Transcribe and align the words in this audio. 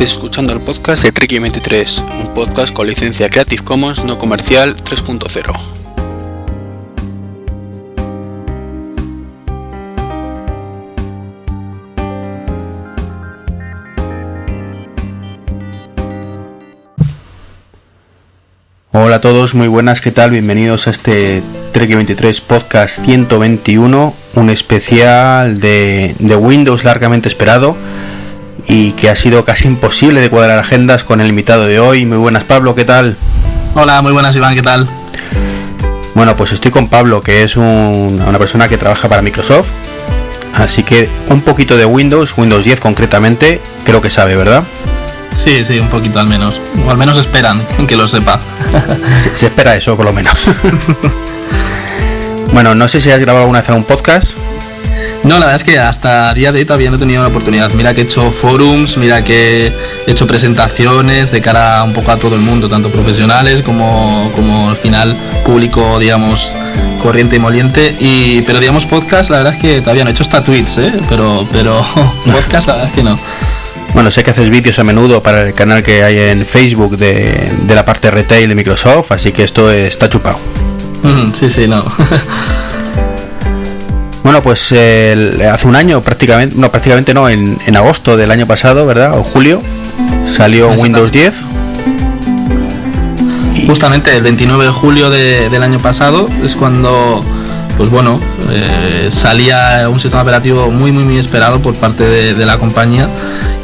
Escuchando 0.00 0.54
el 0.54 0.62
podcast 0.62 1.04
de 1.04 1.12
Tricky 1.12 1.38
23, 1.38 2.02
un 2.20 2.32
podcast 2.32 2.72
con 2.72 2.86
licencia 2.86 3.28
Creative 3.28 3.62
Commons 3.62 4.02
no 4.02 4.18
comercial 4.18 4.74
3.0. 4.74 5.80
Hola 18.92 19.16
a 19.16 19.20
todos, 19.20 19.54
muy 19.54 19.68
buenas, 19.68 20.00
¿qué 20.00 20.12
tal? 20.12 20.30
Bienvenidos 20.30 20.86
a 20.86 20.92
este 20.92 21.42
Trek 21.72 21.94
23 21.94 22.40
Podcast 22.40 23.04
121, 23.04 24.14
un 24.34 24.50
especial 24.50 25.60
de, 25.60 26.14
Windows 26.40 26.84
largamente 26.84 27.28
esperado 27.28 27.76
y 28.72 28.92
que 28.92 29.10
ha 29.10 29.16
sido 29.16 29.44
casi 29.44 29.66
imposible 29.66 30.20
de 30.20 30.30
cuadrar 30.30 30.60
agendas 30.60 31.02
con 31.02 31.20
el 31.20 31.26
invitado 31.26 31.66
de 31.66 31.80
hoy. 31.80 32.06
Muy 32.06 32.18
buenas, 32.18 32.44
Pablo, 32.44 32.76
¿qué 32.76 32.84
tal? 32.84 33.16
Hola, 33.74 34.00
muy 34.00 34.12
buenas, 34.12 34.36
Iván, 34.36 34.54
¿qué 34.54 34.62
tal? 34.62 34.88
Bueno, 36.14 36.36
pues 36.36 36.52
estoy 36.52 36.70
con 36.70 36.86
Pablo, 36.86 37.20
que 37.20 37.42
es 37.42 37.56
un, 37.56 38.22
una 38.24 38.38
persona 38.38 38.68
que 38.68 38.78
trabaja 38.78 39.08
para 39.08 39.22
Microsoft, 39.22 39.70
así 40.54 40.84
que 40.84 41.08
un 41.30 41.40
poquito 41.40 41.76
de 41.76 41.84
Windows, 41.84 42.38
Windows 42.38 42.64
10 42.64 42.78
concretamente, 42.78 43.60
creo 43.84 44.00
que 44.00 44.08
sabe, 44.08 44.36
¿verdad? 44.36 44.62
Sí, 45.32 45.64
sí, 45.64 45.80
un 45.80 45.88
poquito 45.88 46.20
al 46.20 46.28
menos. 46.28 46.60
O 46.86 46.90
al 46.92 46.96
menos 46.96 47.18
esperan 47.18 47.66
que 47.88 47.96
lo 47.96 48.06
sepa. 48.06 48.38
Se, 49.24 49.36
se 49.36 49.46
espera 49.46 49.74
eso, 49.74 49.96
por 49.96 50.06
lo 50.06 50.12
menos. 50.12 50.48
bueno, 52.52 52.76
no 52.76 52.86
sé 52.86 53.00
si 53.00 53.10
has 53.10 53.18
grabado 53.18 53.42
alguna 53.42 53.62
vez 53.62 53.70
un 53.70 53.82
podcast. 53.82 54.36
No, 55.22 55.34
la 55.34 55.40
verdad 55.40 55.56
es 55.56 55.64
que 55.64 55.78
hasta 55.78 56.32
día 56.32 56.50
de 56.50 56.60
hoy 56.60 56.64
todavía 56.64 56.90
no 56.90 56.96
he 56.96 56.98
tenido 56.98 57.22
la 57.22 57.28
oportunidad. 57.28 57.70
Mira 57.72 57.92
que 57.92 58.00
he 58.00 58.04
hecho 58.04 58.30
forums, 58.30 58.96
mira 58.96 59.22
que 59.22 59.66
he 60.06 60.10
hecho 60.10 60.26
presentaciones 60.26 61.30
de 61.30 61.42
cara 61.42 61.82
un 61.84 61.92
poco 61.92 62.10
a 62.10 62.16
todo 62.16 62.36
el 62.36 62.40
mundo, 62.40 62.68
tanto 62.68 62.90
profesionales 62.90 63.60
como, 63.60 64.32
como 64.34 64.70
al 64.70 64.78
final 64.78 65.14
público, 65.44 65.98
digamos, 65.98 66.52
corriente 67.02 67.36
y 67.36 67.38
moliente. 67.38 67.94
Y, 68.00 68.40
pero 68.42 68.60
digamos 68.60 68.86
podcast, 68.86 69.28
la 69.28 69.38
verdad 69.38 69.54
es 69.54 69.60
que 69.60 69.80
todavía 69.80 70.04
no 70.04 70.10
he 70.10 70.12
hecho 70.12 70.22
hasta 70.22 70.42
tweets, 70.42 70.78
¿eh? 70.78 70.92
pero, 71.08 71.46
pero 71.52 71.84
podcast 72.24 72.68
la 72.68 72.74
verdad 72.74 72.88
es 72.88 72.94
que 72.94 73.02
no. 73.02 73.18
Bueno, 73.92 74.10
sé 74.10 74.22
que 74.22 74.30
haces 74.30 74.48
vídeos 74.48 74.78
a 74.78 74.84
menudo 74.84 75.22
para 75.22 75.42
el 75.42 75.52
canal 75.52 75.82
que 75.82 76.02
hay 76.02 76.16
en 76.16 76.46
Facebook 76.46 76.96
de, 76.96 77.50
de 77.62 77.74
la 77.74 77.84
parte 77.84 78.10
retail 78.10 78.48
de 78.48 78.54
Microsoft, 78.54 79.12
así 79.12 79.32
que 79.32 79.42
esto 79.42 79.70
está 79.70 80.08
chupado. 80.08 80.38
Mm, 81.02 81.32
sí, 81.34 81.50
sí, 81.50 81.66
no. 81.66 81.84
bueno, 84.22 84.42
pues 84.42 84.72
eh, 84.72 85.48
hace 85.50 85.68
un 85.68 85.76
año 85.76 86.02
prácticamente, 86.02 86.56
no, 86.56 86.70
prácticamente 86.70 87.14
no, 87.14 87.28
en, 87.28 87.58
en, 87.66 87.76
agosto 87.76 88.16
del 88.16 88.30
año 88.30 88.46
pasado, 88.46 88.86
¿verdad? 88.86 89.18
O 89.18 89.22
julio, 89.22 89.62
salió 90.24 90.70
Windows 90.72 91.10
10. 91.10 91.44
Y... 93.56 93.66
Justamente 93.66 94.14
el 94.14 94.22
29 94.22 94.64
de 94.64 94.70
julio 94.70 95.10
de, 95.10 95.48
del 95.48 95.62
año 95.62 95.78
pasado 95.78 96.28
es 96.42 96.54
cuando 96.54 97.24
pues 97.76 97.88
bueno, 97.88 98.20
eh, 98.50 99.08
salía 99.10 99.88
un 99.88 99.98
sistema 99.98 100.22
operativo 100.22 100.70
muy 100.70 100.92
muy 100.92 101.02
muy 101.02 101.16
esperado 101.16 101.62
por 101.62 101.74
parte 101.74 102.04
de, 102.04 102.34
de, 102.34 102.44
la 102.44 102.58
compañía 102.58 103.08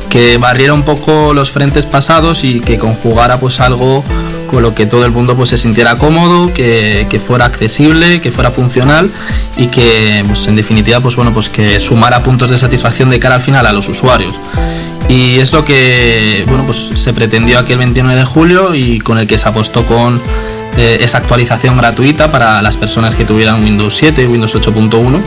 que 0.08 0.38
barriera 0.38 0.72
un 0.72 0.82
poco 0.82 1.34
los 1.34 1.50
frentes 1.50 1.86
pasados 1.86 2.44
y 2.44 2.60
que 2.60 2.78
conjugara 2.78 3.38
pues 3.38 3.60
algo 3.60 4.04
con 4.46 4.62
lo 4.62 4.74
que 4.74 4.86
todo 4.86 5.04
el 5.04 5.10
mundo 5.10 5.36
pues 5.36 5.50
se 5.50 5.58
sintiera 5.58 5.98
cómodo, 5.98 6.52
que, 6.54 7.06
que 7.10 7.18
fuera 7.18 7.44
accesible, 7.44 8.20
que 8.20 8.30
fuera 8.30 8.50
funcional 8.50 9.10
y 9.56 9.66
que 9.66 10.24
pues 10.26 10.46
en 10.46 10.56
definitiva 10.56 11.00
pues 11.00 11.16
bueno 11.16 11.34
pues 11.34 11.48
que 11.48 11.80
sumara 11.80 12.22
puntos 12.22 12.50
de 12.50 12.58
satisfacción 12.58 13.08
de 13.08 13.18
cara 13.18 13.36
al 13.36 13.42
final 13.42 13.66
a 13.66 13.72
los 13.72 13.88
usuarios. 13.88 14.34
Y 15.08 15.38
es 15.38 15.52
lo 15.52 15.64
que 15.64 16.44
bueno 16.48 16.64
pues 16.66 16.92
se 16.94 17.12
pretendió 17.12 17.58
aquel 17.58 17.78
29 17.78 18.18
de 18.18 18.24
julio 18.24 18.74
y 18.74 19.00
con 19.00 19.18
el 19.18 19.26
que 19.26 19.38
se 19.38 19.48
apostó 19.48 19.84
con 19.86 20.20
eh, 20.76 20.98
esa 21.00 21.18
actualización 21.18 21.76
gratuita 21.76 22.30
para 22.30 22.60
las 22.60 22.76
personas 22.76 23.14
que 23.14 23.24
tuvieran 23.24 23.62
Windows 23.62 23.96
7 23.96 24.22
y 24.22 24.26
Windows 24.26 24.54
8.1 24.54 25.22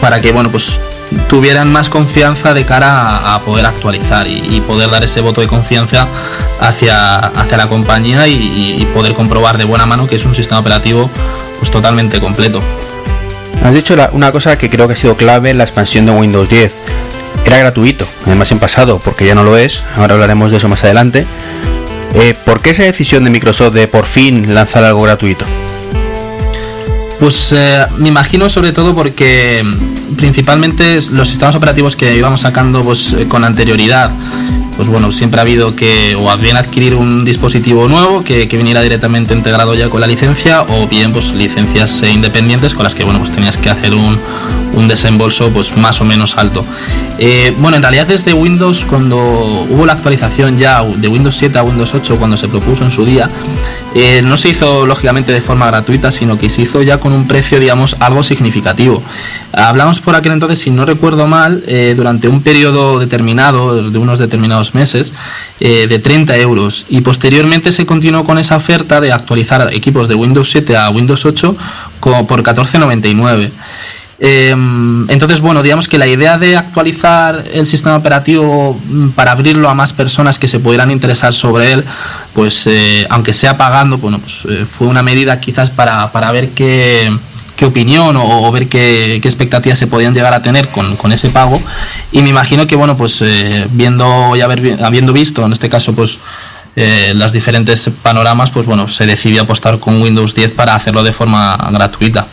para 0.00 0.20
que 0.20 0.32
bueno 0.32 0.50
pues 0.50 0.80
tuvieran 1.28 1.70
más 1.72 1.88
confianza 1.88 2.54
de 2.54 2.64
cara 2.64 3.34
a, 3.34 3.40
poder 3.40 3.66
actualizar 3.66 4.26
y, 4.26 4.60
poder 4.66 4.90
dar 4.90 5.02
ese 5.02 5.20
voto 5.20 5.40
de 5.40 5.46
confianza 5.46 6.06
hacia, 6.60 7.16
hacia 7.18 7.56
la 7.56 7.68
compañía 7.68 8.28
y, 8.28 8.76
y, 8.78 8.84
poder 8.94 9.14
comprobar 9.14 9.58
de 9.58 9.64
buena 9.64 9.86
mano 9.86 10.06
que 10.06 10.16
es 10.16 10.24
un 10.24 10.34
sistema 10.34 10.60
operativo 10.60 11.10
pues 11.58 11.70
totalmente 11.70 12.20
completo. 12.20 12.62
Has 13.62 13.74
dicho 13.74 13.94
la, 13.94 14.10
una 14.12 14.32
cosa 14.32 14.56
que 14.56 14.70
creo 14.70 14.86
que 14.86 14.94
ha 14.94 14.96
sido 14.96 15.16
clave 15.16 15.50
en 15.50 15.58
la 15.58 15.64
expansión 15.64 16.06
de 16.06 16.12
Windows 16.12 16.48
10. 16.48 16.78
Era 17.44 17.58
gratuito, 17.58 18.06
además 18.26 18.52
en 18.52 18.60
pasado, 18.60 19.00
porque 19.04 19.26
ya 19.26 19.34
no 19.34 19.42
lo 19.42 19.56
es, 19.56 19.84
ahora 19.96 20.14
hablaremos 20.14 20.52
de 20.52 20.58
eso 20.58 20.68
más 20.68 20.84
adelante. 20.84 21.26
Eh, 22.14 22.34
¿Por 22.44 22.62
qué 22.62 22.70
esa 22.70 22.84
decisión 22.84 23.24
de 23.24 23.30
Microsoft 23.30 23.74
de 23.74 23.88
por 23.88 24.06
fin 24.06 24.54
lanzar 24.54 24.84
algo 24.84 25.02
gratuito? 25.02 25.44
Pues 27.20 27.52
eh, 27.52 27.86
me 27.98 28.08
imagino 28.08 28.48
sobre 28.48 28.72
todo 28.72 28.94
porque 28.94 29.62
principalmente 30.16 30.98
los 31.12 31.28
sistemas 31.28 31.54
operativos 31.54 31.94
que 31.94 32.16
íbamos 32.16 32.40
sacando 32.40 32.82
pues, 32.82 33.14
con 33.28 33.44
anterioridad, 33.44 34.10
pues 34.80 34.88
bueno, 34.88 35.12
siempre 35.12 35.40
ha 35.40 35.42
habido 35.42 35.76
que 35.76 36.16
o 36.16 36.34
bien 36.38 36.56
adquirir 36.56 36.94
un 36.94 37.22
dispositivo 37.22 37.86
nuevo 37.86 38.24
que, 38.24 38.48
que, 38.48 38.56
viniera 38.56 38.80
directamente 38.80 39.34
integrado 39.34 39.74
ya 39.74 39.90
con 39.90 40.00
la 40.00 40.06
licencia 40.06 40.62
o 40.62 40.88
bien 40.88 41.12
pues 41.12 41.32
licencias 41.32 42.02
independientes 42.02 42.72
con 42.74 42.84
las 42.84 42.94
que 42.94 43.04
bueno 43.04 43.18
pues 43.18 43.30
tenías 43.30 43.58
que 43.58 43.68
hacer 43.68 43.94
un, 43.94 44.18
un 44.74 44.88
desembolso 44.88 45.50
pues 45.50 45.76
más 45.76 46.00
o 46.00 46.04
menos 46.04 46.36
alto. 46.36 46.64
Eh, 47.18 47.54
bueno, 47.58 47.76
en 47.76 47.82
realidad 47.82 48.06
desde 48.06 48.32
Windows 48.32 48.84
cuando 48.84 49.18
hubo 49.18 49.84
la 49.86 49.92
actualización 49.92 50.58
ya 50.58 50.82
de 50.82 51.08
Windows 51.08 51.36
7 51.36 51.58
a 51.58 51.62
Windows 51.62 51.94
8 51.94 52.16
cuando 52.16 52.36
se 52.36 52.48
propuso 52.48 52.84
en 52.84 52.90
su 52.90 53.04
día, 53.04 53.28
eh, 53.94 54.22
no 54.22 54.36
se 54.36 54.50
hizo 54.50 54.86
lógicamente 54.86 55.32
de 55.32 55.40
forma 55.40 55.66
gratuita, 55.66 56.10
sino 56.10 56.38
que 56.38 56.48
se 56.48 56.62
hizo 56.62 56.82
ya 56.82 56.98
con 56.98 57.12
un 57.12 57.26
precio 57.26 57.60
digamos 57.60 57.96
algo 58.00 58.22
significativo. 58.22 59.02
Hablamos 59.52 60.00
por 60.00 60.14
aquel 60.14 60.32
entonces, 60.32 60.60
si 60.60 60.70
no 60.70 60.86
recuerdo 60.86 61.26
mal, 61.26 61.62
eh, 61.66 61.94
durante 61.96 62.28
un 62.28 62.42
periodo 62.42 62.98
determinado, 62.98 63.90
de 63.90 63.98
unos 63.98 64.18
determinados 64.18 64.69
meses, 64.74 65.12
eh, 65.60 65.86
de 65.88 65.98
30 65.98 66.36
euros. 66.38 66.86
Y 66.88 67.00
posteriormente 67.00 67.72
se 67.72 67.86
continuó 67.86 68.24
con 68.24 68.38
esa 68.38 68.56
oferta 68.56 69.00
de 69.00 69.12
actualizar 69.12 69.72
equipos 69.72 70.08
de 70.08 70.14
Windows 70.14 70.50
7 70.50 70.76
a 70.76 70.90
Windows 70.90 71.24
8 71.24 71.56
como 72.00 72.26
por 72.26 72.42
14,99. 72.42 73.50
Eh, 74.22 74.50
entonces, 74.50 75.40
bueno, 75.40 75.62
digamos 75.62 75.88
que 75.88 75.96
la 75.96 76.06
idea 76.06 76.36
de 76.36 76.54
actualizar 76.56 77.42
el 77.52 77.66
sistema 77.66 77.96
operativo 77.96 78.78
para 79.14 79.32
abrirlo 79.32 79.70
a 79.70 79.74
más 79.74 79.94
personas 79.94 80.38
que 80.38 80.46
se 80.46 80.60
pudieran 80.60 80.90
interesar 80.90 81.32
sobre 81.32 81.72
él, 81.72 81.84
pues 82.34 82.66
eh, 82.66 83.06
aunque 83.08 83.32
sea 83.32 83.56
pagando, 83.56 83.96
bueno, 83.96 84.18
pues 84.18 84.46
eh, 84.48 84.66
fue 84.66 84.88
una 84.88 85.02
medida 85.02 85.40
quizás 85.40 85.70
para, 85.70 86.12
para 86.12 86.30
ver 86.32 86.50
qué, 86.50 87.10
qué 87.60 87.66
opinión 87.66 88.16
o, 88.16 88.50
ver 88.52 88.68
qué, 88.68 89.16
expectativas 89.16 89.76
se 89.76 89.86
podían 89.86 90.14
llegar 90.14 90.32
a 90.32 90.40
tener 90.40 90.66
con, 90.68 90.96
con 90.96 91.12
ese 91.12 91.28
pago. 91.28 91.60
Y 92.10 92.22
me 92.22 92.30
imagino 92.30 92.66
que, 92.66 92.74
bueno, 92.74 92.96
pues 92.96 93.20
eh, 93.20 93.66
viendo 93.72 94.34
y 94.34 94.40
haber, 94.40 94.82
habiendo 94.82 95.12
visto, 95.12 95.44
en 95.44 95.52
este 95.52 95.68
caso, 95.68 95.92
pues 95.92 96.20
eh, 96.74 97.12
las 97.14 97.34
diferentes 97.34 97.90
panoramas, 98.02 98.48
pues 98.48 98.64
bueno, 98.64 98.88
se 98.88 99.04
decidió 99.04 99.42
apostar 99.42 99.78
con 99.78 100.00
Windows 100.00 100.34
10 100.34 100.52
para 100.52 100.74
hacerlo 100.74 101.02
de 101.02 101.12
forma 101.12 101.54
gratuita. 101.70 102.28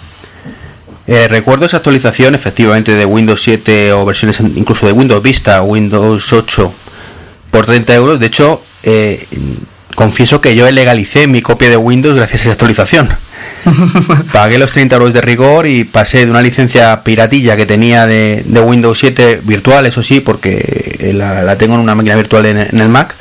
Eh, 1.08 1.28
recuerdo 1.28 1.66
esa 1.66 1.78
actualización 1.78 2.34
efectivamente 2.34 2.96
de 2.96 3.04
Windows 3.04 3.42
7 3.42 3.92
o 3.92 4.06
versiones 4.06 4.40
incluso 4.40 4.86
de 4.86 4.94
Windows 4.94 5.22
Vista, 5.22 5.62
Windows 5.62 6.32
8 6.32 6.74
por 7.52 7.66
30 7.66 7.96
euros. 7.96 8.20
De 8.22 8.28
hecho, 8.28 8.62
eh, 8.84 9.26
confieso 9.94 10.40
que 10.40 10.56
yo 10.56 10.72
legalicé 10.72 11.28
mi 11.28 11.42
copia 11.42 11.70
de 11.70 11.76
Windows 11.76 12.16
gracias 12.16 12.40
a 12.40 12.44
esa 12.44 12.52
actualización. 12.54 13.10
Pagué 14.32 14.58
los 14.58 14.72
30 14.72 14.96
euros 14.96 15.14
de 15.14 15.22
rigor 15.22 15.68
y 15.68 15.84
pasé 15.84 16.26
de 16.26 16.32
una 16.32 16.42
licencia 16.42 17.04
piratilla 17.04 17.56
que 17.56 17.66
tenía 17.66 18.06
de, 18.06 18.44
de 18.46 18.60
Windows 18.62 18.98
7 19.00 19.42
virtual, 19.44 19.86
eso 19.86 20.02
sí, 20.02 20.20
porque 20.20 21.12
la, 21.14 21.44
la 21.44 21.58
tengo 21.58 21.76
en 21.76 21.82
una 21.82 21.96
máquina 21.96 22.16
virtual 22.16 22.46
en, 22.46 22.58
en 22.58 22.80
el 22.80 22.90
Mac. 22.90 23.16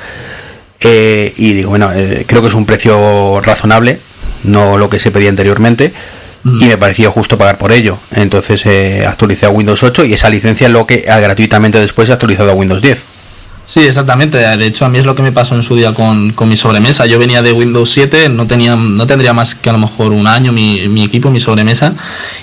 Eh, 0.80 1.32
y 1.36 1.54
digo, 1.54 1.70
bueno, 1.70 1.90
eh, 1.94 2.24
creo 2.26 2.42
que 2.42 2.48
es 2.48 2.54
un 2.54 2.66
precio 2.66 3.40
razonable, 3.40 3.98
no 4.44 4.78
lo 4.78 4.90
que 4.90 5.00
se 5.00 5.10
pedía 5.10 5.30
anteriormente 5.30 5.92
y 6.60 6.66
me 6.66 6.76
pareció 6.76 7.10
justo 7.10 7.38
pagar 7.38 7.58
por 7.58 7.72
ello. 7.72 7.98
Entonces 8.12 8.64
eh, 8.66 9.04
actualicé 9.06 9.46
a 9.46 9.50
Windows 9.50 9.82
8 9.82 10.04
y 10.04 10.12
esa 10.12 10.30
licencia 10.30 10.66
es 10.66 10.72
lo 10.72 10.86
que 10.86 11.06
ah, 11.08 11.18
gratuitamente 11.18 11.80
después 11.80 12.08
he 12.08 12.12
actualizado 12.12 12.50
a 12.50 12.54
Windows 12.54 12.82
10. 12.82 13.04
Sí, 13.66 13.80
exactamente. 13.80 14.38
De 14.38 14.64
hecho, 14.64 14.84
a 14.84 14.88
mí 14.88 14.98
es 14.98 15.04
lo 15.04 15.16
que 15.16 15.22
me 15.22 15.32
pasó 15.32 15.56
en 15.56 15.64
su 15.64 15.74
día 15.74 15.92
con, 15.92 16.32
con, 16.34 16.48
mi 16.48 16.56
sobremesa. 16.56 17.04
Yo 17.06 17.18
venía 17.18 17.42
de 17.42 17.50
Windows 17.50 17.90
7, 17.90 18.28
no 18.28 18.46
tenía, 18.46 18.76
no 18.76 19.08
tendría 19.08 19.32
más 19.32 19.56
que 19.56 19.68
a 19.68 19.72
lo 19.72 19.80
mejor 19.80 20.12
un 20.12 20.28
año 20.28 20.52
mi, 20.52 20.88
mi 20.88 21.02
equipo, 21.02 21.30
mi 21.30 21.40
sobremesa. 21.40 21.92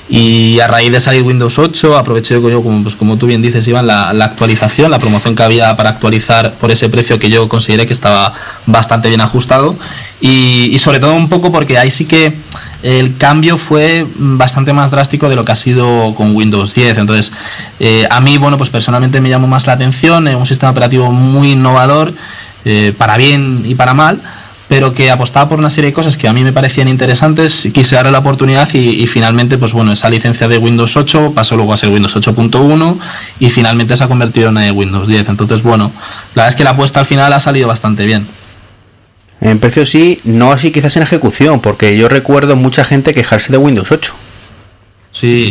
Y 0.10 0.60
a 0.60 0.68
raíz 0.68 0.92
de 0.92 1.00
salir 1.00 1.24
Windows 1.24 1.58
8, 1.58 1.98
aproveché 1.98 2.34
yo, 2.34 2.62
como, 2.62 2.84
pues, 2.84 2.98
como 2.98 3.16
tú 3.18 3.26
bien 3.26 3.42
dices, 3.42 3.66
Iván, 3.70 3.88
la, 3.88 4.12
la, 4.12 4.26
actualización, 4.26 4.92
la 4.92 5.00
promoción 5.00 5.34
que 5.34 5.44
había 5.44 5.78
para 5.78 5.92
actualizar 5.92 6.56
por 6.56 6.72
ese 6.72 6.90
precio 6.90 7.18
que 7.18 7.30
yo 7.30 7.48
consideré 7.48 7.86
que 7.86 7.94
estaba 7.94 8.34
bastante 8.66 9.08
bien 9.08 9.22
ajustado. 9.22 9.78
Y, 10.26 10.70
y 10.72 10.78
sobre 10.78 11.00
todo 11.00 11.16
un 11.16 11.28
poco 11.28 11.52
porque 11.52 11.78
ahí 11.78 11.92
sí 11.92 12.06
que 12.06 12.34
el 12.82 13.18
cambio 13.18 13.58
fue 13.58 14.06
bastante 14.16 14.72
más 14.72 14.90
drástico 14.90 15.28
de 15.28 15.36
lo 15.36 15.44
que 15.44 15.52
ha 15.52 15.56
sido 15.58 16.16
con 16.16 16.34
Windows 16.34 16.74
10. 16.74 17.00
Entonces, 17.00 17.34
eh, 17.82 18.08
a 18.10 18.22
mí, 18.22 18.38
bueno, 18.38 18.58
pues 18.58 18.70
personalmente 18.70 19.20
me 19.20 19.28
llamó 19.28 19.48
más 19.48 19.68
la 19.68 19.74
atención, 19.74 20.28
un 20.28 20.46
sistema 20.46 20.72
operativo 20.72 21.12
muy 21.12 21.52
innovador, 21.52 22.14
para 22.98 23.18
bien 23.18 23.64
y 23.66 23.76
para 23.76 23.94
mal 23.94 24.22
pero 24.74 24.94
que 24.94 25.12
apostaba 25.12 25.50
por 25.50 25.60
una 25.60 25.70
serie 25.70 25.92
de 25.92 25.94
cosas 25.94 26.18
que 26.18 26.28
a 26.28 26.34
mí 26.34 26.44
me 26.44 26.52
parecían 26.52 26.88
interesantes, 26.88 27.70
quise 27.72 27.96
darle 27.96 28.12
la 28.12 28.18
oportunidad 28.18 28.68
y, 28.74 29.06
finalmente, 29.06 29.60
pues 29.60 29.72
bueno, 29.72 29.92
esa 29.92 30.10
licencia 30.10 30.48
de 30.48 30.58
Windows 30.58 30.98
8 30.98 31.34
pasó 31.36 31.56
luego 31.56 31.74
a 31.74 31.78
ser 31.78 31.90
Windows 31.90 32.16
8.1 32.16 32.98
y 33.40 33.52
finalmente 33.52 33.96
se 33.96 34.04
ha 34.04 34.08
convertido 34.08 34.50
en 34.50 34.76
Windows 34.76 35.08
10. 35.08 35.30
Entonces, 35.30 35.62
bueno, 35.62 35.92
la 36.34 36.44
verdad 36.44 36.50
es 36.50 36.56
que 36.56 36.64
la 36.64 36.72
apuesta 36.72 37.02
al 37.02 37.06
final 37.06 37.32
ha 37.34 37.40
salido 37.40 37.68
bastante 37.68 38.06
bien. 38.08 38.26
En 39.44 39.60
precio 39.60 39.86
sí, 39.86 40.22
no 40.24 40.54
así 40.54 40.72
quizás 40.72 40.96
en 40.96 41.04
ejecución, 41.04 41.60
porque 41.60 41.98
yo 41.98 42.08
recuerdo 42.08 42.56
mucha 42.56 42.86
gente 42.86 43.14
quejarse 43.14 43.52
de 43.52 43.58
Windows 43.58 43.92
8. 43.92 44.14
Sí, 45.12 45.50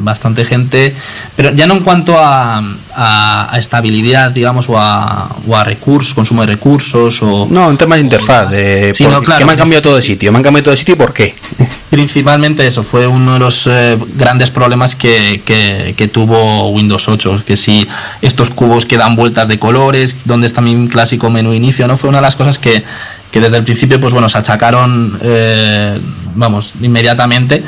bastante 0.00 0.44
gente, 0.44 0.94
pero 1.36 1.52
ya 1.54 1.66
no 1.66 1.74
en 1.74 1.80
cuanto 1.80 2.18
a, 2.18 2.62
a, 2.94 3.56
estabilidad, 3.58 4.30
digamos, 4.30 4.68
o 4.68 4.78
a, 4.78 5.36
o 5.46 5.56
a, 5.56 5.64
recursos, 5.64 6.14
consumo 6.14 6.42
de 6.42 6.48
recursos, 6.48 7.22
o... 7.22 7.46
No, 7.50 7.70
en 7.70 7.76
temas 7.76 7.98
de 7.98 8.02
interfaz, 8.02 8.50
de, 8.50 8.92
que 8.96 9.44
me 9.44 9.52
han 9.52 9.58
cambiado 9.58 9.82
todo 9.82 9.96
de 9.96 10.02
sitio, 10.02 10.32
me 10.32 10.38
han 10.38 10.44
cambiado 10.44 10.64
todo 10.64 10.72
de 10.72 10.78
sitio, 10.78 10.96
¿por 10.96 11.12
qué? 11.12 11.34
Principalmente 11.90 12.66
eso, 12.66 12.82
fue 12.82 13.06
uno 13.06 13.34
de 13.34 13.38
los 13.38 13.66
eh, 13.66 13.98
grandes 14.14 14.50
problemas 14.50 14.94
que, 14.94 15.42
que, 15.44 15.94
que, 15.96 16.08
tuvo 16.08 16.70
Windows 16.70 17.08
8, 17.08 17.42
que 17.46 17.56
si 17.56 17.86
estos 18.22 18.50
cubos 18.50 18.86
que 18.86 18.96
dan 18.96 19.16
vueltas 19.16 19.48
de 19.48 19.58
colores, 19.58 20.16
donde 20.24 20.46
está 20.46 20.60
mi 20.60 20.88
clásico 20.88 21.30
menú 21.30 21.52
inicio, 21.52 21.86
¿no? 21.86 21.96
Fue 21.96 22.08
una 22.08 22.18
de 22.18 22.22
las 22.22 22.36
cosas 22.36 22.58
que, 22.58 22.82
que 23.30 23.40
desde 23.40 23.58
el 23.58 23.64
principio 23.64 24.00
pues 24.00 24.12
bueno 24.12 24.28
se 24.28 24.38
achacaron 24.38 25.18
eh, 25.22 25.98
vamos 26.34 26.74
inmediatamente. 26.80 27.62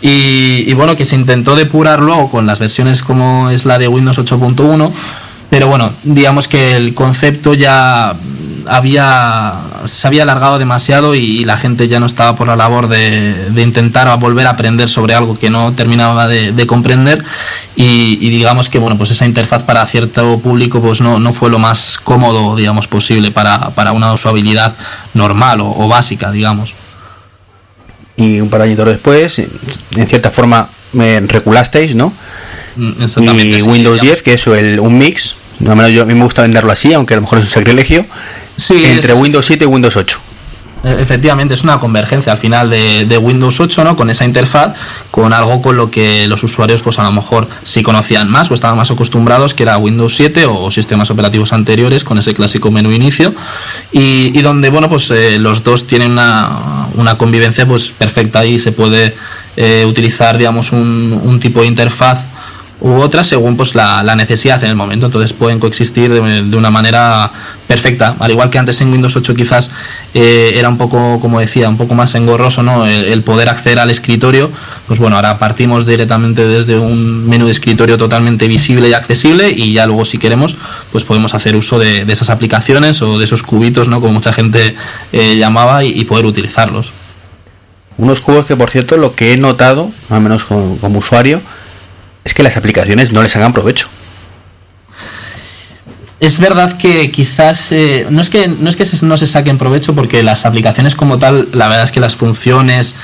Y, 0.00 0.72
bueno 0.74 0.94
que 0.94 1.04
se 1.04 1.16
intentó 1.16 1.56
depurar 1.56 2.00
luego 2.00 2.30
con 2.30 2.46
las 2.46 2.58
versiones 2.58 3.02
como 3.02 3.50
es 3.50 3.64
la 3.64 3.78
de 3.78 3.88
Windows 3.88 4.18
8.1 4.18 4.92
pero 5.48 5.68
bueno 5.68 5.92
digamos 6.02 6.48
que 6.48 6.76
el 6.76 6.94
concepto 6.94 7.54
ya 7.54 8.14
había 8.68 9.54
se 9.84 10.06
había 10.06 10.22
alargado 10.22 10.58
demasiado 10.58 11.14
y, 11.14 11.44
la 11.44 11.56
gente 11.56 11.88
ya 11.88 12.00
no 12.00 12.06
estaba 12.06 12.34
por 12.34 12.48
la 12.48 12.56
labor 12.56 12.88
de, 12.88 13.50
intentar 13.56 14.18
volver 14.18 14.46
a 14.46 14.50
aprender 14.50 14.88
sobre 14.88 15.14
algo 15.14 15.38
que 15.38 15.50
no 15.50 15.72
terminaba 15.72 16.26
de, 16.26 16.66
comprender. 16.66 17.24
Y, 17.76 18.30
digamos 18.30 18.68
que 18.68 18.78
bueno 18.78 18.98
pues 18.98 19.10
esa 19.10 19.26
interfaz 19.26 19.62
para 19.62 19.84
cierto 19.86 20.38
público 20.38 20.80
pues 20.80 21.00
no, 21.00 21.18
no 21.18 21.32
fue 21.32 21.50
lo 21.50 21.58
más 21.58 21.98
cómodo 22.02 22.56
digamos 22.56 22.88
posible 22.88 23.30
para, 23.30 23.70
para 23.70 23.92
una 23.92 24.12
usabilidad 24.12 24.74
normal 25.14 25.60
o, 25.60 25.88
básica 25.88 26.30
digamos. 26.30 26.74
Y 28.16 28.40
un 28.40 28.48
par 28.48 28.62
de 28.62 28.70
años 28.70 28.86
después 28.86 29.38
en 29.38 30.08
cierta 30.08 30.30
forma 30.30 30.68
me 30.92 31.20
reculasteis 31.20 31.94
no 31.94 32.12
mm, 32.76 33.38
y 33.38 33.62
Windows 33.62 34.00
10 34.00 34.22
que 34.22 34.34
es 34.34 34.46
el, 34.46 34.80
un 34.80 34.96
mix 34.96 35.36
al 35.60 35.76
menos 35.76 35.92
yo, 35.92 36.02
a 36.02 36.04
mí 36.06 36.14
me 36.14 36.24
gusta 36.24 36.42
venderlo 36.42 36.72
así 36.72 36.94
aunque 36.94 37.14
a 37.14 37.16
lo 37.16 37.22
mejor 37.22 37.38
es 37.38 37.44
un 37.44 37.50
sacrilegio 37.50 38.06
entre 38.70 39.14
Windows 39.14 39.46
7 39.46 39.64
y 39.64 39.66
Windows 39.66 39.96
8. 39.96 40.20
E, 40.84 41.02
efectivamente, 41.02 41.54
es 41.54 41.62
una 41.62 41.78
convergencia 41.78 42.32
al 42.32 42.38
final 42.38 42.70
de, 42.70 43.18
Windows 43.18 43.58
8, 43.60 43.84
¿no? 43.84 43.96
Con 43.96 44.10
esa 44.10 44.24
interfaz, 44.24 44.74
con 45.10 45.32
algo 45.32 45.60
con 45.62 45.76
lo 45.76 45.90
que 45.90 46.26
los 46.28 46.42
usuarios, 46.42 46.82
pues 46.82 46.98
a 46.98 47.02
lo 47.02 47.12
mejor 47.12 47.48
sí 47.64 47.82
conocían 47.82 48.30
más 48.30 48.50
o 48.50 48.54
estaban 48.54 48.76
más 48.76 48.90
acostumbrados, 48.90 49.54
que 49.54 49.64
era 49.64 49.78
Windows 49.78 50.14
7 50.14 50.46
o, 50.46 50.70
sistemas 50.70 51.10
operativos 51.10 51.52
anteriores 51.52 52.04
con 52.04 52.18
ese 52.18 52.34
clásico 52.34 52.70
menú 52.70 52.92
inicio, 52.92 53.34
y, 53.92 54.40
donde, 54.42 54.70
bueno, 54.70 54.88
pues 54.88 55.10
eh, 55.10 55.38
los 55.38 55.64
dos 55.64 55.86
tienen 55.86 56.12
una, 56.12 56.88
una, 56.94 57.18
convivencia 57.18 57.66
pues 57.66 57.90
perfecta 57.90 58.44
y 58.44 58.58
se 58.58 58.72
puede 58.72 59.14
eh, 59.56 59.84
utilizar, 59.88 60.38
digamos, 60.38 60.70
un, 60.72 61.20
un 61.24 61.40
tipo 61.40 61.62
de 61.62 61.66
interfaz 61.66 62.26
u 62.80 63.00
otras 63.00 63.26
según 63.26 63.56
pues 63.56 63.74
la, 63.74 64.02
necesidad 64.16 64.62
en 64.62 64.70
el 64.70 64.76
momento. 64.76 65.06
Entonces 65.06 65.32
pueden 65.32 65.58
coexistir 65.58 66.12
de, 66.12 66.56
una 66.56 66.70
manera 66.70 67.30
perfecta. 67.66 68.16
Al 68.18 68.30
igual 68.30 68.50
que 68.50 68.58
antes 68.58 68.80
en 68.80 68.92
Windows 68.92 69.16
8 69.16 69.34
quizás 69.34 69.70
eh, 70.14 70.52
era 70.56 70.68
un 70.68 70.78
poco 70.78 71.18
como 71.20 71.40
decía 71.40 71.68
un 71.68 71.76
poco 71.76 71.94
más 71.94 72.14
engorroso 72.14 72.62
no 72.62 72.86
el, 72.86 73.22
poder 73.22 73.48
acceder 73.48 73.78
al 73.78 73.90
escritorio. 73.90 74.50
Pues 74.86 75.00
bueno 75.00 75.16
ahora 75.16 75.38
partimos 75.38 75.86
directamente 75.86 76.46
desde 76.46 76.78
un 76.78 77.28
menú 77.28 77.46
de 77.46 77.52
escritorio 77.52 77.96
totalmente 77.96 78.46
visible 78.46 78.88
y 78.88 78.92
accesible 78.92 79.50
y 79.50 79.72
ya 79.72 79.86
luego 79.86 80.04
si 80.04 80.18
queremos 80.18 80.56
pues 80.92 81.04
podemos 81.04 81.34
hacer 81.34 81.56
uso 81.56 81.78
de, 81.78 82.02
esas 82.02 82.30
aplicaciones 82.30 83.02
o 83.02 83.18
de 83.18 83.24
esos 83.24 83.42
cubitos 83.42 83.88
no 83.88 84.00
como 84.00 84.12
mucha 84.12 84.32
gente 84.32 84.74
eh, 85.12 85.36
llamaba 85.36 85.84
y, 85.84 86.04
poder 86.04 86.26
utilizarlos. 86.26 86.92
Unos 87.98 88.20
cubos 88.20 88.46
que 88.46 88.54
por 88.56 88.70
cierto 88.70 88.96
lo 88.96 89.14
que 89.14 89.32
he 89.32 89.36
notado 89.38 89.90
al 90.10 90.20
menos 90.20 90.44
como 90.44 90.98
usuario 90.98 91.40
es 92.26 92.34
que 92.34 92.42
las 92.42 92.56
aplicaciones 92.56 93.12
no 93.12 93.22
les 93.22 93.34
hagan 93.36 93.52
provecho. 93.52 93.88
Es 96.18 96.40
verdad 96.40 96.76
que 96.76 97.12
quizás 97.12 97.70
eh, 97.70 98.06
no 98.10 98.20
es 98.20 98.30
que 98.30 98.48
no 98.48 98.68
es 98.68 98.74
que 98.74 98.84
no 99.02 99.16
se 99.16 99.26
saquen 99.28 99.58
provecho 99.58 99.94
porque 99.94 100.24
las 100.24 100.44
aplicaciones 100.44 100.96
como 100.96 101.20
tal, 101.20 101.48
la 101.52 101.68
verdad 101.68 101.84
es 101.84 101.92
que 101.92 102.00
las 102.00 102.16
funciones 102.16 102.96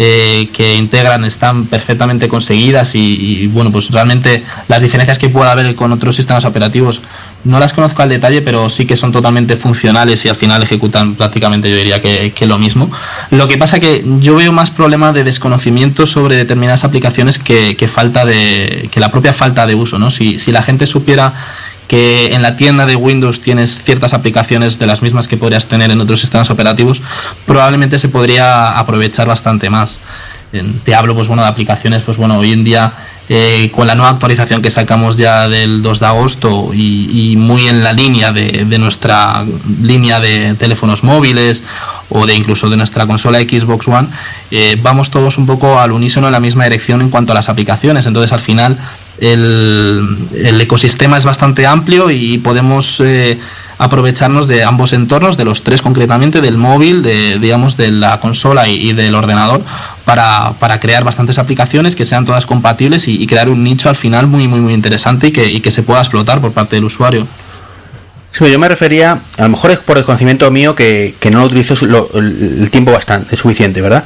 eh, 0.00 0.48
que 0.52 0.76
integran 0.76 1.24
están 1.24 1.66
perfectamente 1.66 2.28
conseguidas 2.28 2.94
y, 2.94 3.48
bueno, 3.48 3.72
pues 3.72 3.90
realmente 3.90 4.44
las 4.68 4.80
diferencias 4.80 5.18
que 5.18 5.28
pueda 5.28 5.50
haber 5.50 5.74
con 5.74 5.90
otros 5.92 6.14
sistemas 6.14 6.44
operativos 6.44 7.00
no 7.42 7.58
las 7.58 7.72
conozco 7.72 8.02
al 8.02 8.08
detalle, 8.08 8.40
pero 8.42 8.68
sí 8.68 8.86
que 8.86 8.94
son 8.94 9.10
totalmente 9.10 9.56
funcionales 9.56 10.24
y 10.24 10.28
al 10.28 10.36
final 10.36 10.62
ejecutan 10.62 11.14
prácticamente 11.14 11.68
yo 11.68 11.76
diría 11.76 12.00
que, 12.00 12.46
lo 12.46 12.58
mismo. 12.58 12.90
Lo 13.30 13.48
que 13.48 13.58
pasa 13.58 13.80
que 13.80 14.04
yo 14.20 14.36
veo 14.36 14.52
más 14.52 14.70
problema 14.70 15.12
de 15.12 15.24
desconocimiento 15.24 16.06
sobre 16.06 16.36
determinadas 16.36 16.84
aplicaciones 16.84 17.38
que, 17.38 17.88
falta 17.88 18.24
de 18.24 18.88
que 18.92 19.00
la 19.00 19.10
propia 19.10 19.32
falta 19.32 19.66
de 19.66 19.74
uso, 19.74 19.98
¿no? 19.98 20.10
Si, 20.10 20.38
si 20.38 20.52
la 20.52 20.62
gente 20.62 20.86
supiera 20.86 21.34
que 21.88 22.26
en 22.34 22.42
la 22.42 22.56
tienda 22.56 22.86
de 22.86 22.94
Windows 22.94 23.40
tienes 23.40 23.82
ciertas 23.82 24.14
aplicaciones 24.14 24.78
de 24.78 24.86
las 24.86 25.02
mismas 25.02 25.26
que 25.26 25.36
podrías 25.36 25.66
tener 25.66 25.90
en 25.90 26.00
otros 26.00 26.20
sistemas 26.20 26.50
operativos, 26.50 27.02
probablemente 27.46 27.98
se 27.98 28.08
podría 28.08 28.78
aprovechar 28.78 29.26
bastante 29.26 29.70
más. 29.70 29.98
Te 30.84 30.94
hablo, 30.94 31.14
pues 31.14 31.28
bueno, 31.28 31.42
de 31.42 31.48
aplicaciones, 31.48 32.02
pues 32.02 32.16
bueno, 32.16 32.38
hoy 32.38 32.52
en 32.52 32.64
día 32.64 32.92
eh, 33.30 33.70
con 33.74 33.86
la 33.86 33.94
nueva 33.94 34.10
actualización 34.10 34.62
que 34.62 34.70
sacamos 34.70 35.16
ya 35.16 35.48
del 35.48 35.82
2 35.82 36.00
de 36.00 36.06
agosto 36.06 36.70
y, 36.72 37.34
muy 37.36 37.68
en 37.68 37.84
la 37.84 37.92
línea 37.92 38.32
de, 38.32 38.64
nuestra 38.78 39.44
línea 39.82 40.18
de 40.18 40.54
teléfonos 40.54 41.04
móviles 41.04 41.62
o 42.08 42.26
de 42.26 42.34
incluso 42.34 42.70
de 42.70 42.78
nuestra 42.78 43.06
consola 43.06 43.38
Xbox 43.40 43.86
One, 43.86 44.08
eh, 44.50 44.78
vamos 44.80 45.10
todos 45.10 45.36
un 45.36 45.44
poco 45.44 45.78
al 45.78 45.92
unísono 45.92 46.28
en 46.28 46.32
la 46.32 46.40
misma 46.40 46.64
dirección 46.64 47.02
en 47.02 47.10
cuanto 47.10 47.32
a 47.32 47.34
las 47.34 47.50
aplicaciones. 47.50 48.06
Entonces 48.06 48.32
al 48.32 48.40
final 48.40 48.78
el, 49.20 50.60
ecosistema 50.60 51.16
es 51.16 51.24
bastante 51.24 51.66
amplio 51.66 52.10
y 52.10 52.38
podemos 52.38 53.00
eh, 53.00 53.38
aprovecharnos 53.78 54.46
de 54.46 54.64
ambos 54.64 54.92
entornos, 54.92 55.36
de 55.36 55.44
los 55.44 55.62
tres 55.62 55.82
concretamente, 55.82 56.40
del 56.40 56.56
móvil, 56.56 57.02
de, 57.02 57.38
digamos, 57.38 57.76
de 57.76 57.90
la 57.90 58.20
consola 58.20 58.68
y, 58.68 58.92
del 58.92 59.14
ordenador, 59.14 59.62
para, 60.04 60.80
crear 60.80 61.04
bastantes 61.04 61.38
aplicaciones 61.38 61.96
que 61.96 62.04
sean 62.04 62.24
todas 62.24 62.46
compatibles 62.46 63.08
y, 63.08 63.26
crear 63.26 63.48
un 63.48 63.64
nicho 63.64 63.88
al 63.88 63.96
final 63.96 64.26
muy, 64.26 64.48
muy, 64.48 64.60
muy 64.60 64.74
interesante 64.74 65.28
y 65.28 65.32
que, 65.32 65.46
y 65.46 65.60
que 65.60 65.70
se 65.70 65.82
pueda 65.82 66.00
explotar 66.00 66.40
por 66.40 66.52
parte 66.52 66.76
del 66.76 66.84
usuario. 66.84 67.26
Sí, 68.30 68.48
yo 68.50 68.58
me 68.58 68.68
refería, 68.68 69.20
a 69.38 69.42
lo 69.42 69.48
mejor 69.48 69.70
es 69.70 69.78
por 69.78 69.96
el 69.96 70.04
conocimiento 70.04 70.50
mío 70.50 70.74
que, 70.74 71.14
no 71.30 71.38
lo 71.38 71.46
utilizo 71.46 71.74
el 72.14 72.68
tiempo 72.70 72.92
bastante, 72.92 73.34
es 73.34 73.40
suficiente, 73.40 73.80
¿verdad? 73.80 74.04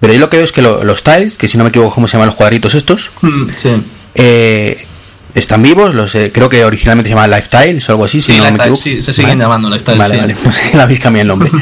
Pero 0.00 0.12
yo 0.12 0.18
lo 0.18 0.28
que 0.28 0.36
veo 0.36 0.44
es 0.44 0.52
que 0.52 0.62
los 0.62 1.02
tiles, 1.04 1.38
que 1.38 1.46
si 1.46 1.56
no 1.56 1.64
me 1.64 1.70
equivoco, 1.70 1.94
¿cómo 1.94 2.08
se 2.08 2.14
llaman 2.14 2.26
los 2.26 2.34
cuadritos 2.34 2.74
estos? 2.74 3.12
Mm, 3.22 3.46
sí 3.54 3.70
eh, 4.14 4.86
están 5.34 5.62
vivos, 5.62 5.94
los 5.94 6.14
eh, 6.14 6.30
creo 6.32 6.48
que 6.48 6.64
originalmente 6.64 7.08
se 7.08 7.14
llama 7.14 7.26
Lifestyle 7.26 7.82
o 7.88 7.92
algo 7.92 8.04
así, 8.04 8.20
si 8.20 8.38
no 8.38 8.52
me 8.52 8.76
sí, 8.76 9.00
se 9.00 9.12
siguen 9.12 9.38
llamando 9.38 9.68
Lifestyle. 9.68 9.98
Vale, 9.98 10.16
vale, 10.18 10.36
pues 10.42 10.74
la 10.74 10.82
habéis 10.82 11.00
cambiado 11.00 11.22
el 11.22 11.28
nombre. 11.28 11.50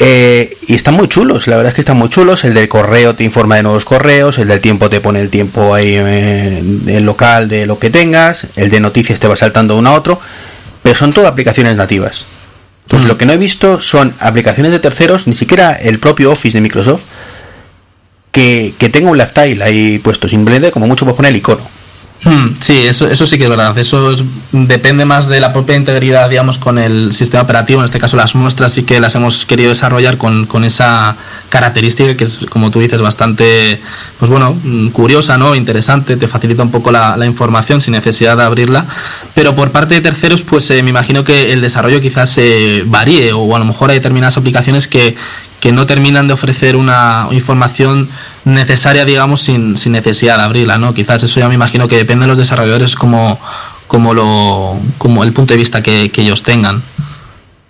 Eh, 0.00 0.56
y 0.68 0.74
están 0.74 0.94
muy 0.94 1.08
chulos, 1.08 1.48
la 1.48 1.56
verdad 1.56 1.70
es 1.70 1.74
que 1.74 1.80
están 1.80 1.96
muy 1.96 2.08
chulos. 2.08 2.44
El 2.44 2.54
del 2.54 2.68
correo 2.68 3.16
te 3.16 3.24
informa 3.24 3.56
de 3.56 3.64
nuevos 3.64 3.84
correos, 3.84 4.38
el 4.38 4.46
del 4.46 4.60
tiempo 4.60 4.88
te 4.88 5.00
pone 5.00 5.20
el 5.20 5.28
tiempo 5.28 5.74
ahí 5.74 5.94
en 5.96 6.84
el 6.86 7.04
local 7.04 7.48
de 7.48 7.66
lo 7.66 7.80
que 7.80 7.90
tengas, 7.90 8.46
el 8.54 8.70
de 8.70 8.78
noticias 8.78 9.18
te 9.18 9.26
va 9.26 9.34
saltando 9.34 9.74
de 9.74 9.80
uno 9.80 9.90
a 9.90 9.94
otro, 9.94 10.20
pero 10.82 10.94
son 10.94 11.12
todas 11.12 11.32
aplicaciones 11.32 11.74
nativas. 11.76 12.26
Entonces, 12.84 13.06
mm. 13.06 13.08
lo 13.08 13.18
que 13.18 13.26
no 13.26 13.32
he 13.32 13.38
visto 13.38 13.80
son 13.80 14.14
aplicaciones 14.20 14.70
de 14.70 14.78
terceros, 14.78 15.26
ni 15.26 15.34
siquiera 15.34 15.72
el 15.72 15.98
propio 15.98 16.30
Office 16.30 16.56
de 16.56 16.60
Microsoft, 16.60 17.02
que, 18.30 18.74
que 18.78 18.90
tenga 18.90 19.10
un 19.10 19.18
lifestyle 19.18 19.60
ahí 19.62 19.98
puesto, 19.98 20.28
simplemente 20.28 20.70
como 20.70 20.86
mucho 20.86 21.06
puedes 21.06 21.16
poner 21.16 21.30
el 21.30 21.36
icono. 21.38 21.77
Hmm, 22.24 22.56
sí, 22.58 22.86
eso, 22.86 23.08
eso 23.08 23.26
sí 23.26 23.38
que 23.38 23.44
es 23.44 23.50
verdad. 23.50 23.76
Eso 23.78 24.16
depende 24.50 25.04
más 25.04 25.28
de 25.28 25.38
la 25.38 25.52
propia 25.52 25.76
integridad, 25.76 26.28
digamos, 26.28 26.58
con 26.58 26.78
el 26.78 27.12
sistema 27.14 27.44
operativo. 27.44 27.80
En 27.80 27.84
este 27.84 28.00
caso, 28.00 28.16
las 28.16 28.34
muestras 28.34 28.72
sí 28.72 28.82
que 28.82 28.98
las 28.98 29.14
hemos 29.14 29.46
querido 29.46 29.68
desarrollar 29.68 30.18
con, 30.18 30.46
con 30.46 30.64
esa 30.64 31.16
característica 31.48 32.16
que 32.16 32.24
es, 32.24 32.38
como 32.50 32.70
tú 32.72 32.80
dices, 32.80 33.00
bastante, 33.00 33.80
pues 34.18 34.30
bueno, 34.30 34.56
mm, 34.62 34.88
curiosa, 34.88 35.38
¿no? 35.38 35.54
Interesante, 35.54 36.16
te 36.16 36.26
facilita 36.26 36.62
un 36.62 36.72
poco 36.72 36.90
la, 36.90 37.16
información 37.24 37.80
sin 37.80 37.92
necesidad 37.92 38.36
de 38.36 38.42
abrirla. 38.42 38.84
Pero 39.34 39.54
por 39.54 39.70
parte 39.70 39.94
de 39.94 40.00
terceros, 40.00 40.42
pues 40.42 40.68
eh, 40.70 40.82
me 40.82 40.90
imagino 40.90 41.22
que 41.22 41.52
el 41.52 41.60
desarrollo 41.60 42.00
quizás 42.00 42.30
se 42.30 42.82
varíe 42.86 43.32
o 43.32 43.54
a 43.54 43.58
lo 43.60 43.64
mejor 43.64 43.90
hay 43.90 43.98
determinadas 43.98 44.36
aplicaciones 44.36 44.88
que, 44.88 45.14
que 45.60 45.72
no 45.72 45.86
terminan 45.86 46.26
de 46.26 46.32
ofrecer 46.32 46.76
una 46.76 47.28
información 47.30 48.08
necesaria, 48.48 49.04
digamos, 49.04 49.40
sin, 49.42 49.76
sin 49.76 49.92
necesidad 49.92 50.38
de 50.38 50.42
abrirla, 50.42 50.78
¿no? 50.78 50.94
Quizás 50.94 51.22
eso 51.22 51.40
ya 51.40 51.48
me 51.48 51.54
imagino 51.54 51.88
que 51.88 51.96
depende 51.96 52.24
de 52.24 52.28
los 52.28 52.38
desarrolladores 52.38 52.94
como, 52.94 53.38
como, 53.86 54.14
lo, 54.14 54.78
como 54.98 55.24
el 55.24 55.32
punto 55.32 55.54
de 55.54 55.58
vista 55.58 55.82
que, 55.82 56.10
ellos 56.16 56.42
tengan. 56.42 56.82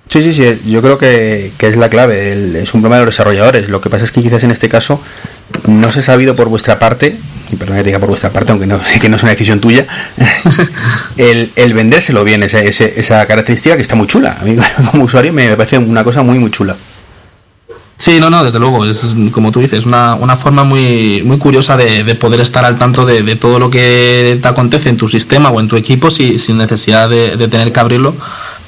Sí, 0.08 0.22
sí, 0.22 0.32
sí, 0.32 0.60
yo 0.66 0.80
creo 0.80 0.96
que, 0.96 1.52
es 1.58 1.76
la 1.76 1.90
clave, 1.90 2.62
es 2.62 2.72
un 2.72 2.80
problema 2.80 3.00
de 3.00 3.04
los 3.06 3.14
desarrolladores. 3.14 3.68
Lo 3.68 3.80
que 3.80 3.90
pasa 3.90 4.04
es 4.04 4.12
que 4.12 4.22
quizás 4.22 4.42
en 4.42 4.50
este 4.50 4.68
caso 4.68 5.00
no 5.66 5.92
se 5.92 6.00
ha 6.00 6.02
sabido 6.02 6.34
por 6.34 6.48
vuestra 6.48 6.78
parte, 6.78 7.16
y 7.52 7.56
perdón 7.56 7.76
que 7.76 7.82
diga 7.82 7.98
por 7.98 8.08
vuestra 8.08 8.30
parte, 8.30 8.52
aunque 8.52 8.66
no, 8.66 8.80
sí 8.86 9.00
que 9.00 9.08
no 9.08 9.16
es 9.16 9.22
una 9.22 9.32
decisión 9.32 9.60
tuya, 9.60 9.86
el, 11.16 11.52
el 11.56 11.74
vendérselo 11.74 12.24
bien, 12.24 12.42
esa, 12.42 12.60
esa 12.60 13.26
característica 13.26 13.76
que 13.76 13.82
está 13.82 13.96
muy 13.96 14.06
chula. 14.06 14.38
A 14.40 14.44
mí 14.44 14.56
como 14.90 15.04
usuario 15.04 15.32
me 15.32 15.54
parece 15.56 15.78
una 15.78 16.04
cosa 16.04 16.22
muy, 16.22 16.38
muy 16.38 16.50
chula. 16.50 16.76
Sí, 17.98 18.20
no, 18.20 18.30
no, 18.30 18.44
desde 18.44 18.60
luego, 18.60 18.84
es 18.84 19.04
como 19.32 19.50
tú 19.50 19.58
dices, 19.58 19.84
una, 19.84 20.14
una 20.14 20.36
forma 20.36 20.62
muy, 20.62 21.20
muy 21.24 21.36
curiosa 21.36 21.76
de, 21.76 22.04
de 22.04 22.14
poder 22.14 22.40
estar 22.40 22.64
al 22.64 22.78
tanto 22.78 23.04
de, 23.04 23.24
de, 23.24 23.34
todo 23.34 23.58
lo 23.58 23.70
que 23.70 24.38
te 24.40 24.46
acontece 24.46 24.88
en 24.88 24.96
tu 24.96 25.08
sistema 25.08 25.50
o 25.50 25.58
en 25.58 25.66
tu 25.66 25.74
equipo 25.74 26.08
si, 26.08 26.38
sin 26.38 26.58
necesidad 26.58 27.08
de, 27.08 27.36
de 27.36 27.48
tener 27.48 27.72
que 27.72 27.80
abrirlo 27.80 28.14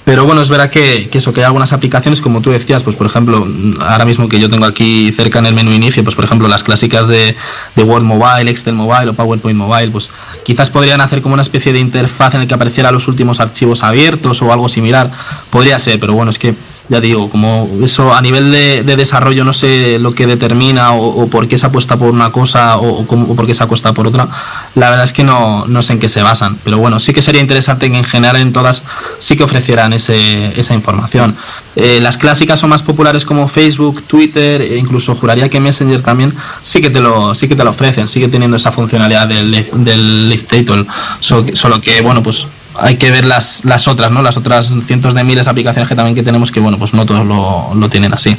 pero 0.05 0.25
bueno, 0.25 0.41
es 0.41 0.49
verdad 0.49 0.71
que, 0.71 1.09
eso, 1.13 1.33
que 1.33 1.41
hay 1.41 1.47
algunas 1.47 1.73
aplicaciones, 1.73 2.21
como 2.21 2.41
tú 2.41 2.51
decías, 2.51 2.83
pues 2.83 2.97
por 2.97 3.07
ejemplo, 3.07 3.47
ahora 3.81 4.05
mismo 4.05 4.29
que 4.29 4.41
yo 4.41 4.49
tengo 4.49 4.65
aquí 4.65 5.13
cerca 5.13 5.39
en 5.39 5.47
el 5.47 5.55
menú 5.55 5.73
inicio, 5.73 6.03
pues 6.03 6.17
por 6.17 6.25
ejemplo 6.25 6.49
las 6.49 6.65
clásicas 6.65 7.07
de, 7.07 7.37
de 7.77 7.83
Word 7.83 8.03
Mobile, 8.03 8.51
Excel 8.51 8.75
Mobile 8.75 9.11
o 9.11 9.15
PowerPoint 9.15 9.59
Mobile, 9.59 9.91
pues 9.91 10.11
quizás 10.45 10.71
podrían 10.71 11.01
hacer 11.01 11.21
como 11.21 11.35
una 11.35 11.43
especie 11.43 11.73
de 11.73 11.81
interfaz 11.81 12.35
en 12.35 12.41
el 12.41 12.49
que 12.49 12.55
apareciera 12.55 12.91
los 12.91 13.09
últimos 13.09 13.41
archivos 13.41 13.83
abiertos 13.83 14.41
o 14.43 14.53
algo 14.53 14.69
similar. 14.69 15.11
Podría 15.51 15.79
ser, 15.79 16.01
pero 16.01 16.15
bueno, 16.15 16.31
es 16.31 16.39
que 16.39 16.55
ya 16.91 17.01
digo, 17.01 17.31
como 17.31 17.71
eso 17.85 18.13
a 18.13 18.21
nivel 18.21 18.51
de, 18.51 18.83
desarrollo 18.83 19.45
no 19.45 19.53
sé 19.53 20.01
lo 20.01 20.13
que 20.13 20.27
determina 20.27 20.93
o, 20.93 21.29
por 21.29 21.47
qué 21.47 21.57
se 21.57 21.67
apuesta 21.67 21.97
por 21.97 22.11
una 22.11 22.33
cosa 22.33 22.79
o, 22.79 23.07
por 23.07 23.47
qué 23.47 23.55
se 23.55 23.63
apuesta 23.63 23.95
por 23.95 24.09
otra, 24.09 24.29
la 24.75 24.91
verdad 24.91 25.05
es 25.05 25.13
que 25.13 25.23
no, 25.23 25.67
no, 25.67 25.83
sé 25.83 25.93
en 25.93 26.01
qué 26.01 26.09
se 26.09 26.21
basan. 26.23 26.59
Pero 26.65 26.79
bueno, 26.79 26.99
sí 26.99 27.13
que 27.13 27.23
sería 27.23 27.41
interesante 27.41 27.89
que 27.89 27.97
en 27.97 28.05
general 28.05 28.37
en 28.37 28.53
todas 28.53 28.83
sí 29.19 29.37
que 29.37 29.45
ofrecieran 29.45 29.93
ese, 29.93 30.59
esa 30.59 30.75
información. 30.75 31.37
Eh, 31.77 32.01
las 32.03 32.19
clásicas 32.19 32.59
son 32.59 32.71
más 32.71 32.83
populares 32.83 33.25
como 33.25 33.47
Facebook, 33.47 34.03
Twitter, 34.03 34.61
e 34.61 34.77
incluso 34.77 35.15
juraría 35.15 35.49
que 35.49 35.61
Messenger 35.61 36.03
también 36.03 36.35
sí 36.61 36.81
que 36.81 36.91
te 36.91 36.99
lo, 36.99 37.37
sí 37.37 37.47
que 37.47 37.55
te 37.55 37.63
lo 37.63 37.71
ofrecen, 37.71 38.09
sigue 38.09 38.27
teniendo 38.27 38.57
esa 38.57 38.73
funcionalidad 38.73 39.29
del, 39.29 39.65
del 39.75 40.29
live 40.29 40.43
title. 40.43 40.85
solo 41.21 41.81
que, 41.81 42.01
bueno, 42.03 42.21
pues 42.21 42.49
hay 42.77 42.97
que 42.97 43.11
ver 43.11 43.25
las, 43.25 43.65
las 43.65 43.89
otras, 43.89 44.11
¿no? 44.11 44.23
Las 44.23 44.37
otras 44.37 44.73
cientos 44.85 45.15
de 45.15 45.25
miles 45.25 45.45
de 45.45 45.51
aplicaciones 45.51 45.89
que 45.89 45.95
también 45.95 46.15
que 46.15 46.23
tenemos 46.23 46.53
que, 46.53 46.61
bueno, 46.61 46.79
pues 46.79 46.95
no 46.95 47.07
todos 47.07 47.27
lo, 47.27 47.75
lo 47.75 47.89
tienen 47.89 48.13
así. 48.13 48.37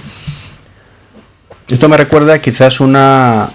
Esto 1.67 1.87
me 1.87 1.97
recuerda 1.97 2.39
quizás 2.39 2.79
una 2.79 3.49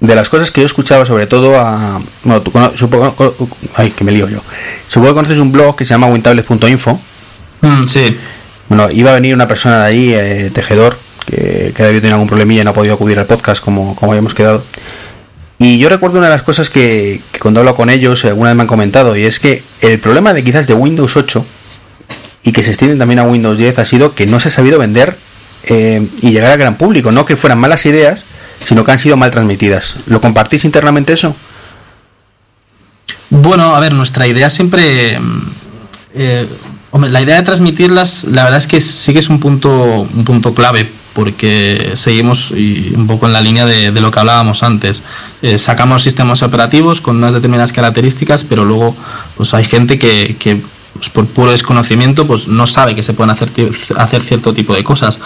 de 0.00 0.14
las 0.14 0.28
cosas 0.30 0.50
que 0.50 0.62
yo 0.62 0.66
escuchaba 0.66 1.04
sobre 1.04 1.26
todo 1.26 1.58
a... 1.58 2.00
Bueno, 2.24 2.40
tú 2.42 2.52
supongo... 2.74 3.34
Ay, 3.76 3.90
que 3.90 4.02
me 4.02 4.12
lío 4.12 4.28
yo. 4.28 4.40
Supongo 4.88 5.10
que 5.10 5.14
conoces 5.16 5.38
un 5.38 5.52
blog 5.52 5.76
que 5.76 5.84
se 5.84 5.94
llama 5.94 6.06
wintables.info. 6.06 7.00
Mm, 7.60 7.84
sí. 7.86 8.16
Bueno, 8.68 8.90
iba 8.90 9.10
a 9.10 9.14
venir 9.14 9.34
una 9.34 9.46
persona 9.46 9.80
de 9.80 9.86
ahí, 9.86 10.14
eh, 10.14 10.50
tejedor, 10.54 10.96
que, 11.26 11.72
que 11.76 11.82
había 11.82 12.00
tenido 12.00 12.14
algún 12.14 12.28
problemilla 12.28 12.62
y 12.62 12.64
no 12.64 12.70
ha 12.70 12.74
podido 12.74 12.94
acudir 12.94 13.18
al 13.18 13.26
podcast 13.26 13.62
como, 13.62 13.94
como 13.94 14.12
habíamos 14.12 14.32
quedado. 14.32 14.64
Y 15.62 15.78
yo 15.78 15.90
recuerdo 15.90 16.16
una 16.16 16.28
de 16.28 16.32
las 16.32 16.42
cosas 16.42 16.70
que, 16.70 17.20
cuando 17.38 17.60
hablo 17.60 17.76
con 17.76 17.90
ellos 17.90 18.24
alguna 18.24 18.48
vez 18.48 18.56
me 18.56 18.62
han 18.62 18.66
comentado, 18.66 19.14
y 19.14 19.24
es 19.24 19.38
que 19.38 19.62
el 19.82 19.98
problema 19.98 20.32
de 20.32 20.42
quizás 20.42 20.66
de 20.66 20.72
Windows 20.72 21.18
8 21.18 21.44
y 22.44 22.52
que 22.52 22.64
se 22.64 22.70
extienden 22.70 22.98
también 22.98 23.18
a 23.18 23.24
Windows 23.24 23.58
10 23.58 23.78
ha 23.78 23.84
sido 23.84 24.14
que 24.14 24.26
no 24.26 24.40
se 24.40 24.48
ha 24.48 24.52
sabido 24.52 24.78
vender 24.78 25.18
eh, 25.64 26.08
y 26.22 26.30
llegar 26.30 26.52
al 26.52 26.58
gran 26.58 26.78
público. 26.78 27.12
No 27.12 27.26
que 27.26 27.36
fueran 27.36 27.58
malas 27.58 27.84
ideas, 27.84 28.24
sino 28.64 28.84
que 28.84 28.92
han 28.92 28.98
sido 28.98 29.18
mal 29.18 29.30
transmitidas. 29.30 29.96
¿Lo 30.06 30.22
compartís 30.22 30.64
internamente 30.64 31.12
eso? 31.12 31.36
Bueno, 33.28 33.76
a 33.76 33.80
ver, 33.80 33.92
nuestra 33.92 34.26
idea 34.26 34.48
siempre... 34.48 35.20
Mm, 35.20 35.52
eh, 36.92 37.08
la 37.08 37.22
idea 37.22 37.36
de 37.36 37.42
transmitirlas, 37.42 38.24
la 38.24 38.44
verdad 38.44 38.58
es 38.58 38.66
que 38.66 38.80
sí 38.80 39.12
que 39.12 39.18
es 39.18 39.28
un 39.28 39.40
punto, 39.40 40.08
un 40.14 40.24
punto 40.24 40.54
clave 40.54 40.90
porque 41.12 41.92
seguimos 41.94 42.52
un 42.52 43.06
poco 43.06 43.26
en 43.26 43.32
la 43.32 43.40
línea 43.40 43.66
de, 43.66 43.90
lo 43.92 44.10
que 44.10 44.20
hablábamos 44.20 44.62
antes. 44.62 45.02
Eh, 45.42 45.58
sacamos 45.58 46.02
sistemas 46.02 46.42
operativos 46.42 47.00
con 47.00 47.16
unas 47.16 47.34
determinadas 47.34 47.72
características, 47.72 48.44
pero 48.44 48.64
luego 48.64 48.96
pues 49.36 49.52
hay 49.52 49.64
gente 49.64 49.98
que, 49.98 50.36
que 50.38 50.62
pues, 50.94 51.10
por 51.10 51.26
puro 51.26 51.50
desconocimiento 51.50 52.26
pues 52.26 52.48
no 52.48 52.66
sabe 52.66 52.94
que 52.94 53.02
se 53.02 53.12
pueden 53.12 53.30
hacer, 53.30 53.50
hacer 53.96 54.22
cierto 54.22 54.54
tipo 54.54 54.74
de 54.74 54.84
cosas. 54.84 55.18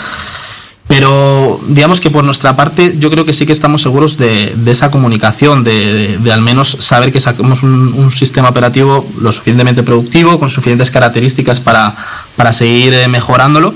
Pero 0.87 1.61
digamos 1.67 2.00
que 2.00 2.11
por 2.11 2.25
nuestra 2.25 2.57
parte 2.57 2.97
yo 2.99 3.11
creo 3.11 3.25
que 3.25 3.33
sí 3.33 3.47
que 3.47 3.55
estamos 3.55 3.81
seguros 3.81 4.19
de, 4.19 4.55
esa 4.67 4.91
comunicación, 4.91 5.64
de, 5.64 6.19
al 6.31 6.43
menos 6.43 6.76
saber 6.81 7.11
que 7.11 7.21
sacamos 7.21 7.62
un, 7.62 7.95
un, 7.95 8.11
sistema 8.11 8.50
operativo 8.50 9.09
lo 9.19 9.33
suficientemente 9.33 9.83
productivo, 9.83 10.38
con 10.38 10.50
suficientes 10.50 10.91
características 10.91 11.61
para, 11.61 11.97
para 12.37 12.53
seguir 12.53 12.93
eh, 12.93 13.09
mejorándolo 13.09 13.75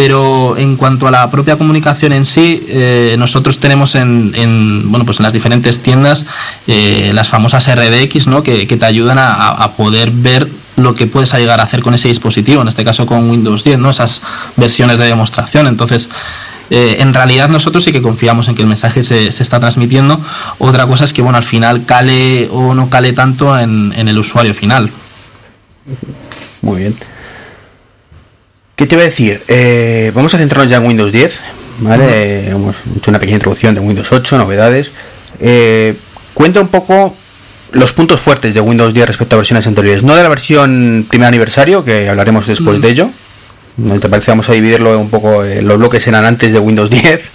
pero 0.00 0.56
en 0.56 0.76
cuanto 0.76 1.06
a 1.08 1.10
la 1.10 1.30
propia 1.30 1.58
comunicación 1.58 2.14
en 2.14 2.24
sí, 2.24 2.64
eh, 2.70 3.16
nosotros 3.18 3.58
tenemos 3.58 3.94
en, 3.94 4.32
bueno, 4.90 5.04
pues 5.04 5.20
en 5.20 5.24
las 5.24 5.34
diferentes 5.34 5.82
tiendas 5.82 6.24
eh, 6.66 7.10
las 7.12 7.28
famosas 7.28 7.68
RDX 7.70 8.26
¿no? 8.26 8.42
que, 8.42 8.64
te 8.64 8.84
ayudan 8.86 9.18
a, 9.20 9.72
poder 9.76 10.10
ver 10.10 10.48
lo 10.76 10.94
que 10.94 11.06
puedes 11.06 11.34
llegar 11.34 11.60
a 11.60 11.64
hacer 11.64 11.82
con 11.82 11.92
ese 11.92 12.08
dispositivo, 12.08 12.62
en 12.62 12.68
este 12.68 12.82
caso 12.82 13.04
con 13.04 13.28
Windows 13.28 13.62
10, 13.62 13.78
¿no? 13.78 13.90
esas 13.90 14.22
versiones 14.56 14.96
de 14.96 15.04
demostración. 15.04 15.66
Entonces, 15.66 16.08
eh, 16.70 16.96
en 17.00 17.12
realidad 17.12 17.50
nosotros 17.50 17.84
sí 17.84 17.92
que 17.92 18.00
confiamos 18.00 18.48
en 18.48 18.54
que 18.54 18.62
el 18.62 18.68
mensaje 18.68 19.02
se, 19.04 19.26
está 19.26 19.60
transmitiendo. 19.60 20.18
Otra 20.60 20.86
cosa 20.86 21.04
es 21.04 21.12
que 21.12 21.20
bueno, 21.20 21.36
al 21.36 21.44
final 21.44 21.84
cale 21.84 22.48
o 22.50 22.74
no 22.74 22.88
cale 22.88 23.12
tanto 23.12 23.58
en 23.58 23.92
el 24.08 24.18
usuario 24.18 24.54
final. 24.54 24.90
Muy 26.62 26.78
bien. 26.78 27.19
¿Qué 28.80 28.86
te 28.86 28.96
voy 28.96 29.02
a 29.02 29.08
decir? 29.08 29.42
Eh, 29.46 30.10
vamos 30.14 30.32
a 30.32 30.38
centrarnos 30.38 30.70
ya 30.70 30.78
en 30.78 30.86
Windows 30.86 31.12
10, 31.12 31.42
¿vale? 31.80 32.48
Hemos 32.48 32.76
hecho 32.96 33.10
una 33.10 33.18
pequeña 33.18 33.36
introducción 33.36 33.74
de 33.74 33.80
Windows 33.82 34.10
8, 34.10 34.38
novedades. 34.38 34.90
Eh, 35.38 35.94
cuenta 36.32 36.62
un 36.62 36.68
poco 36.68 37.14
los 37.72 37.92
puntos 37.92 38.22
fuertes 38.22 38.54
de 38.54 38.62
Windows 38.62 38.94
10 38.94 39.06
respecto 39.06 39.36
a 39.36 39.40
versiones 39.40 39.66
anteriores. 39.66 40.02
No 40.02 40.16
de 40.16 40.22
la 40.22 40.30
versión 40.30 41.04
primer 41.06 41.28
aniversario, 41.28 41.84
que 41.84 42.08
hablaremos 42.08 42.46
después 42.46 42.80
de 42.80 42.88
ello. 42.88 43.10
¿No 43.76 44.00
te 44.00 44.08
parece? 44.08 44.30
Vamos 44.30 44.48
a 44.48 44.54
dividirlo 44.54 44.98
un 44.98 45.10
poco. 45.10 45.44
Eh, 45.44 45.60
los 45.60 45.76
bloques 45.76 46.02
serán 46.02 46.24
antes 46.24 46.54
de 46.54 46.58
Windows 46.58 46.88
10, 46.88 47.30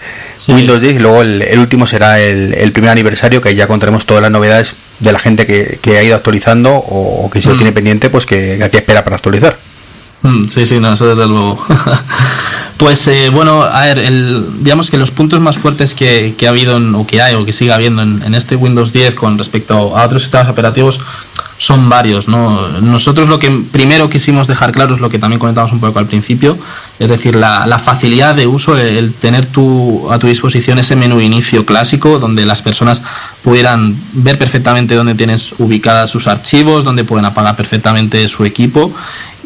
Windows 0.47 0.81
10 0.81 0.95
y 0.95 0.99
luego 0.99 1.21
el, 1.21 1.59
último 1.59 1.85
será 1.85 2.19
el, 2.19 2.71
primer 2.71 2.89
aniversario, 2.89 3.39
que 3.39 3.53
ya 3.53 3.67
contaremos 3.67 4.07
todas 4.07 4.23
las 4.23 4.31
novedades 4.31 4.77
de 4.99 5.11
la 5.11 5.19
gente 5.19 5.45
que, 5.45 5.95
ha 5.95 6.01
ido 6.01 6.15
actualizando 6.15 6.73
o, 6.73 7.29
que 7.29 7.39
si 7.39 7.49
lo 7.49 7.55
tiene 7.55 7.71
pendiente, 7.71 8.09
pues 8.09 8.25
que, 8.25 8.67
que 8.71 8.77
espera 8.77 9.03
para 9.03 9.17
actualizar. 9.17 9.55
Mm, 10.25 10.47
sí, 10.49 10.65
sí, 10.65 10.79
no, 10.79 10.91
eso 10.91 11.05
desde 11.05 11.27
luego. 11.27 11.63
pues 12.77 13.07
eh, 13.07 13.29
bueno, 13.31 13.61
a 13.61 13.81
ver, 13.81 13.99
el, 13.99 14.43
digamos 14.59 14.89
que 14.89 14.97
los 14.97 15.11
puntos 15.11 15.39
más 15.39 15.59
fuertes 15.59 15.93
que, 15.93 16.33
que 16.35 16.47
ha 16.47 16.49
habido 16.49 16.77
o 16.77 17.05
que 17.05 17.21
hay 17.21 17.35
o 17.35 17.45
que 17.45 17.51
sigue 17.51 17.71
habiendo 17.71 18.01
en, 18.01 18.23
en, 18.23 18.33
este 18.33 18.55
Windows 18.55 18.91
10 18.91 19.15
con 19.15 19.37
respecto 19.37 19.95
a 19.95 20.03
otros 20.03 20.23
sistemas 20.23 20.49
operativos 20.49 20.99
son 21.57 21.89
varios. 21.89 22.27
¿no? 22.27 22.67
Nosotros 22.81 23.29
lo 23.29 23.39
que 23.39 23.49
primero 23.71 24.09
quisimos 24.09 24.47
dejar 24.47 24.71
claro 24.71 24.95
es 24.95 24.99
lo 24.99 25.09
que 25.09 25.19
también 25.19 25.39
comentamos 25.39 25.71
un 25.71 25.79
poco 25.79 25.99
al 25.99 26.07
principio, 26.07 26.57
es 26.99 27.09
decir, 27.09 27.35
la, 27.35 27.79
facilidad 27.79 28.35
de 28.35 28.47
uso, 28.47 28.77
el, 28.77 29.13
tener 29.13 29.45
tu, 29.45 30.11
a 30.11 30.19
tu 30.19 30.27
disposición 30.27 30.79
ese 30.79 30.95
menú 30.95 31.21
inicio 31.21 31.65
clásico 31.65 32.19
donde 32.19 32.45
las 32.45 32.61
personas 32.61 33.01
pudieran 33.43 33.95
ver 34.13 34.37
perfectamente 34.37 34.95
dónde 34.95 35.15
tienes 35.15 35.53
ubicadas 35.59 36.09
sus 36.09 36.27
archivos, 36.27 36.83
dónde 36.83 37.03
pueden 37.03 37.25
apagar 37.25 37.55
perfectamente 37.55 38.27
su 38.27 38.43
equipo 38.43 38.93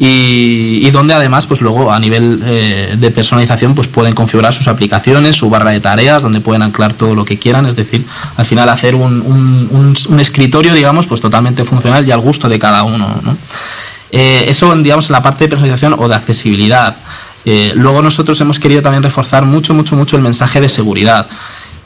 y, 0.02 0.90
donde 0.92 1.12
además 1.12 1.46
pues 1.46 1.60
luego 1.60 1.92
a 1.92 1.98
nivel 2.00 2.40
eh, 2.42 2.96
de 2.98 3.10
personalización 3.10 3.74
pues 3.74 3.86
pueden 3.86 4.14
configurar 4.14 4.54
sus 4.54 4.66
aplicaciones, 4.66 5.36
su 5.36 5.50
barra 5.50 5.72
de 5.72 5.80
tareas, 5.80 6.22
donde 6.22 6.40
pueden 6.40 6.62
anclar 6.62 6.94
todo 6.94 7.14
lo 7.14 7.26
que 7.26 7.38
quieran, 7.38 7.66
es 7.66 7.76
decir, 7.76 8.06
al 8.36 8.46
final 8.46 8.70
hacer 8.70 8.94
un, 8.94 9.20
un, 9.20 10.20
escritorio 10.20 10.72
digamos 10.72 11.06
pues 11.06 11.20
totalmente 11.20 11.64
funcional 11.64 12.08
y 12.08 12.12
al 12.12 12.20
gusto 12.20 12.48
de 12.48 12.58
cada 12.58 12.82
uno. 12.82 13.20
Eh, 14.10 14.46
eso 14.48 14.74
digamos 14.76 15.10
en 15.10 15.12
la 15.12 15.22
parte 15.22 15.44
de 15.44 15.48
personalización 15.48 15.94
o 15.98 16.08
de 16.08 16.14
accesibilidad. 16.14 16.96
Eh, 17.44 17.72
luego 17.74 18.00
nosotros 18.00 18.40
hemos 18.40 18.58
querido 18.58 18.80
también 18.80 19.02
reforzar 19.02 19.44
mucho, 19.44 19.74
mucho, 19.74 19.96
mucho 19.96 20.16
el 20.16 20.22
mensaje 20.22 20.62
de 20.62 20.70
seguridad. 20.70 21.26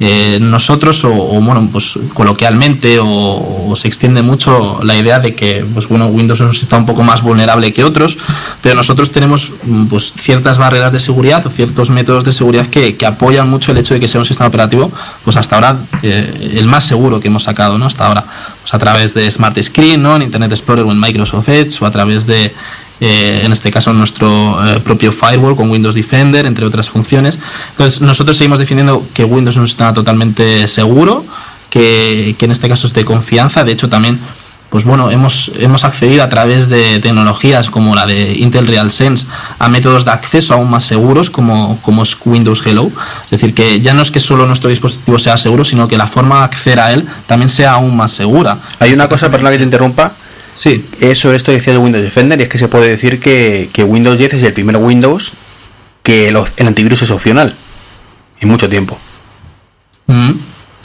Eh, 0.00 0.38
nosotros, 0.40 1.04
o, 1.04 1.12
bueno, 1.40 1.68
pues 1.70 1.98
coloquialmente, 2.14 2.98
o, 3.00 3.72
se 3.76 3.88
extiende 3.88 4.22
mucho 4.22 4.80
la 4.82 4.96
idea 4.96 5.20
de 5.20 5.34
que, 5.34 5.64
pues 5.72 5.88
bueno, 5.88 6.06
Windows 6.06 6.40
es 6.40 6.72
un 6.72 6.86
poco 6.86 7.02
más 7.02 7.22
vulnerable 7.22 7.72
que 7.72 7.84
otros, 7.84 8.18
pero 8.60 8.74
nosotros 8.74 9.10
tenemos 9.10 9.52
mm, 9.62 9.86
pues 9.86 10.12
ciertas 10.12 10.58
barreras 10.58 10.92
de 10.92 11.00
seguridad 11.00 11.46
o 11.46 11.50
ciertos 11.50 11.90
métodos 11.90 12.24
de 12.24 12.32
seguridad 12.32 12.66
que, 12.66 12.96
apoyan 13.04 13.48
mucho 13.48 13.72
el 13.72 13.78
hecho 13.78 13.94
de 13.94 14.00
que 14.00 14.08
sea 14.08 14.20
un 14.20 14.24
sistema 14.24 14.48
operativo, 14.48 14.90
pues 15.24 15.36
hasta 15.36 15.56
ahora 15.56 15.76
eh, 16.02 16.54
el 16.56 16.66
más 16.66 16.84
seguro 16.84 17.20
que 17.20 17.28
hemos 17.28 17.44
sacado, 17.44 17.76
¿no? 17.78 17.86
Hasta 17.86 18.06
ahora, 18.06 18.24
pues 18.60 18.72
a 18.72 18.78
través 18.78 19.14
de 19.14 19.30
Smart 19.30 19.60
Screen, 19.62 20.02
¿no? 20.02 20.16
En 20.16 20.22
Internet 20.22 20.50
Explorer 20.52 20.84
o 20.84 20.90
en 20.90 20.98
Microsoft 20.98 21.48
Edge, 21.50 21.76
o 21.80 21.86
a 21.86 21.90
través 21.90 22.26
de 22.26 22.52
eh, 23.00 23.42
en 23.44 23.52
este 23.52 23.70
caso 23.70 23.92
nuestro 23.92 24.58
eh, 24.66 24.80
propio 24.80 25.12
firewall 25.12 25.56
con 25.56 25.70
Windows 25.70 25.94
Defender, 25.94 26.46
entre 26.46 26.64
otras 26.64 26.88
funciones. 26.88 27.38
Entonces 27.70 28.00
nosotros 28.00 28.36
seguimos 28.36 28.58
definiendo 28.58 29.06
que 29.12 29.24
Windows 29.24 29.56
es 29.56 29.60
un 29.60 29.66
sistema 29.66 29.92
totalmente 29.92 30.68
seguro, 30.68 31.24
que, 31.70 32.34
que 32.38 32.44
en 32.44 32.52
este 32.52 32.68
caso 32.68 32.86
es 32.86 32.92
de 32.92 33.04
confianza, 33.04 33.64
de 33.64 33.72
hecho 33.72 33.88
también 33.88 34.20
pues 34.74 34.82
bueno, 34.84 35.12
hemos, 35.12 35.52
hemos 35.56 35.84
accedido 35.84 36.24
a 36.24 36.28
través 36.28 36.68
de 36.68 36.98
tecnologías 36.98 37.70
como 37.70 37.94
la 37.94 38.06
de 38.06 38.34
Intel 38.34 38.66
RealSense 38.66 39.24
a 39.60 39.68
métodos 39.68 40.04
de 40.04 40.10
acceso 40.10 40.52
aún 40.52 40.68
más 40.68 40.82
seguros 40.82 41.30
como, 41.30 41.78
como 41.80 42.02
es 42.02 42.16
Windows 42.24 42.60
Hello. 42.66 42.90
Es 43.24 43.30
decir, 43.30 43.54
que 43.54 43.78
ya 43.78 43.94
no 43.94 44.02
es 44.02 44.10
que 44.10 44.18
solo 44.18 44.48
nuestro 44.48 44.70
dispositivo 44.70 45.16
sea 45.20 45.36
seguro, 45.36 45.62
sino 45.62 45.86
que 45.86 45.96
la 45.96 46.08
forma 46.08 46.38
de 46.38 46.44
acceder 46.46 46.80
a 46.80 46.92
él 46.92 47.06
también 47.28 47.50
sea 47.50 47.74
aún 47.74 47.96
más 47.96 48.10
segura. 48.10 48.58
Hay 48.80 48.92
una 48.92 49.06
cosa, 49.06 49.30
perdona 49.30 49.52
que 49.52 49.58
te 49.58 49.62
interrumpa. 49.62 50.10
Sí. 50.54 50.87
Eso, 51.00 51.32
esto 51.34 51.52
decía 51.52 51.73
de 51.73 51.78
Windows 51.78 52.04
Defender, 52.04 52.40
y 52.40 52.44
es 52.44 52.49
que 52.49 52.58
se 52.58 52.68
puede 52.68 52.88
decir 52.88 53.20
que, 53.20 53.68
Windows 53.84 54.18
10 54.18 54.34
es 54.34 54.42
el 54.42 54.52
primer 54.52 54.76
Windows 54.76 55.32
que 56.02 56.28
el, 56.28 56.37
antivirus 56.66 57.02
es 57.02 57.11
opcional. 57.11 57.54
En 58.40 58.49
mucho 58.49 58.68
tiempo. 58.68 58.99
Mm. 60.06 60.32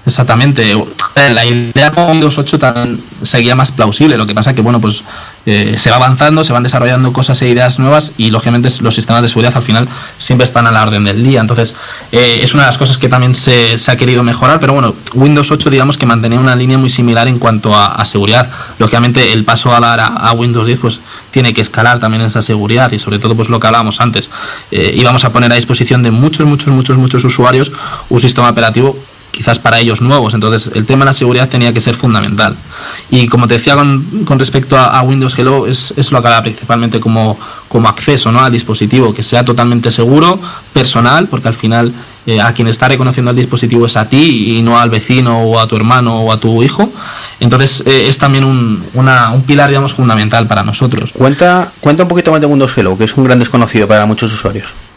Exactamente. 0.05 0.71
Eh, 0.71 1.29
la 1.29 1.45
idea 1.45 1.91
con 1.91 2.09
Windows 2.09 2.37
8 2.37 2.57
también 2.57 3.03
seguía 3.21 3.55
más 3.55 3.71
plausible. 3.71 4.17
Lo 4.17 4.25
que 4.25 4.33
pasa 4.33 4.55
que, 4.55 4.61
bueno, 4.61 4.81
pues 4.81 5.03
eh, 5.45 5.75
se 5.77 5.89
va 5.89 5.97
avanzando, 5.97 6.43
se 6.43 6.53
van 6.53 6.63
desarrollando 6.63 7.13
cosas 7.13 7.41
e 7.41 7.49
ideas 7.49 7.79
nuevas 7.79 8.13
y, 8.17 8.29
lógicamente, 8.29 8.69
los 8.81 8.93
sistemas 8.93 9.21
de 9.21 9.29
seguridad 9.29 9.55
al 9.55 9.63
final 9.63 9.87
siempre 10.17 10.45
están 10.45 10.67
a 10.67 10.71
la 10.71 10.83
orden 10.83 11.03
del 11.03 11.23
día. 11.23 11.41
Entonces, 11.41 11.75
eh, 12.11 12.39
es 12.41 12.53
una 12.53 12.63
de 12.63 12.67
las 12.67 12.77
cosas 12.77 12.97
que 12.97 13.09
también 13.09 13.33
se, 13.35 13.75
ha 13.87 13.95
querido 13.95 14.23
mejorar. 14.23 14.59
Pero 14.59 14.73
bueno, 14.73 14.95
Windows 15.13 15.51
8, 15.51 15.69
digamos 15.69 15.97
que 15.97 16.05
mantenía 16.05 16.39
una 16.39 16.55
línea 16.55 16.77
muy 16.77 16.89
similar 16.89 17.27
en 17.27 17.39
cuanto 17.39 17.75
a, 17.75 18.03
seguridad. 18.05 18.49
Lógicamente, 18.79 19.33
el 19.33 19.45
paso 19.45 19.73
a 19.73 19.79
dar 19.79 19.99
a, 19.99 20.31
Windows 20.33 20.65
10, 20.65 20.79
pues 20.79 21.01
tiene 21.31 21.53
que 21.53 21.61
escalar 21.61 21.99
también 21.99 22.21
esa 22.23 22.41
seguridad 22.41 22.91
y, 22.91 22.99
sobre 22.99 23.19
todo, 23.19 23.35
pues 23.35 23.49
lo 23.49 23.59
que 23.59 23.67
hablábamos 23.67 24.01
antes. 24.01 24.29
íbamos 24.71 25.25
a 25.25 25.31
poner 25.31 25.51
a 25.51 25.55
disposición 25.55 26.03
de 26.03 26.11
muchos, 26.11 26.45
muchos, 26.45 26.73
muchos, 26.73 26.97
muchos 26.97 27.23
usuarios 27.23 27.71
un 28.09 28.19
sistema 28.19 28.49
operativo 28.49 28.97
quizás 29.31 29.59
para 29.59 29.79
ellos 29.79 30.01
nuevos. 30.01 30.33
Entonces 30.33 30.71
el 30.73 30.85
tema 30.85 31.05
de 31.05 31.07
la 31.07 31.13
seguridad 31.13 31.49
tenía 31.49 31.73
que 31.73 31.81
ser 31.81 31.95
fundamental. 31.95 32.55
Y 33.09 33.27
como 33.27 33.47
te 33.47 33.55
decía 33.55 33.75
con, 33.75 34.23
con 34.25 34.39
respecto 34.39 34.77
a, 34.77 35.01
Windows 35.01 35.37
Hello, 35.37 35.67
es, 35.67 36.11
lo 36.11 36.21
que 36.21 36.27
hará 36.27 36.41
principalmente 36.41 36.99
como, 36.99 37.37
como 37.67 37.87
acceso 37.87 38.31
¿no? 38.31 38.41
al 38.41 38.51
dispositivo, 38.51 39.13
que 39.13 39.23
sea 39.23 39.43
totalmente 39.45 39.91
seguro, 39.91 40.39
personal, 40.73 41.27
porque 41.27 41.47
al 41.47 41.53
final 41.53 41.93
eh, 42.25 42.41
a 42.41 42.53
quien 42.53 42.67
está 42.67 42.87
reconociendo 42.87 43.31
el 43.31 43.37
dispositivo 43.37 43.85
es 43.85 43.97
a 43.97 44.07
ti 44.07 44.57
y 44.57 44.61
no 44.61 44.77
al 44.77 44.89
vecino 44.89 45.41
o 45.41 45.59
a 45.59 45.67
tu 45.67 45.75
hermano 45.75 46.21
o 46.21 46.31
a 46.31 46.39
tu 46.39 46.61
hijo. 46.63 46.91
Entonces 47.39 47.83
eh, 47.85 48.07
es 48.07 48.17
también 48.17 48.43
un, 48.43 48.83
una, 48.93 49.31
un 49.31 49.43
pilar 49.43 49.69
digamos 49.69 49.93
fundamental 49.93 50.47
para 50.47 50.63
nosotros. 50.63 51.11
Cuenta, 51.11 51.71
cuenta 51.79 52.03
un 52.03 52.09
poquito 52.09 52.31
más 52.31 52.41
de 52.41 52.47
Windows 52.47 52.77
Hello, 52.77 52.97
que 52.97 53.05
es 53.05 53.15
un 53.15 53.23
gran 53.23 53.39
desconocido 53.39 53.87
para 53.87 54.05
muchos 54.05 54.33
usuarios. 54.33 54.88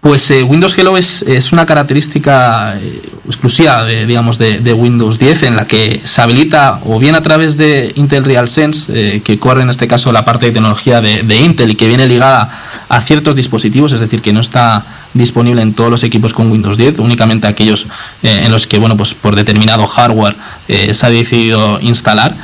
Pues 0.00 0.30
eh, 0.30 0.44
Windows 0.44 0.78
Hello 0.78 0.96
es, 0.96 1.22
es, 1.22 1.52
una 1.52 1.66
característica 1.66 2.78
eh, 2.78 3.02
exclusiva 3.26 3.84
de, 3.84 4.06
digamos, 4.06 4.38
de, 4.38 4.72
Windows 4.72 5.18
10 5.18 5.42
en 5.42 5.56
la 5.56 5.66
que 5.66 6.00
se 6.04 6.22
habilita 6.22 6.80
o 6.86 7.00
bien 7.00 7.16
a 7.16 7.20
través 7.20 7.56
de 7.56 7.92
Intel 7.96 8.24
RealSense, 8.24 8.92
eh, 8.94 9.20
que 9.22 9.40
corre 9.40 9.62
en 9.62 9.70
este 9.70 9.88
caso 9.88 10.12
la 10.12 10.24
parte 10.24 10.46
de 10.46 10.52
tecnología 10.52 11.00
de, 11.00 11.40
Intel 11.40 11.70
y 11.70 11.74
que 11.74 11.88
viene 11.88 12.06
ligada 12.06 12.48
a 12.88 13.00
ciertos 13.00 13.34
dispositivos, 13.34 13.92
es 13.92 13.98
decir, 13.98 14.22
que 14.22 14.32
no 14.32 14.40
está 14.40 14.84
disponible 15.14 15.62
en 15.62 15.74
todos 15.74 15.90
los 15.90 16.04
equipos 16.04 16.32
con 16.32 16.50
Windows 16.52 16.76
10, 16.76 17.00
únicamente 17.00 17.48
aquellos 17.48 17.88
en 18.22 18.52
los 18.52 18.68
que, 18.68 18.78
bueno, 18.78 18.96
pues 18.96 19.14
por 19.14 19.34
determinado 19.34 19.86
hardware 19.86 20.36
se 20.68 21.06
ha 21.06 21.10
decidido 21.10 21.80
instalar. 21.80 22.34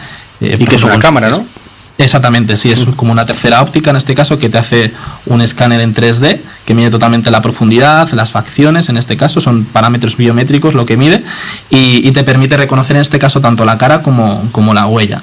y 0.40 0.66
que 0.66 0.74
es 0.74 0.82
una 0.82 0.98
cámara, 0.98 1.30
¿no? 1.30 1.46
Exactamente, 1.96 2.56
sí, 2.56 2.72
es 2.72 2.86
como 2.96 3.12
una 3.12 3.24
tercera 3.24 3.62
óptica 3.62 3.90
en 3.90 3.96
este 3.96 4.16
caso 4.16 4.36
que 4.36 4.48
te 4.48 4.58
hace 4.58 4.92
un 5.26 5.40
escáner 5.40 5.80
en 5.80 5.94
3D 5.94 6.40
que 6.66 6.74
mide 6.74 6.90
totalmente 6.90 7.30
la 7.30 7.40
profundidad, 7.40 8.10
las 8.10 8.32
facciones, 8.32 8.88
en 8.88 8.96
este 8.96 9.16
caso 9.16 9.40
son 9.40 9.64
parámetros 9.64 10.16
biométricos 10.16 10.74
lo 10.74 10.86
que 10.86 10.96
mide 10.96 11.22
y, 11.70 12.10
te 12.10 12.24
permite 12.24 12.56
reconocer 12.56 12.96
en 12.96 13.02
este 13.02 13.18
caso 13.18 13.40
tanto 13.40 13.64
la 13.64 13.78
cara 13.78 14.02
como, 14.02 14.48
como 14.50 14.74
la 14.74 14.86
huella. 14.86 15.22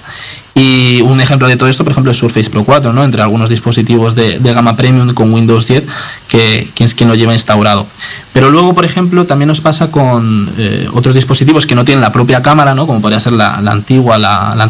Y 0.53 1.01
un 1.01 1.21
ejemplo 1.21 1.47
de 1.47 1.55
todo 1.55 1.69
esto, 1.69 1.83
por 1.83 1.91
ejemplo, 1.91 2.11
es 2.11 2.17
Surface 2.17 2.49
Pro 2.49 2.65
4, 2.65 2.91
¿no? 2.91 3.03
entre 3.03 3.21
algunos 3.21 3.49
dispositivos 3.49 4.15
de, 4.15 4.37
gama 4.39 4.75
premium 4.75 5.13
con 5.13 5.33
Windows 5.33 5.67
10, 5.67 5.85
que, 6.27 6.69
es 6.77 6.93
quien 6.93 7.07
lo 7.07 7.15
lleva 7.15 7.33
instaurado. 7.33 7.87
Pero 8.33 8.51
luego, 8.51 8.73
por 8.73 8.83
ejemplo, 8.83 9.25
también 9.25 9.47
nos 9.47 9.61
pasa 9.61 9.91
con 9.91 10.51
eh, 10.57 10.89
otros 10.93 11.15
dispositivos 11.15 11.65
que 11.65 11.75
no 11.75 11.85
tienen 11.85 12.01
la 12.01 12.11
propia 12.11 12.41
cámara, 12.41 12.75
¿no? 12.75 12.85
como 12.85 13.01
podría 13.01 13.19
ser 13.19 13.33
la, 13.33 13.55
antigua, 13.55 14.17
la, 14.17 14.53
la 14.55 14.63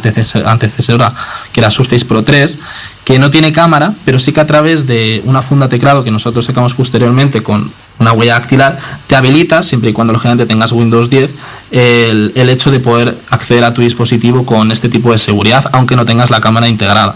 antecesora, 0.51 1.13
que 1.51 1.59
era 1.59 1.71
Surface 1.71 2.05
Pro 2.05 2.23
3, 2.23 2.59
que 3.03 3.17
no 3.17 3.31
tiene 3.31 3.51
cámara, 3.51 3.93
pero 4.05 4.19
sí 4.19 4.31
que 4.31 4.39
a 4.39 4.47
través 4.47 4.85
de 4.85 5.21
una 5.25 5.41
funda 5.41 5.67
teclado 5.67 6.03
que 6.03 6.11
nosotros 6.11 6.45
sacamos 6.45 6.75
posteriormente 6.75 7.41
con 7.41 7.71
una 8.01 8.13
huella 8.13 8.33
dactilar, 8.33 8.79
te 9.07 9.15
habilita, 9.15 9.63
siempre 9.63 9.91
y 9.91 9.93
cuando 9.93 10.13
lógicamente 10.13 10.45
tengas 10.45 10.71
Windows 10.71 11.09
10, 11.09 11.31
el, 11.71 12.31
el 12.35 12.49
hecho 12.49 12.71
de 12.71 12.79
poder 12.79 13.17
acceder 13.29 13.63
a 13.63 13.73
tu 13.73 13.81
dispositivo 13.81 14.45
con 14.45 14.71
este 14.71 14.89
tipo 14.89 15.11
de 15.11 15.17
seguridad, 15.17 15.69
aunque 15.71 15.95
no 15.95 16.05
tengas 16.05 16.29
la 16.29 16.41
cámara 16.41 16.67
integrada 16.67 17.15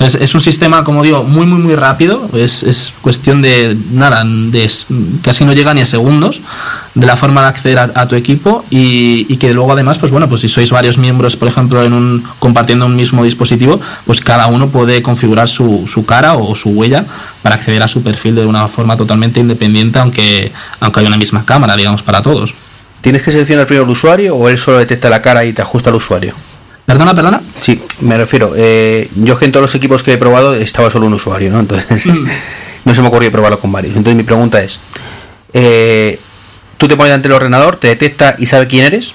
es 0.00 0.34
un 0.34 0.40
sistema, 0.40 0.82
como 0.82 1.02
digo, 1.02 1.24
muy, 1.24 1.46
muy, 1.46 1.58
muy 1.58 1.76
rápido. 1.76 2.26
Es, 2.32 2.62
es 2.62 2.92
cuestión 3.02 3.42
de 3.42 3.76
nada, 3.92 4.24
de, 4.24 4.70
casi 5.22 5.44
no 5.44 5.52
llega 5.52 5.74
ni 5.74 5.82
a 5.82 5.84
segundos 5.84 6.40
de 6.94 7.06
la 7.06 7.16
forma 7.16 7.42
de 7.42 7.48
acceder 7.48 7.78
a, 7.78 8.08
tu 8.08 8.16
equipo 8.16 8.64
y, 8.70 9.36
que 9.36 9.52
luego 9.52 9.72
además, 9.72 9.98
pues 9.98 10.10
bueno, 10.10 10.26
pues 10.26 10.40
si 10.40 10.48
sois 10.48 10.70
varios 10.70 10.96
miembros, 10.96 11.36
por 11.36 11.48
ejemplo, 11.48 11.84
en 11.84 11.92
un, 11.92 12.24
compartiendo 12.38 12.86
un 12.86 12.96
mismo 12.96 13.24
dispositivo, 13.24 13.78
pues 14.06 14.20
cada 14.22 14.46
uno 14.46 14.68
puede 14.68 15.02
configurar 15.02 15.48
su, 15.48 15.84
su 15.86 16.06
cara 16.06 16.34
o, 16.34 16.54
su 16.54 16.70
huella 16.70 17.04
para 17.42 17.56
acceder 17.56 17.82
a 17.82 17.88
su 17.88 18.02
perfil 18.02 18.36
de 18.36 18.46
una 18.46 18.68
forma 18.68 18.96
totalmente 18.96 19.40
independiente, 19.40 19.98
aunque, 19.98 20.50
aunque 20.80 21.00
haya 21.00 21.08
una 21.08 21.18
misma 21.18 21.44
cámara, 21.44 21.76
digamos, 21.76 22.02
para 22.02 22.22
todos. 22.22 22.54
¿Tienes 23.02 23.22
que 23.22 23.32
seleccionar 23.32 23.66
primero 23.66 23.84
el 23.84 23.90
usuario 23.90 24.34
o 24.34 24.48
él 24.48 24.56
solo 24.56 24.78
detecta 24.78 25.10
la 25.10 25.20
cara 25.20 25.44
y 25.44 25.52
te 25.52 25.60
ajusta 25.60 25.90
al 25.90 25.96
usuario? 25.96 26.34
Perdona, 26.90 27.14
perdona. 27.14 27.40
Sí, 27.60 27.80
me 28.00 28.18
refiero. 28.18 28.52
Eh, 28.56 29.08
yo 29.14 29.38
que 29.38 29.44
en 29.44 29.52
todos 29.52 29.62
los 29.62 29.74
equipos 29.76 30.02
que 30.02 30.14
he 30.14 30.18
probado 30.18 30.54
estaba 30.54 30.90
solo 30.90 31.06
un 31.06 31.14
usuario, 31.14 31.52
¿no? 31.52 31.60
Entonces 31.60 32.04
mm. 32.04 32.26
no 32.84 32.94
se 32.96 33.00
me 33.00 33.06
ocurrió 33.06 33.30
probarlo 33.30 33.60
con 33.60 33.70
varios. 33.70 33.94
Entonces 33.96 34.16
mi 34.16 34.24
pregunta 34.24 34.60
es, 34.60 34.80
eh, 35.52 36.18
¿tú 36.78 36.88
te 36.88 36.96
pones 36.96 37.12
ante 37.12 37.28
el 37.28 37.34
ordenador, 37.34 37.76
te 37.76 37.86
detecta 37.86 38.34
y 38.40 38.46
sabe 38.46 38.66
quién 38.66 38.86
eres? 38.86 39.14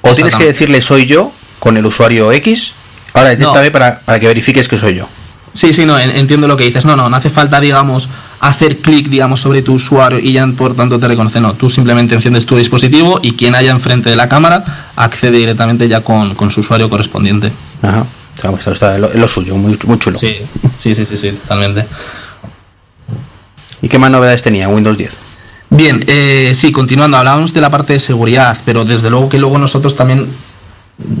¿O 0.00 0.14
tienes 0.14 0.34
que 0.34 0.46
decirle 0.46 0.80
soy 0.80 1.04
yo 1.04 1.30
con 1.58 1.76
el 1.76 1.84
usuario 1.84 2.32
X? 2.32 2.72
Ahora 3.12 3.28
detéctame 3.28 3.70
para, 3.70 4.00
para 4.00 4.18
que 4.18 4.26
verifiques 4.26 4.66
que 4.66 4.78
soy 4.78 4.94
yo. 4.94 5.06
Sí, 5.52 5.72
sí, 5.72 5.84
no, 5.84 5.98
entiendo 5.98 6.46
lo 6.46 6.56
que 6.56 6.64
dices. 6.64 6.84
No, 6.84 6.96
no, 6.96 7.08
no 7.08 7.16
hace 7.16 7.30
falta, 7.30 7.60
digamos, 7.60 8.08
hacer 8.40 8.78
clic, 8.78 9.08
digamos, 9.08 9.40
sobre 9.40 9.62
tu 9.62 9.74
usuario 9.74 10.18
y 10.18 10.32
ya 10.32 10.46
por 10.46 10.74
tanto 10.74 10.98
te 10.98 11.08
reconoce. 11.08 11.40
No, 11.40 11.54
tú 11.54 11.68
simplemente 11.68 12.14
enciendes 12.14 12.46
tu 12.46 12.56
dispositivo 12.56 13.20
y 13.22 13.32
quien 13.32 13.54
haya 13.54 13.70
enfrente 13.70 14.10
de 14.10 14.16
la 14.16 14.28
cámara 14.28 14.92
accede 14.96 15.38
directamente 15.38 15.88
ya 15.88 16.02
con, 16.02 16.50
su 16.50 16.60
usuario 16.60 16.88
correspondiente. 16.88 17.52
Ajá. 17.82 18.06
Esto 18.56 18.72
está 18.72 18.96
lo, 18.96 19.12
lo 19.12 19.28
suyo, 19.28 19.56
muy, 19.56 19.78
muy 19.86 19.98
chulo. 19.98 20.18
Sí, 20.18 20.36
sí, 20.76 20.94
sí, 20.94 21.04
sí, 21.04 21.16
sí, 21.16 21.32
totalmente. 21.32 21.84
¿Y 23.82 23.88
qué 23.88 23.98
más 23.98 24.10
novedades 24.10 24.42
tenía 24.42 24.68
Windows 24.68 24.96
10? 24.96 25.18
Bien, 25.70 26.04
eh, 26.06 26.52
sí, 26.54 26.72
continuando, 26.72 27.16
hablábamos 27.16 27.54
de 27.54 27.60
la 27.60 27.70
parte 27.70 27.92
de 27.92 27.98
seguridad, 27.98 28.58
pero 28.64 28.84
desde 28.84 29.08
luego 29.08 29.28
que 29.28 29.38
luego 29.38 29.58
nosotros 29.58 29.94
también 29.94 30.26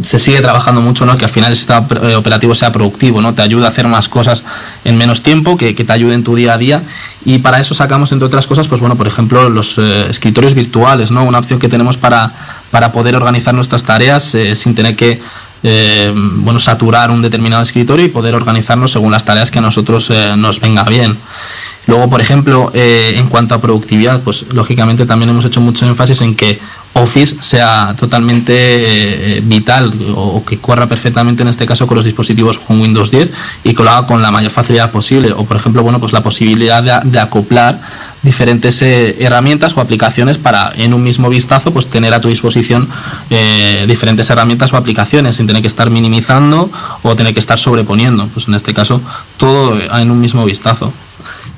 se 0.02 0.18
sigue 0.18 0.40
trabajando 0.40 0.80
mucho, 0.80 1.06
¿no? 1.06 1.16
Que 1.16 1.24
al 1.24 1.30
final 1.30 1.52
eh, 1.52 2.14
operativo 2.14 2.54
sea 2.54 2.72
productivo, 2.72 3.20
¿no? 3.20 3.34
Te 3.34 3.42
ayuda 3.42 3.66
a 3.66 3.68
hacer 3.70 3.86
más 3.88 4.08
cosas 4.08 4.44
en 4.84 4.96
menos 4.96 5.22
tiempo, 5.22 5.56
que, 5.56 5.72
te 5.72 5.92
ayude 5.92 6.14
en 6.14 6.24
tu 6.24 6.34
día 6.34 6.54
a 6.54 6.58
día. 6.58 6.82
Y 7.24 7.38
para 7.38 7.60
eso 7.60 7.74
sacamos, 7.74 8.12
entre 8.12 8.26
otras 8.26 8.46
cosas, 8.46 8.68
pues 8.68 8.80
bueno, 8.80 8.96
por 8.96 9.06
ejemplo, 9.06 9.48
los 9.48 9.78
eh, 9.78 10.06
escritorios 10.08 10.54
virtuales, 10.54 11.10
¿no? 11.10 11.24
Una 11.24 11.38
opción 11.38 11.58
que 11.58 11.68
tenemos 11.68 11.96
para, 11.96 12.32
para 12.70 12.92
poder 12.92 13.16
organizar 13.16 13.54
nuestras 13.54 13.84
tareas 13.84 14.34
eh, 14.34 14.54
sin 14.54 14.74
tener 14.74 14.96
que 14.96 15.20
bueno, 15.62 16.58
saturar 16.58 17.10
un 17.10 17.22
determinado 17.22 17.62
escritorio 17.62 18.06
y 18.06 18.08
poder 18.08 18.34
organizarnos 18.34 18.92
según 18.92 19.12
las 19.12 19.24
tareas 19.24 19.50
que 19.50 19.58
a 19.58 19.62
nosotros 19.62 20.12
nos 20.36 20.60
venga 20.60 20.84
bien. 20.84 21.16
Luego, 21.86 22.08
por 22.08 22.20
ejemplo, 22.20 22.70
eh, 22.74 23.14
en 23.16 23.26
cuanto 23.28 23.54
a 23.54 23.60
productividad, 23.60 24.20
pues 24.20 24.44
lógicamente 24.52 25.06
también 25.06 25.30
hemos 25.30 25.44
hecho 25.44 25.60
mucho 25.60 25.86
énfasis 25.86 26.20
en 26.20 26.36
que 26.36 26.60
Office 26.92 27.36
sea 27.40 27.94
totalmente 27.98 28.52
eh, 28.54 29.40
vital 29.42 29.92
o, 30.14 30.44
que 30.44 30.58
corra 30.58 30.86
perfectamente 30.86 31.42
en 31.42 31.48
este 31.48 31.66
caso 31.66 31.86
con 31.86 31.96
los 31.96 32.04
dispositivos 32.04 32.58
con 32.58 32.80
Windows 32.80 33.10
10 33.10 33.30
y 33.64 33.74
que 33.74 33.82
lo 33.82 33.90
haga 33.90 34.06
con 34.06 34.22
la 34.22 34.30
mayor 34.30 34.52
facilidad 34.52 34.90
posible. 34.90 35.32
O, 35.32 35.44
por 35.44 35.56
ejemplo, 35.56 35.82
bueno, 35.82 35.98
pues 35.98 36.12
la 36.12 36.22
posibilidad 36.22 37.02
de, 37.02 37.18
acoplar 37.20 37.80
diferentes 38.22 38.82
eh, 38.82 39.16
herramientas 39.20 39.76
o 39.76 39.80
aplicaciones 39.80 40.38
para 40.38 40.72
en 40.76 40.94
un 40.94 41.02
mismo 41.02 41.28
vistazo 41.28 41.72
pues 41.72 41.88
tener 41.88 42.12
a 42.14 42.20
tu 42.20 42.28
disposición 42.28 42.88
diferentes 43.86 44.28
herramientas 44.30 44.72
o 44.72 44.76
aplicaciones 44.76 45.36
sin 45.36 45.46
tener 45.46 45.62
que 45.62 45.68
estar 45.68 45.90
minimizando 45.90 46.70
o 47.02 47.16
tener 47.16 47.32
que 47.32 47.40
estar 47.40 47.58
sobreponiendo. 47.58 48.26
Pues 48.28 48.48
en 48.48 48.54
este 48.54 48.74
caso 48.74 49.00
todo 49.36 49.78
en 49.80 50.10
un 50.10 50.20
mismo 50.20 50.44
vistazo 50.44 50.92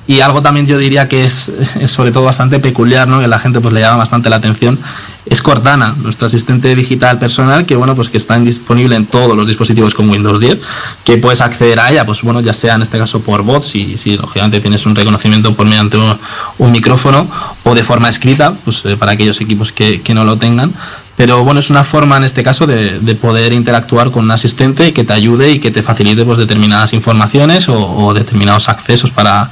Y 0.07 0.21
algo 0.21 0.43
también 0.43 0.67
yo 0.67 0.79
diría 0.79 1.09
que 1.09 1.25
es, 1.25 1.53
sobre 1.87 2.11
todo 2.11 2.25
bastante 2.25 2.59
peculiar, 2.59 3.07
¿no? 3.07 3.21
que 3.21 3.29
la 3.29 3.39
gente 3.39 3.61
pues 3.61 3.73
le 3.73 3.81
llama 3.81 3.99
bastante 3.99 4.29
la 4.31 4.37
atención, 4.37 4.79
es 5.25 5.41
Cortana, 5.41 5.95
nuestro 5.99 6.27
asistente 6.27 6.75
digital 6.75 7.19
personal, 7.19 7.65
que 7.65 7.77
bueno, 7.77 7.95
pues 7.95 8.09
que 8.09 8.17
está 8.17 8.37
disponible 8.41 8.97
en 8.97 9.07
todos 9.07 9.37
los 9.37 9.47
dispositivos 9.47 9.95
con 9.95 10.11
Windows 10.11 10.41
10, 10.41 10.59
que 11.05 11.19
puedes 11.19 11.41
acceder 11.41 11.79
a 11.79 11.93
ella, 11.93 12.05
pues 12.05 12.23
bueno, 12.23 12.41
ya 12.41 12.53
sea 12.53 12.75
en 12.75 12.83
este 12.83 12.99
caso 12.99 13.21
por 13.21 13.43
voz, 13.43 13.67
si, 13.69 13.97
si 13.97 14.17
lógicamente 14.17 14.59
tienes 14.59 14.85
un 14.85 14.97
reconocimiento 14.97 15.55
por 15.55 15.67
mediante 15.67 15.97
un, 16.59 16.73
micrófono, 16.73 17.29
o 17.63 17.75
de 17.75 17.85
forma 17.85 18.09
escrita, 18.09 18.55
pues 18.65 18.85
eh, 18.85 18.97
para 18.97 19.13
aquellos 19.13 19.41
equipos 19.41 19.71
que, 19.71 20.01
que 20.01 20.15
no 20.15 20.25
lo 20.25 20.39
tengan, 20.39 20.73
pero 21.17 21.45
bueno, 21.45 21.61
es 21.61 21.69
una 21.69 21.85
forma 21.85 22.17
en 22.17 22.25
este 22.25 22.43
caso 22.43 22.67
de, 22.67 22.99
poder 23.21 23.53
interactuar 23.53 24.11
con 24.11 24.25
un 24.25 24.31
asistente 24.31 24.93
que 24.93 25.05
te 25.05 25.13
ayude 25.13 25.51
y 25.51 25.61
que 25.61 25.71
te 25.71 25.83
facilite 25.83 26.25
pues, 26.25 26.39
determinadas 26.39 26.93
informaciones 26.95 27.69
o, 27.69 28.15
determinados 28.15 28.69
accesos 28.69 29.11
para, 29.11 29.51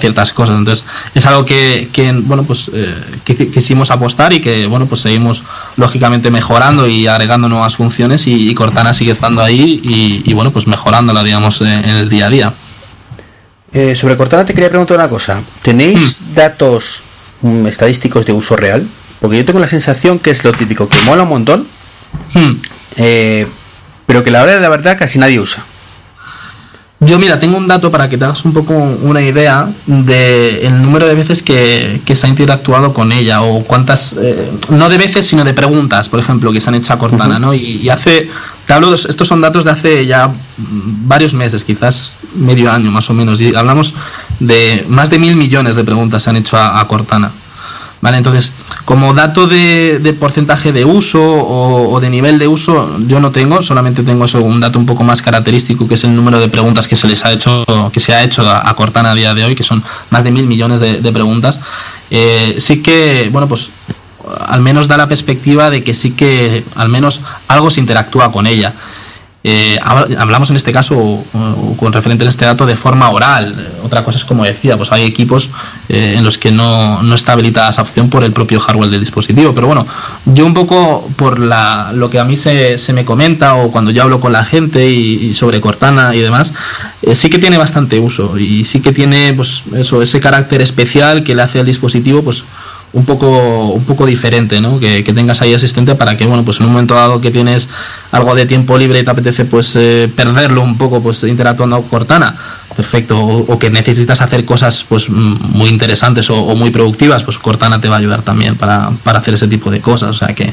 ciertas 0.00 0.32
cosas. 0.32 0.56
Entonces, 0.58 0.84
es 1.14 1.24
algo 1.26 1.44
que, 1.44 1.88
bueno, 2.24 2.42
pues 2.42 2.70
eh, 2.74 2.94
quisimos 3.24 3.90
apostar 3.92 4.32
y 4.32 4.40
que 4.40 4.66
bueno, 4.66 4.86
pues 4.86 5.02
seguimos 5.02 5.44
lógicamente 5.76 6.30
mejorando 6.30 6.88
y 6.88 7.06
agregando 7.06 7.48
nuevas 7.48 7.76
funciones 7.76 8.26
y, 8.26 8.52
Cortana 8.54 8.92
sigue 8.92 9.12
estando 9.12 9.42
ahí 9.42 9.80
y, 10.24 10.32
bueno, 10.34 10.50
pues 10.50 10.66
mejorándola, 10.66 11.22
digamos, 11.22 11.60
en, 11.60 11.68
el 11.68 12.08
día 12.08 12.26
a 12.26 12.30
día. 12.30 12.52
Eh, 13.72 13.94
sobre 13.94 14.16
Cortana 14.16 14.44
te 14.44 14.54
quería 14.54 14.70
preguntar 14.70 14.96
una 14.96 15.08
cosa. 15.08 15.40
¿Tenéis 15.62 16.18
hmm. 16.20 16.34
datos 16.34 17.02
mm, 17.42 17.66
estadísticos 17.66 18.26
de 18.26 18.32
uso 18.32 18.56
real? 18.56 18.86
Porque 19.20 19.38
yo 19.38 19.44
tengo 19.44 19.58
la 19.58 19.68
sensación 19.68 20.18
que 20.18 20.30
es 20.30 20.44
lo 20.44 20.52
típico, 20.52 20.88
que 20.88 21.00
mola 21.02 21.22
un 21.22 21.28
montón, 21.28 21.66
hmm. 22.34 22.52
eh, 22.96 23.46
pero 24.06 24.22
que 24.22 24.30
la 24.30 24.42
hora 24.42 24.52
de 24.52 24.60
la 24.60 24.68
verdad 24.68 24.96
casi 24.98 25.18
nadie 25.18 25.40
usa. 25.40 25.64
Yo 26.98 27.18
mira, 27.18 27.38
tengo 27.38 27.58
un 27.58 27.68
dato 27.68 27.90
para 27.90 28.08
que 28.08 28.16
te 28.16 28.24
hagas 28.24 28.42
un 28.46 28.54
poco 28.54 28.72
una 28.72 29.20
idea 29.20 29.68
de 29.86 30.66
el 30.66 30.80
número 30.80 31.06
de 31.06 31.14
veces 31.14 31.42
que, 31.42 32.00
se 32.06 32.26
ha 32.26 32.28
interactuado 32.28 32.94
con 32.94 33.12
ella 33.12 33.42
o 33.42 33.64
cuántas, 33.64 34.16
eh, 34.18 34.50
no 34.70 34.88
de 34.88 34.96
veces, 34.96 35.26
sino 35.26 35.44
de 35.44 35.52
preguntas, 35.52 36.08
por 36.08 36.20
ejemplo, 36.20 36.52
que 36.52 36.60
se 36.60 36.70
han 36.70 36.74
hecho 36.74 36.94
a 36.94 36.98
Cortana, 36.98 37.38
¿no? 37.38 37.52
Y, 37.52 37.86
hace, 37.90 38.30
te 38.66 38.72
hablo, 38.72 38.94
estos 38.94 39.28
son 39.28 39.42
datos 39.42 39.66
de 39.66 39.70
hace 39.72 40.06
ya 40.06 40.30
varios 40.56 41.34
meses, 41.34 41.64
quizás 41.64 42.16
medio 42.34 42.72
año 42.72 42.90
más 42.90 43.10
o 43.10 43.14
menos, 43.14 43.42
y 43.42 43.54
hablamos 43.54 43.94
de 44.40 44.86
más 44.88 45.10
de 45.10 45.18
mil 45.18 45.36
millones 45.36 45.76
de 45.76 45.84
preguntas 45.84 46.22
se 46.22 46.30
han 46.30 46.36
hecho 46.36 46.56
a 46.56 46.88
Cortana. 46.88 47.30
¿Vale? 48.06 48.18
Entonces, 48.18 48.52
como 48.84 49.14
dato 49.14 49.48
de, 49.48 50.16
porcentaje 50.16 50.70
de 50.70 50.84
uso 50.84 51.20
o, 51.20 51.98
de 51.98 52.08
nivel 52.08 52.38
de 52.38 52.46
uso, 52.46 53.00
yo 53.08 53.18
no 53.18 53.32
tengo, 53.32 53.62
solamente 53.62 54.04
tengo 54.04 54.26
eso, 54.26 54.40
un 54.44 54.60
dato 54.60 54.78
un 54.78 54.86
poco 54.86 55.02
más 55.02 55.22
característico, 55.22 55.88
que 55.88 55.94
es 55.94 56.04
el 56.04 56.14
número 56.14 56.38
de 56.38 56.46
preguntas 56.46 56.86
que 56.86 56.94
se 56.94 57.08
les 57.08 57.24
ha 57.24 57.32
hecho, 57.32 57.64
que 57.92 57.98
se 57.98 58.14
ha 58.14 58.22
hecho 58.22 58.48
a, 58.48 58.72
Cortana 58.76 59.10
a 59.10 59.14
día 59.16 59.34
de 59.34 59.42
hoy, 59.42 59.56
que 59.56 59.64
son 59.64 59.82
más 60.10 60.22
de 60.22 60.30
mil 60.30 60.46
millones 60.46 60.78
de, 60.78 61.12
preguntas. 61.12 61.58
Eh, 62.12 62.54
sí 62.58 62.80
que, 62.80 63.28
bueno, 63.32 63.48
pues 63.48 63.70
al 64.46 64.60
menos 64.60 64.86
da 64.86 64.96
la 64.96 65.08
perspectiva 65.08 65.68
de 65.68 65.82
que 65.82 65.92
sí 65.92 66.12
que 66.12 66.64
al 66.76 66.88
menos 66.88 67.22
algo 67.48 67.72
se 67.72 67.80
interactúa 67.80 68.30
con 68.30 68.46
ella. 68.46 68.72
Eh, 69.48 69.78
hablamos 69.80 70.50
en 70.50 70.56
este 70.56 70.72
caso, 70.72 71.24
con 71.76 71.92
referente 71.92 72.24
a 72.24 72.28
este 72.28 72.44
dato, 72.44 72.66
de 72.66 72.74
forma 72.74 73.10
oral. 73.10 73.68
Otra 73.84 74.02
cosa 74.02 74.18
es 74.18 74.24
como 74.24 74.44
decía, 74.44 74.76
pues 74.76 74.90
hay 74.90 75.04
equipos 75.04 75.50
eh, 75.88 76.14
en 76.16 76.24
los 76.24 76.36
que 76.36 76.50
no, 76.50 77.00
no, 77.04 77.14
está 77.14 77.34
habilitada 77.34 77.68
esa 77.68 77.82
opción 77.82 78.10
por 78.10 78.24
el 78.24 78.32
propio 78.32 78.58
hardware 78.58 78.90
del 78.90 78.98
dispositivo. 78.98 79.54
Pero 79.54 79.68
bueno, 79.68 79.86
yo 80.24 80.44
un 80.44 80.52
poco 80.52 81.08
por 81.14 81.38
la, 81.38 81.92
lo 81.94 82.10
que 82.10 82.18
a 82.18 82.24
mí 82.24 82.36
se, 82.36 82.76
se 82.76 82.92
me 82.92 83.04
comenta 83.04 83.54
o 83.54 83.70
cuando 83.70 83.92
yo 83.92 84.02
hablo 84.02 84.18
con 84.18 84.32
la 84.32 84.44
gente 84.44 84.90
y, 84.90 85.32
sobre 85.32 85.60
Cortana 85.60 86.12
y 86.12 86.22
demás, 86.22 86.52
eh, 87.02 87.14
sí 87.14 87.30
que 87.30 87.38
tiene 87.38 87.56
bastante 87.56 88.00
uso 88.00 88.36
y 88.36 88.64
sí 88.64 88.80
que 88.80 88.90
tiene 88.90 89.32
pues 89.32 89.62
eso, 89.76 90.02
ese 90.02 90.18
carácter 90.18 90.60
especial 90.60 91.22
que 91.22 91.36
le 91.36 91.42
hace 91.42 91.60
al 91.60 91.66
dispositivo 91.66 92.24
pues 92.24 92.42
un 92.96 93.04
poco, 93.04 93.68
un 93.68 93.84
poco 93.84 94.06
diferente, 94.06 94.62
¿no? 94.62 94.80
Que, 94.80 95.02
tengas 95.02 95.42
ahí 95.42 95.52
asistente 95.52 95.94
para 95.94 96.16
que, 96.16 96.26
bueno, 96.26 96.46
pues 96.46 96.60
en 96.60 96.66
un 96.66 96.72
momento 96.72 96.94
dado 96.94 97.20
que 97.20 97.30
tienes 97.30 97.68
algo 98.10 98.34
de 98.34 98.46
tiempo 98.46 98.78
libre 98.78 99.00
y 99.00 99.04
te 99.04 99.10
apetece 99.10 99.44
pues 99.44 99.76
eh, 99.76 100.10
perderlo 100.16 100.62
un 100.62 100.78
poco 100.78 101.02
pues 101.02 101.22
interactuando 101.24 101.76
con 101.82 101.90
Cortana, 101.90 102.34
perfecto, 102.74 103.18
o, 103.20 103.58
que 103.58 103.68
necesitas 103.68 104.22
hacer 104.22 104.46
cosas 104.46 104.82
pues 104.88 105.10
muy 105.10 105.68
interesantes 105.68 106.30
o, 106.30 106.56
muy 106.56 106.70
productivas, 106.70 107.22
pues 107.22 107.38
Cortana 107.38 107.82
te 107.82 107.90
va 107.90 107.96
a 107.96 107.98
ayudar 107.98 108.22
también 108.22 108.56
para, 108.56 108.90
hacer 109.04 109.34
ese 109.34 109.46
tipo 109.46 109.70
de 109.70 109.82
cosas, 109.82 110.10
o 110.10 110.14
sea 110.14 110.34
que... 110.34 110.50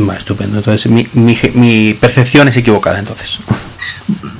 Va, 0.00 0.14
estupendo, 0.14 0.58
entonces 0.58 0.88
mi, 0.92 1.08
mi, 1.12 1.94
percepción 1.94 2.46
es 2.46 2.56
equivocada 2.56 3.00
entonces. 3.00 3.40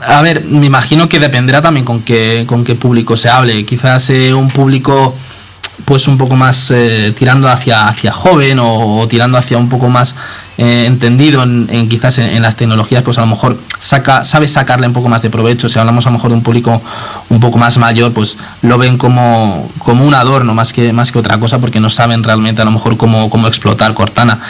A 0.02 0.22
ver, 0.22 0.44
me 0.44 0.66
imagino 0.66 1.08
que 1.08 1.18
dependerá 1.18 1.60
también 1.60 1.84
con 1.84 2.02
qué, 2.02 2.44
con 2.46 2.62
qué 2.62 2.76
público 2.76 3.16
se 3.16 3.28
hable. 3.28 3.66
Quizás 3.66 4.08
eh, 4.10 4.32
un 4.32 4.46
público 4.46 5.16
pues 5.84 6.08
un 6.08 6.18
poco 6.18 6.36
más 6.36 6.70
eh, 6.70 7.12
tirando 7.16 7.48
hacia, 7.48 7.88
hacia 7.88 8.12
joven 8.12 8.58
o, 8.60 9.06
tirando 9.08 9.38
hacia 9.38 9.58
un 9.58 9.68
poco 9.68 9.88
más 9.88 10.14
eh, 10.58 10.86
entendido 10.86 11.44
en, 11.44 11.88
quizás 11.88 12.18
en, 12.18 12.42
las 12.42 12.56
tecnologías, 12.56 13.04
pues 13.04 13.16
a 13.18 13.20
lo 13.20 13.28
mejor 13.28 13.56
saca, 13.78 14.24
sabe 14.24 14.48
sacarle 14.48 14.88
un 14.88 14.92
poco 14.92 15.08
más 15.08 15.22
de 15.22 15.30
provecho. 15.30 15.68
Si 15.68 15.78
hablamos 15.78 16.04
a 16.06 16.10
lo 16.10 16.14
mejor 16.14 16.30
de 16.30 16.36
un 16.36 16.42
público 16.42 16.82
un 17.28 17.38
poco 17.38 17.58
más 17.58 17.78
mayor, 17.78 18.12
pues 18.12 18.36
lo 18.62 18.76
ven 18.76 18.98
como, 18.98 19.70
como 19.78 20.04
un 20.04 20.14
adorno 20.14 20.54
más 20.54 20.72
que, 20.72 20.92
más 20.92 21.12
que 21.12 21.20
otra 21.20 21.38
cosa, 21.38 21.60
porque 21.60 21.78
no 21.78 21.88
saben 21.88 22.24
realmente 22.24 22.60
a 22.60 22.64
lo 22.64 22.72
mejor 22.72 22.96
cómo, 22.96 23.30
cómo 23.30 23.46
explotar 23.46 23.94
Cortana. 23.94 24.40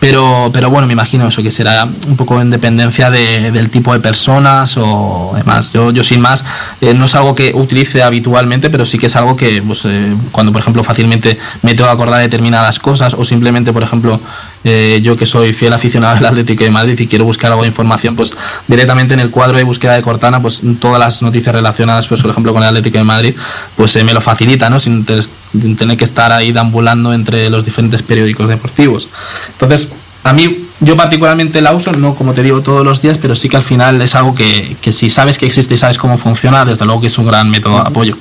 Pero, 0.00 0.50
pero 0.52 0.68
bueno, 0.68 0.88
me 0.88 0.94
imagino 0.94 1.28
eso, 1.28 1.44
que 1.44 1.52
será 1.52 1.84
un 1.84 2.16
poco 2.16 2.40
en 2.40 2.50
dependencia 2.50 3.08
del 3.08 3.70
tipo 3.70 3.92
de 3.92 4.00
personas 4.00 4.76
o 4.76 5.32
demás. 5.36 5.72
Yo, 5.72 5.92
yo 5.92 6.02
sin 6.02 6.20
más, 6.20 6.44
eh, 6.80 6.92
no 6.92 7.04
es 7.04 7.14
algo 7.14 7.36
que 7.36 7.52
utilice 7.54 8.02
habitualmente, 8.02 8.68
pero 8.68 8.84
sí 8.84 8.98
que 8.98 9.06
es 9.06 9.14
algo 9.14 9.36
que 9.36 9.62
pues, 9.62 9.84
eh, 9.84 10.16
cuando, 10.32 10.50
por 10.50 10.60
ejemplo, 10.60 10.82
fácilmente 10.82 11.38
me 11.62 11.74
tengo 11.74 11.88
que 11.88 11.94
acordar 11.94 12.20
determinadas 12.20 12.80
cosas 12.80 13.14
o 13.14 13.24
simplemente, 13.24 13.72
por 13.72 13.84
ejemplo, 13.84 14.20
eh, 14.64 15.00
yo 15.02 15.16
que 15.16 15.26
soy 15.26 15.52
fiel 15.52 15.72
aficionado 15.72 16.16
al 16.16 16.26
Atlético 16.26 16.64
de 16.64 16.70
Madrid 16.70 16.98
y 16.98 17.06
quiero 17.06 17.24
buscar 17.24 17.50
algo 17.50 17.62
de 17.62 17.68
información, 17.68 18.14
pues 18.14 18.32
directamente 18.68 19.14
en 19.14 19.20
el 19.20 19.30
cuadro 19.30 19.56
de 19.56 19.64
búsqueda 19.64 19.94
de 19.94 20.02
Cortana, 20.02 20.40
pues 20.40 20.62
todas 20.78 20.98
las 20.98 21.22
noticias 21.22 21.54
relacionadas, 21.54 22.06
pues 22.06 22.22
por 22.22 22.30
ejemplo 22.30 22.52
con 22.52 22.62
el 22.62 22.68
Atlético 22.68 22.98
de 22.98 23.04
Madrid, 23.04 23.34
pues 23.76 24.02
me 24.04 24.12
lo 24.12 24.20
facilita, 24.20 24.70
¿no? 24.70 24.78
Sin, 24.78 25.04
tener 25.04 25.96
que 25.96 26.04
estar 26.04 26.32
ahí 26.32 26.52
deambulando 26.52 27.12
entre 27.12 27.50
los 27.50 27.64
diferentes 27.64 28.02
periódicos 28.02 28.48
deportivos. 28.48 29.08
Entonces, 29.52 29.92
a 30.24 30.32
mí, 30.32 30.68
yo 30.80 30.96
particularmente 30.96 31.60
la 31.60 31.72
uso, 31.72 31.92
no 31.92 32.14
como 32.14 32.32
te 32.32 32.42
digo 32.42 32.62
todos 32.62 32.84
los 32.84 33.02
días, 33.02 33.18
pero 33.18 33.34
sí 33.34 33.48
que 33.48 33.56
al 33.56 33.62
final 33.62 34.00
es 34.00 34.14
algo 34.14 34.34
que, 34.34 34.76
que 34.80 34.92
si 34.92 35.10
sabes 35.10 35.38
que 35.38 35.46
existe 35.46 35.74
y 35.74 35.76
sabes 35.76 35.98
cómo 35.98 36.16
funciona, 36.16 36.64
desde 36.64 36.84
luego 36.84 37.00
que 37.00 37.08
es 37.08 37.18
un 37.18 37.26
gran 37.26 37.50
método 37.50 37.74
de 37.74 37.88
apoyo. 37.88 38.16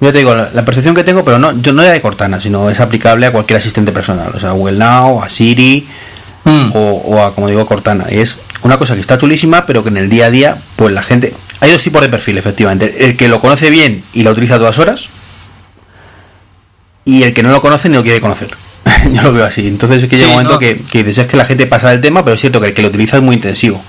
Yo 0.00 0.12
te 0.12 0.18
digo, 0.18 0.34
la, 0.34 0.64
percepción 0.64 0.94
que 0.94 1.04
tengo, 1.04 1.24
pero 1.24 1.38
no, 1.38 1.60
yo 1.62 1.72
no 1.72 1.82
de 1.82 2.00
Cortana, 2.00 2.40
sino 2.40 2.68
es 2.68 2.80
aplicable 2.80 3.26
a 3.26 3.32
cualquier 3.32 3.58
asistente 3.58 3.92
personal, 3.92 4.32
o 4.34 4.38
sea, 4.38 4.50
a 4.50 4.52
Google 4.52 4.76
Now, 4.78 5.22
a 5.22 5.28
Siri 5.28 5.86
hmm. 6.44 6.70
o, 6.74 7.22
a, 7.22 7.34
como 7.34 7.48
digo, 7.48 7.64
Cortana. 7.64 8.06
Y 8.10 8.18
es 8.18 8.38
una 8.62 8.76
cosa 8.76 8.94
que 8.94 9.00
está 9.00 9.16
chulísima, 9.16 9.66
pero 9.66 9.82
que 9.82 9.88
en 9.88 9.96
el 9.96 10.10
día 10.10 10.26
a 10.26 10.30
día, 10.30 10.58
pues 10.76 10.92
la 10.92 11.02
gente. 11.02 11.32
Hay 11.60 11.70
dos 11.70 11.82
tipos 11.82 12.02
de 12.02 12.08
perfil, 12.08 12.36
efectivamente. 12.36 13.06
El 13.06 13.16
que 13.16 13.28
lo 13.28 13.40
conoce 13.40 13.70
bien 13.70 14.02
y 14.12 14.22
lo 14.22 14.32
utiliza 14.32 14.56
a 14.56 14.58
todas 14.58 14.78
horas, 14.78 15.08
y 17.04 17.22
el 17.22 17.32
que 17.32 17.42
no 17.42 17.50
lo 17.50 17.60
conoce 17.60 17.88
ni 17.88 17.94
lo 17.94 18.02
quiere 18.02 18.20
conocer. 18.20 18.50
yo 19.12 19.22
lo 19.22 19.32
veo 19.32 19.44
así. 19.44 19.66
Entonces 19.66 20.02
es 20.02 20.08
que 20.08 20.16
llega 20.16 20.28
un 20.28 20.34
momento 20.34 20.58
que, 20.58 20.80
que 20.90 21.04
dices 21.04 21.26
que 21.26 21.36
la 21.36 21.44
gente 21.44 21.66
pasa 21.66 21.90
del 21.90 22.00
tema, 22.00 22.24
pero 22.24 22.34
es 22.34 22.40
cierto 22.40 22.60
que 22.60 22.68
el 22.68 22.74
que 22.74 22.82
lo 22.82 22.88
utiliza 22.88 23.16
es 23.16 23.22
muy 23.22 23.36
intensivo. 23.36 23.82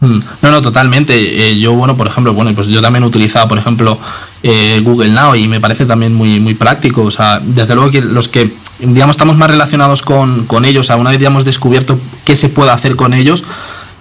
Hmm. 0.00 0.20
No, 0.42 0.50
no, 0.50 0.62
totalmente. 0.62 1.14
Eh, 1.14 1.58
yo, 1.58 1.72
bueno, 1.74 1.96
por 1.96 2.06
ejemplo, 2.06 2.32
bueno, 2.32 2.54
pues 2.54 2.66
yo 2.68 2.80
también 2.80 3.04
he 3.04 3.06
utilizado, 3.06 3.48
por 3.48 3.58
ejemplo, 3.58 3.98
eh, 4.42 4.80
Google 4.82 5.10
Now 5.10 5.34
y 5.34 5.48
me 5.48 5.60
parece 5.60 5.86
también 5.86 6.14
muy, 6.14 6.40
muy 6.40 6.54
práctico. 6.54 7.02
O 7.02 7.10
sea, 7.10 7.40
desde 7.40 7.74
luego 7.74 7.90
que 7.90 8.00
los 8.00 8.28
que, 8.28 8.50
digamos, 8.78 9.14
estamos 9.14 9.36
más 9.36 9.50
relacionados 9.50 10.02
con, 10.02 10.46
con 10.46 10.64
ellos, 10.64 10.86
sea, 10.86 10.96
una 10.96 11.10
vez 11.10 11.18
ya 11.18 11.28
hemos 11.28 11.44
descubierto 11.44 11.98
qué 12.24 12.36
se 12.36 12.48
puede 12.48 12.70
hacer 12.70 12.96
con 12.96 13.12
ellos, 13.14 13.44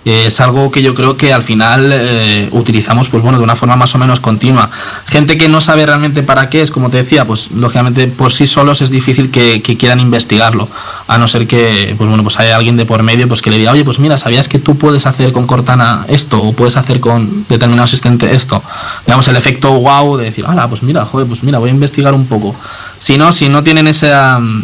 es 0.06 0.40
algo 0.40 0.72
que 0.72 0.82
yo 0.82 0.96
creo 0.96 1.18
que 1.18 1.34
al 1.34 1.44
final 1.44 1.90
eh, 1.92 2.48
utilizamos 2.52 3.10
pues 3.10 3.22
bueno 3.22 3.38
de 3.38 3.44
una 3.44 3.56
forma 3.56 3.76
más 3.76 3.94
o 3.96 3.98
menos 3.98 4.20
continua. 4.20 4.70
Gente 5.08 5.38
que 5.38 5.50
no 5.50 5.60
sabe 5.62 5.86
realmente 5.86 6.24
para 6.24 6.50
qué 6.50 6.62
es 6.62 6.72
como 6.72 6.90
te 6.90 6.98
decía 6.98 7.26
pues 7.26 7.52
lógicamente 7.52 8.08
por 8.08 8.32
sí 8.32 8.48
solos 8.48 8.82
es 8.82 8.90
difícil 8.90 9.30
que, 9.30 9.62
quieran 9.62 10.00
investigarlo. 10.00 10.68
A 11.08 11.18
no 11.18 11.28
ser 11.28 11.48
que 11.48 11.94
pues 11.98 12.10
bueno 12.10 12.24
pues 12.24 12.40
haya 12.40 12.56
alguien 12.56 12.78
de 12.78 12.86
por 12.86 13.04
medio 13.04 13.28
pues 13.28 13.42
que 13.42 13.50
le 13.50 13.58
diga 13.58 13.72
oye 13.72 13.84
pues 13.84 14.00
mira 14.00 14.18
sabías 14.18 14.48
que 14.48 14.60
tú 14.60 14.78
puedes 14.78 15.06
hacer 15.06 15.32
con 15.32 15.48
Cortana 15.48 16.06
esto 16.08 16.42
o 16.42 16.54
puedes 16.54 16.76
hacer 16.76 17.00
con 17.00 17.46
determinado 17.48 17.86
asistente 17.86 18.34
esto 18.34 18.62
digamos 19.06 19.28
el 19.28 19.36
efecto 19.36 19.72
wow 19.74 20.18
de 20.18 20.26
decir 20.26 20.46
ah 20.48 20.68
pues 20.68 20.84
mira 20.84 21.06
joder 21.06 21.28
pues 21.28 21.44
mira 21.44 21.60
voy 21.60 21.70
a 21.70 21.74
investigar 21.74 22.14
un 22.14 22.26
poco 22.26 22.56
si 23.00 23.18
no, 23.18 23.32
si 23.32 23.48
no 23.48 23.64
tienen 23.64 23.88
ese, 23.88 24.12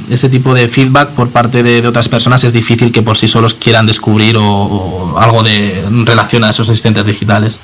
ese 0.09 0.27
tipo 0.27 0.53
de 0.53 0.67
feedback 0.67 1.11
por 1.11 1.29
parte 1.29 1.63
de, 1.63 1.87
otras 1.87 2.09
personas, 2.09 2.43
es 2.43 2.51
difícil 2.51 2.91
que 2.91 3.01
por 3.01 3.17
sí 3.17 3.29
solos 3.29 3.53
quieran 3.53 3.87
descubrir 3.87 4.35
o, 4.37 5.15
algo 5.17 5.41
de 5.41 5.83
relación 6.03 6.43
a 6.43 6.49
esos 6.49 6.67
asistentes 6.67 7.05
digitales. 7.05 7.61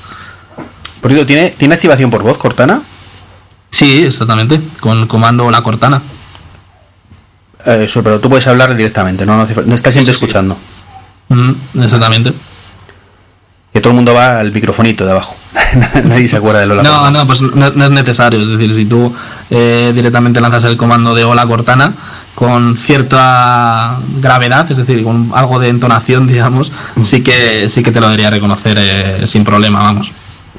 Por 1.01 1.13
¿tiene, 1.25 1.49
¿tiene 1.57 1.75
activación 1.75 2.09
por 2.09 2.23
voz 2.23 2.37
Cortana? 2.37 2.81
Sí, 3.69 4.03
exactamente, 4.03 4.61
con 4.79 4.99
el 4.99 5.07
comando 5.07 5.51
la 5.51 5.61
Cortana. 5.61 6.01
Eh, 7.65 7.81
eso, 7.83 8.01
pero 8.01 8.21
tú 8.21 8.29
puedes 8.29 8.47
hablar 8.47 8.73
directamente, 8.73 9.25
no, 9.25 9.45
no, 9.45 9.75
estás 9.75 9.91
siempre 9.91 10.13
escuchando. 10.13 10.57
Mm, 11.27 11.81
exactamente. 11.83 12.33
Que 13.73 13.81
todo 13.81 13.91
el 13.91 13.95
mundo 13.95 14.13
va 14.13 14.39
al 14.39 14.53
microfonito 14.53 15.03
de 15.03 15.11
abajo. 15.11 15.35
Nadie 16.05 16.27
se 16.27 16.37
acuerda 16.37 16.61
de 16.61 16.67
Lola 16.67 16.83
No, 16.83 17.11
no, 17.11 17.25
pues 17.25 17.41
no, 17.41 17.65
es 17.67 17.91
necesario. 17.91 18.41
Es 18.41 18.47
decir, 18.47 18.73
si 18.73 18.85
tú 18.85 19.13
eh, 19.49 19.91
directamente 19.93 20.39
lanzas 20.39 20.63
el 20.65 20.77
comando 20.77 21.13
de 21.13 21.23
Hola 21.23 21.45
Cortana 21.45 21.93
con 22.35 22.77
cierta 22.77 23.97
gravedad, 24.17 24.71
es 24.71 24.77
decir, 24.77 25.03
con 25.03 25.31
algo 25.35 25.59
de 25.59 25.67
entonación, 25.67 26.27
digamos, 26.31 26.71
mm. 26.95 27.01
sí 27.03 27.21
que 27.21 27.67
sí 27.67 27.83
que 27.83 27.91
te 27.91 27.99
lo 27.99 28.07
debería 28.07 28.29
reconocer 28.29 28.77
eh, 28.79 29.27
sin 29.27 29.43
problema, 29.43 29.81
vamos. 29.81 30.11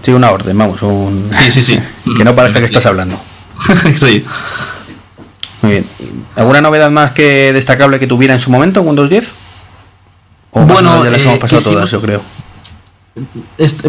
Sí, 0.02 0.10
una 0.10 0.30
orden, 0.30 0.56
vamos. 0.56 0.82
Un... 0.82 1.28
Sí, 1.32 1.50
sí, 1.50 1.62
sí. 1.62 1.78
que 2.16 2.24
no 2.24 2.34
parezca 2.34 2.60
que 2.60 2.66
estás 2.66 2.86
hablando. 2.86 3.18
sí. 3.96 4.24
Muy 5.62 5.72
bien. 5.72 5.86
¿Alguna 6.34 6.60
novedad 6.60 6.90
más 6.90 7.12
que 7.12 7.52
destacable 7.52 8.00
que 8.00 8.08
tuviera 8.08 8.34
en 8.34 8.40
su 8.40 8.50
momento 8.50 8.80
en 8.80 8.88
Windows 8.88 9.08
10? 9.08 9.34
bueno, 10.52 11.04
ya 11.04 11.10
las 11.10 11.22
hemos 11.22 11.36
eh, 11.36 11.38
pasado 11.38 11.62
todas, 11.62 11.90
yo 11.90 12.00
creo 12.02 12.41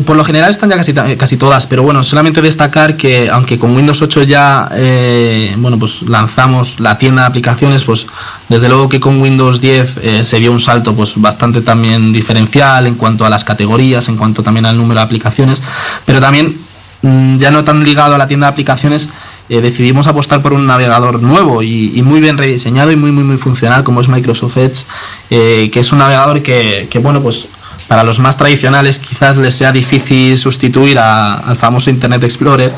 por 0.05 0.17
lo 0.17 0.25
general 0.25 0.51
están 0.51 0.69
ya 0.69 0.75
casi, 0.75 0.93
casi 0.93 1.37
todas, 1.37 1.65
pero 1.65 1.81
bueno, 1.81 2.03
solamente 2.03 2.41
destacar 2.41 2.97
que 2.97 3.29
aunque 3.29 3.57
con 3.57 3.73
Windows 3.73 4.01
8 4.01 4.23
ya 4.23 4.67
eh, 4.73 5.55
bueno 5.57 5.79
pues 5.79 6.01
lanzamos 6.01 6.81
la 6.81 6.97
tienda 6.97 7.21
de 7.21 7.27
aplicaciones, 7.29 7.85
pues 7.85 8.05
desde 8.49 8.67
luego 8.67 8.89
que 8.89 8.99
con 8.99 9.21
Windows 9.21 9.61
10 9.61 9.97
eh, 10.01 10.23
se 10.25 10.39
dio 10.39 10.51
un 10.51 10.59
salto 10.59 10.93
pues 10.93 11.13
bastante 11.21 11.61
también 11.61 12.11
diferencial 12.11 12.85
en 12.85 12.95
cuanto 12.95 13.25
a 13.25 13.29
las 13.29 13.45
categorías, 13.45 14.09
en 14.09 14.17
cuanto 14.17 14.43
también 14.43 14.65
al 14.65 14.75
número 14.75 14.99
de 14.99 15.05
aplicaciones, 15.05 15.61
pero 16.05 16.19
también 16.19 16.57
mm, 17.01 17.37
ya 17.37 17.49
no 17.49 17.63
tan 17.63 17.81
ligado 17.81 18.15
a 18.15 18.17
la 18.17 18.27
tienda 18.27 18.47
de 18.47 18.51
aplicaciones, 18.51 19.07
eh, 19.47 19.61
decidimos 19.61 20.07
apostar 20.07 20.41
por 20.41 20.51
un 20.51 20.67
navegador 20.67 21.21
nuevo 21.21 21.63
y, 21.63 22.01
muy 22.03 22.19
bien 22.19 22.37
rediseñado 22.37 22.91
y 22.91 22.97
muy 22.97 23.13
muy 23.13 23.23
muy 23.23 23.37
funcional 23.37 23.85
como 23.85 24.01
es 24.01 24.09
Microsoft 24.09 24.57
Edge, 24.57 24.85
que 25.29 25.79
es 25.79 25.91
un 25.93 25.99
navegador 25.99 26.41
que, 26.41 26.87
que 26.89 26.99
bueno 26.99 27.21
pues 27.21 27.47
para 27.87 28.03
los 28.03 28.19
más 28.19 28.37
tradicionales 28.37 28.99
quizás 28.99 29.37
les 29.37 29.55
sea 29.55 29.71
difícil 29.71 30.37
sustituir 30.37 30.97
al 30.99 31.57
famoso 31.57 31.89
Internet 31.89 32.23
Explorer, 32.23 32.71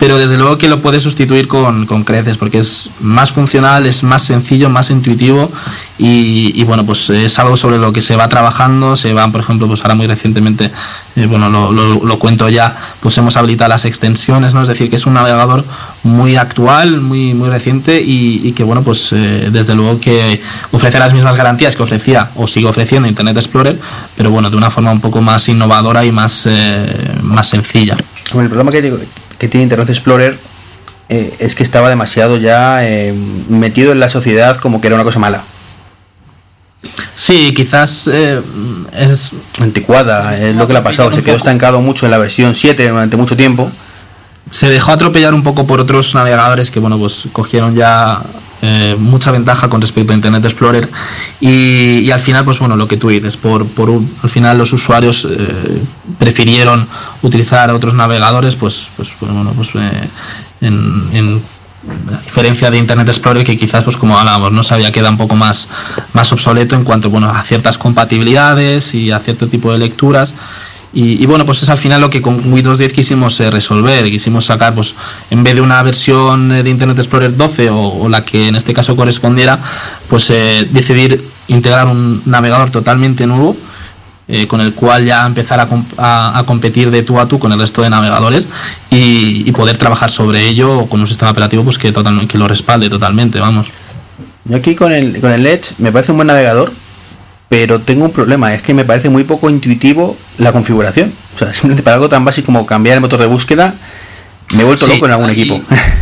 pero 0.00 0.16
desde 0.16 0.38
luego 0.38 0.56
que 0.56 0.66
lo 0.66 0.80
puede 0.80 0.98
sustituir 0.98 1.46
con, 1.46 1.84
creces 2.04 2.38
porque 2.38 2.58
es 2.58 2.88
más 3.00 3.32
funcional, 3.32 3.84
es 3.84 4.02
más 4.02 4.22
sencillo, 4.22 4.70
más 4.70 4.88
intuitivo 4.88 5.52
y, 5.98 6.64
bueno, 6.64 6.86
pues 6.86 7.10
es 7.10 7.38
algo 7.38 7.54
sobre 7.58 7.76
lo 7.76 7.92
que 7.92 8.00
se 8.00 8.16
va 8.16 8.26
trabajando, 8.26 8.96
se 8.96 9.12
van, 9.12 9.30
por 9.30 9.42
ejemplo, 9.42 9.68
pues 9.68 9.82
ahora 9.82 9.94
muy 9.94 10.06
recientemente, 10.06 10.70
eh, 11.16 11.26
bueno, 11.26 11.50
lo, 11.50 12.18
cuento 12.18 12.48
ya, 12.48 12.74
pues 13.00 13.18
hemos 13.18 13.36
habilitado 13.36 13.68
las 13.68 13.84
extensiones, 13.84 14.54
¿no? 14.54 14.62
Es 14.62 14.68
decir, 14.68 14.88
que 14.88 14.96
es 14.96 15.04
un 15.04 15.12
navegador 15.12 15.66
muy 16.02 16.36
actual, 16.36 17.02
muy, 17.02 17.34
muy 17.34 17.50
reciente 17.50 18.00
y, 18.02 18.52
que 18.52 18.64
bueno, 18.64 18.82
pues 18.82 19.12
eh, 19.12 19.50
desde 19.52 19.74
luego 19.74 20.00
que 20.00 20.40
ofrece 20.72 20.98
las 20.98 21.12
mismas 21.12 21.36
garantías 21.36 21.76
que 21.76 21.82
ofrecía 21.82 22.30
o 22.36 22.46
sigue 22.46 22.66
ofreciendo 22.66 23.06
Internet 23.06 23.36
Explorer, 23.36 23.78
pero 24.16 24.30
bueno, 24.30 24.48
de 24.48 24.56
una 24.56 24.70
forma 24.70 24.92
un 24.92 25.00
poco 25.02 25.20
más 25.20 25.46
innovadora 25.50 26.06
y 26.06 26.10
más, 26.10 26.46
eh, 26.46 27.18
más 27.22 27.50
sencilla. 27.50 27.98
el 28.34 28.48
problema 28.48 28.72
que 28.72 28.80
que 29.40 29.48
tiene 29.48 29.64
Internet 29.64 29.88
Explorer 29.88 30.38
eh, 31.08 31.34
es 31.40 31.56
que 31.56 31.64
estaba 31.64 31.88
demasiado 31.88 32.36
ya 32.36 32.86
eh, 32.86 33.12
metido 33.48 33.90
en 33.90 33.98
la 33.98 34.08
sociedad 34.08 34.56
como 34.58 34.80
que 34.80 34.86
era 34.86 34.94
una 34.94 35.02
cosa 35.02 35.18
mala. 35.18 35.42
Sí, 37.14 37.52
quizás 37.56 38.08
eh, 38.12 38.40
es... 38.92 39.32
Anticuada, 39.60 40.38
es 40.38 40.54
lo 40.54 40.66
que 40.66 40.74
le 40.74 40.78
ha 40.78 40.84
pasado. 40.84 41.12
Se 41.12 41.24
quedó 41.24 41.36
estancado 41.36 41.80
mucho 41.80 42.06
en 42.06 42.12
la 42.12 42.18
versión 42.18 42.54
7 42.54 42.90
durante 42.90 43.16
mucho 43.16 43.36
tiempo. 43.36 43.70
Se 44.50 44.68
dejó 44.68 44.92
atropellar 44.92 45.34
un 45.34 45.42
poco 45.42 45.66
por 45.66 45.80
otros 45.80 46.14
navegadores 46.14 46.70
que, 46.70 46.78
bueno, 46.78 46.98
pues 46.98 47.24
cogieron 47.32 47.74
ya 47.74 48.22
eh, 48.62 48.94
mucha 48.98 49.30
ventaja 49.30 49.70
con 49.70 49.80
respecto 49.80 50.12
a 50.12 50.16
Internet 50.16 50.44
Explorer. 50.44 50.88
Y, 51.40 52.10
al 52.10 52.20
final 52.20 52.44
pues 52.44 52.58
bueno 52.58 52.76
lo 52.76 52.88
que 52.88 52.96
tú 52.96 53.08
dices 53.08 53.36
por, 53.36 53.66
por 53.66 53.90
al 54.22 54.30
final 54.30 54.58
los 54.58 54.72
usuarios 54.72 55.26
eh, 55.30 55.82
prefirieron 56.18 56.86
utilizar 57.22 57.70
otros 57.70 57.94
navegadores 57.94 58.56
pues 58.56 58.90
pues, 58.96 59.14
pues 59.18 59.30
bueno 59.32 59.52
pues 59.54 59.70
eh, 59.76 60.08
en, 60.60 61.40
diferencia 62.24 62.70
de 62.70 62.78
Internet 62.78 63.08
Explorer 63.08 63.44
que 63.44 63.56
quizás 63.56 63.84
pues 63.84 63.96
como 63.96 64.18
hablábamos 64.18 64.52
no 64.52 64.62
se 64.62 64.74
había 64.74 64.92
quedado 64.92 65.12
un 65.12 65.18
poco 65.18 65.36
más 65.36 65.68
más 66.12 66.30
obsoleto 66.32 66.74
en 66.74 66.84
cuanto 66.84 67.08
bueno 67.08 67.30
a 67.30 67.42
ciertas 67.44 67.78
compatibilidades 67.78 68.94
y 68.94 69.10
a 69.12 69.18
cierto 69.20 69.46
tipo 69.46 69.72
de 69.72 69.78
lecturas 69.78 70.34
y, 70.92 71.24
bueno, 71.26 71.46
pues 71.46 71.62
es 71.62 71.70
al 71.70 71.78
final 71.78 72.00
lo 72.00 72.10
que 72.10 72.20
con 72.20 72.52
Windows 72.52 72.78
10 72.78 72.92
quisimos 72.92 73.38
eh, 73.38 73.48
resolver. 73.50 74.04
Quisimos 74.10 74.46
sacar, 74.46 74.74
pues 74.74 74.96
en 75.30 75.44
vez 75.44 75.54
de 75.54 75.60
una 75.60 75.80
versión 75.84 76.50
eh, 76.50 76.64
de 76.64 76.70
Internet 76.70 76.98
Explorer 76.98 77.36
12 77.36 77.70
o, 77.70 78.08
la 78.08 78.22
que 78.22 78.48
en 78.48 78.56
este 78.56 78.74
caso 78.74 78.96
correspondiera, 78.96 79.60
pues 80.08 80.30
eh, 80.30 80.66
decidir 80.70 81.24
integrar 81.46 81.86
un 81.86 82.22
navegador 82.26 82.70
totalmente 82.70 83.26
nuevo. 83.26 83.56
con 84.46 84.60
el 84.60 84.74
cual 84.74 85.04
ya 85.04 85.26
empezar 85.26 85.58
a, 85.58 86.44
competir 86.46 86.92
de 86.92 87.02
tú 87.02 87.18
a 87.18 87.26
tú 87.26 87.40
con 87.40 87.50
el 87.50 87.58
resto 87.58 87.82
de 87.82 87.90
navegadores 87.90 88.48
y, 88.88 89.50
poder 89.50 89.76
trabajar 89.76 90.08
sobre 90.08 90.46
ello 90.46 90.86
con 90.86 91.00
un 91.00 91.06
sistema 91.08 91.32
operativo 91.32 91.64
pues 91.64 91.78
que, 91.78 91.92
que 92.28 92.38
lo 92.38 92.46
respalde 92.46 92.88
totalmente, 92.88 93.40
vamos. 93.40 93.72
Yo 94.44 94.56
aquí 94.56 94.76
con 94.76 94.92
el, 94.92 95.20
con 95.20 95.32
el 95.32 95.44
Edge 95.46 95.74
me 95.78 95.90
parece 95.90 96.12
un 96.12 96.18
buen 96.18 96.28
navegador, 96.28 96.72
pero 97.50 97.80
tengo 97.80 98.04
un 98.04 98.12
problema, 98.12 98.54
es 98.54 98.62
que 98.62 98.72
me 98.72 98.84
parece 98.84 99.10
muy 99.10 99.24
poco 99.24 99.50
intuitivo 99.50 100.16
la 100.38 100.52
configuración. 100.52 101.12
O 101.34 101.38
sea, 101.38 101.52
simplemente 101.52 101.82
para 101.82 101.96
algo 101.96 102.08
tan 102.08 102.24
básico 102.24 102.46
como 102.46 102.64
cambiar 102.64 102.94
el 102.94 103.00
motor 103.00 103.18
de 103.18 103.26
búsqueda, 103.26 103.74
me 104.54 104.62
he 104.62 104.64
vuelto 104.64 104.86
loco 104.86 105.06
en 105.06 105.10
algún 105.10 105.30
equipo. 105.30 105.60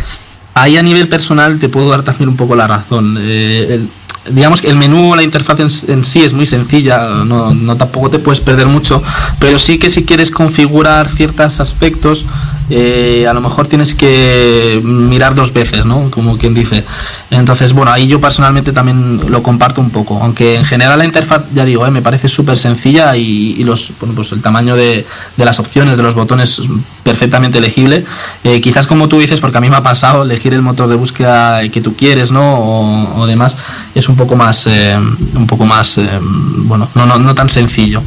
Ahí 0.53 0.77
a 0.77 0.83
nivel 0.83 1.07
personal 1.07 1.57
te 1.57 1.67
puedo 1.67 1.89
dar 1.89 2.03
también 2.03 2.29
un 2.29 2.37
poco 2.37 2.55
la 2.55 2.67
razón. 2.67 3.17
Eh, 3.19 3.83
digamos 4.29 4.61
que 4.61 4.69
el 4.69 4.75
menú, 4.75 5.15
la 5.15 5.23
interfaz 5.23 5.59
en, 5.87 6.03
sí 6.03 6.21
es 6.21 6.33
muy 6.33 6.45
sencilla, 6.45 6.99
no, 7.25 7.51
no, 7.55 7.77
tampoco 7.77 8.11
te 8.11 8.19
puedes 8.19 8.39
perder 8.39 8.67
mucho, 8.67 9.01
pero 9.39 9.57
sí 9.57 9.79
que 9.79 9.89
si 9.89 10.05
quieres 10.05 10.29
configurar 10.29 11.09
ciertos 11.09 11.59
aspectos, 11.59 12.27
eh, 12.69 13.25
a 13.27 13.33
lo 13.33 13.41
mejor 13.41 13.67
tienes 13.67 13.95
que 13.95 14.79
mirar 14.83 15.33
dos 15.33 15.53
veces, 15.53 15.85
¿no? 15.85 16.11
Como 16.11 16.37
quien 16.37 16.53
dice. 16.53 16.83
Entonces, 17.31 17.73
bueno, 17.73 17.91
ahí 17.91 18.07
yo 18.07 18.21
personalmente 18.21 18.71
también 18.71 19.31
lo 19.31 19.41
comparto 19.41 19.81
un 19.81 19.89
poco, 19.89 20.19
aunque 20.21 20.55
en 20.55 20.65
general 20.65 20.99
la 20.99 21.05
interfaz, 21.05 21.43
ya 21.53 21.65
digo, 21.65 21.85
eh, 21.85 21.91
me 21.91 22.01
parece 22.01 22.27
súper 22.27 22.57
sencilla 22.57 23.15
y, 23.15 23.63
los, 23.63 23.93
bueno, 23.99 24.15
pues 24.15 24.31
el 24.31 24.41
tamaño 24.41 24.75
de, 24.75 25.05
las 25.37 25.59
opciones, 25.59 25.97
de 25.97 26.03
los 26.03 26.15
botones, 26.15 26.61
perfectamente 27.03 27.57
elegible. 27.57 28.05
Eh, 28.43 28.61
quizás 28.61 28.87
como 28.87 29.07
tú 29.07 29.19
dices, 29.19 29.39
porque 29.39 29.57
a 29.57 29.61
mí 29.61 29.69
me 29.69 29.77
ha 29.77 29.83
pasado 29.83 30.23
elegir 30.23 30.53
el 30.53 30.61
motor 30.61 30.87
de 30.89 30.95
búsqueda 30.95 31.67
que 31.69 31.81
tú 31.81 31.95
quieres, 31.95 32.31
¿no? 32.31 33.15
O, 33.15 33.25
demás, 33.25 33.57
es 33.95 34.09
un 34.09 34.15
poco 34.15 34.35
más, 34.35 34.67
un 34.67 35.47
poco 35.47 35.65
más, 35.65 35.99
bueno, 36.21 36.87
no, 36.95 37.05
no, 37.05 37.19
no 37.19 37.35
tan 37.35 37.49
sencillo. 37.49 38.01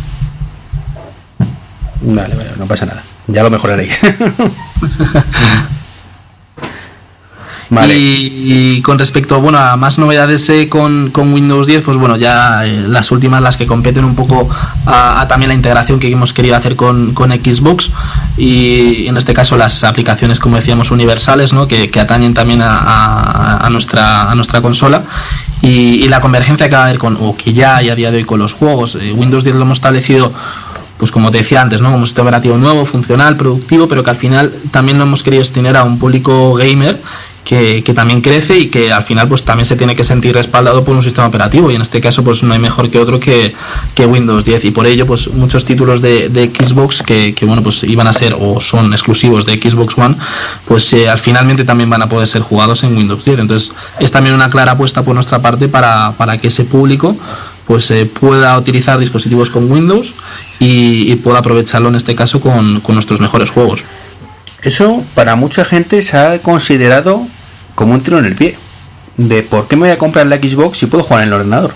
Vale, 2.00 2.34
vale, 2.34 2.50
no 2.58 2.66
pasa 2.66 2.86
nada. 2.86 3.02
Ya 3.26 3.42
lo 3.42 3.50
mejoraréis. 3.50 4.00
Vale. 7.72 7.96
Y, 7.96 8.82
con 8.82 8.98
respecto 8.98 9.40
bueno, 9.40 9.56
a 9.56 9.78
más 9.78 9.98
novedades 9.98 10.46
eh, 10.50 10.68
con, 10.68 11.10
Windows 11.16 11.66
10, 11.66 11.82
pues 11.82 11.96
bueno, 11.96 12.18
ya 12.18 12.66
eh, 12.66 12.84
las 12.86 13.10
últimas, 13.10 13.40
las 13.40 13.56
que 13.56 13.66
competen 13.66 14.04
un 14.04 14.14
poco 14.14 14.46
a, 14.84 15.24
también 15.26 15.48
la 15.48 15.54
integración 15.54 15.98
que 15.98 16.12
hemos 16.12 16.34
querido 16.34 16.54
hacer 16.54 16.76
con, 16.76 17.14
Xbox 17.14 17.90
y 18.36 19.06
en 19.06 19.16
este 19.16 19.32
caso 19.32 19.56
las 19.56 19.84
aplicaciones, 19.84 20.38
como 20.38 20.56
decíamos, 20.56 20.90
universales, 20.90 21.54
¿no? 21.54 21.66
que, 21.66 21.88
atañen 21.98 22.34
también 22.34 22.60
a, 22.62 23.66
nuestra, 23.70 24.30
a 24.30 24.34
nuestra 24.34 24.60
consola 24.60 25.04
y, 25.62 26.08
la 26.08 26.20
convergencia 26.20 26.68
que 26.68 26.74
va 26.74 26.82
a 26.82 26.84
haber 26.86 26.98
con, 26.98 27.16
o 27.20 27.36
que 27.36 27.54
ya 27.54 27.76
hay 27.76 27.88
a 27.88 27.94
día 27.94 28.10
de 28.10 28.18
hoy 28.18 28.24
con 28.24 28.40
los 28.40 28.52
juegos. 28.52 28.96
Eh, 28.96 29.12
Windows 29.12 29.44
10 29.44 29.56
lo 29.56 29.62
hemos 29.62 29.78
establecido 29.78 30.32
pues 31.02 31.10
como 31.10 31.32
te 31.32 31.38
decía 31.38 31.60
antes, 31.60 31.80
¿no? 31.80 31.92
Un 31.96 32.06
sistema 32.06 32.28
operativo 32.28 32.56
nuevo, 32.56 32.84
funcional, 32.84 33.36
productivo, 33.36 33.88
pero 33.88 34.04
que 34.04 34.10
al 34.10 34.16
final 34.16 34.52
también 34.70 34.98
lo 34.98 35.02
hemos 35.02 35.24
querido 35.24 35.42
extender 35.42 35.76
a 35.76 35.82
un 35.82 35.98
público 35.98 36.54
gamer 36.54 37.00
que, 37.42 37.82
también 37.92 38.20
crece 38.20 38.56
y 38.56 38.68
que 38.68 38.92
al 38.92 39.02
final 39.02 39.26
pues 39.26 39.42
también 39.42 39.66
se 39.66 39.74
tiene 39.74 39.96
que 39.96 40.04
sentir 40.04 40.32
respaldado 40.32 40.84
por 40.84 40.94
un 40.94 41.02
sistema 41.02 41.26
operativo. 41.26 41.72
Y 41.72 41.74
en 41.74 41.82
este 41.82 42.00
caso 42.00 42.22
pues 42.22 42.44
no 42.44 42.52
hay 42.52 42.60
mejor 42.60 42.88
que 42.88 43.00
otro 43.00 43.18
que, 43.18 43.52
Windows 44.06 44.44
10 44.44 44.64
y 44.66 44.70
por 44.70 44.86
ello 44.86 45.04
pues 45.04 45.26
muchos 45.26 45.64
títulos 45.64 46.00
de, 46.00 46.52
Xbox 46.56 47.02
que, 47.02 47.34
bueno 47.42 47.64
pues 47.64 47.82
iban 47.82 48.06
a 48.06 48.12
ser 48.12 48.36
o 48.38 48.60
son 48.60 48.92
exclusivos 48.92 49.44
de 49.44 49.54
Xbox 49.54 49.98
One 49.98 50.14
pues 50.66 50.92
eh, 50.92 51.08
al 51.08 51.18
finalmente 51.18 51.64
también 51.64 51.90
van 51.90 52.02
a 52.02 52.08
poder 52.08 52.28
ser 52.28 52.42
jugados 52.42 52.84
en 52.84 52.96
Windows 52.96 53.24
10 53.24 53.40
entonces 53.40 53.72
es 53.98 54.12
también 54.12 54.34
una 54.34 54.50
clara 54.50 54.72
apuesta 54.72 55.02
por 55.02 55.14
nuestra 55.14 55.40
parte 55.40 55.68
para, 55.68 56.12
para 56.16 56.36
que 56.36 56.48
ese 56.48 56.64
público 56.64 57.16
pues 57.66 57.90
eh, 57.90 58.06
pueda 58.06 58.56
utilizar 58.58 58.98
dispositivos 58.98 59.50
con 59.50 59.70
Windows 59.70 60.14
y, 60.58 61.14
pueda 61.16 61.38
aprovecharlo 61.38 61.88
en 61.88 61.94
este 61.94 62.14
caso 62.14 62.40
con, 62.40 62.82
nuestros 62.88 63.20
mejores 63.20 63.50
juegos. 63.50 63.84
Eso 64.62 65.04
para 65.14 65.36
mucha 65.36 65.64
gente 65.64 66.02
se 66.02 66.16
ha 66.16 66.40
considerado 66.40 67.26
como 67.74 67.94
un 67.94 68.00
tiro 68.00 68.18
en 68.18 68.26
el 68.26 68.34
pie. 68.34 68.56
De 69.16 69.42
por 69.42 69.68
qué 69.68 69.76
me 69.76 69.82
voy 69.82 69.90
a 69.90 69.98
comprar 69.98 70.26
la 70.26 70.36
Xbox 70.36 70.78
si 70.78 70.86
puedo 70.86 71.04
jugar 71.04 71.22
en 71.22 71.28
el 71.28 71.34
ordenador. 71.34 71.74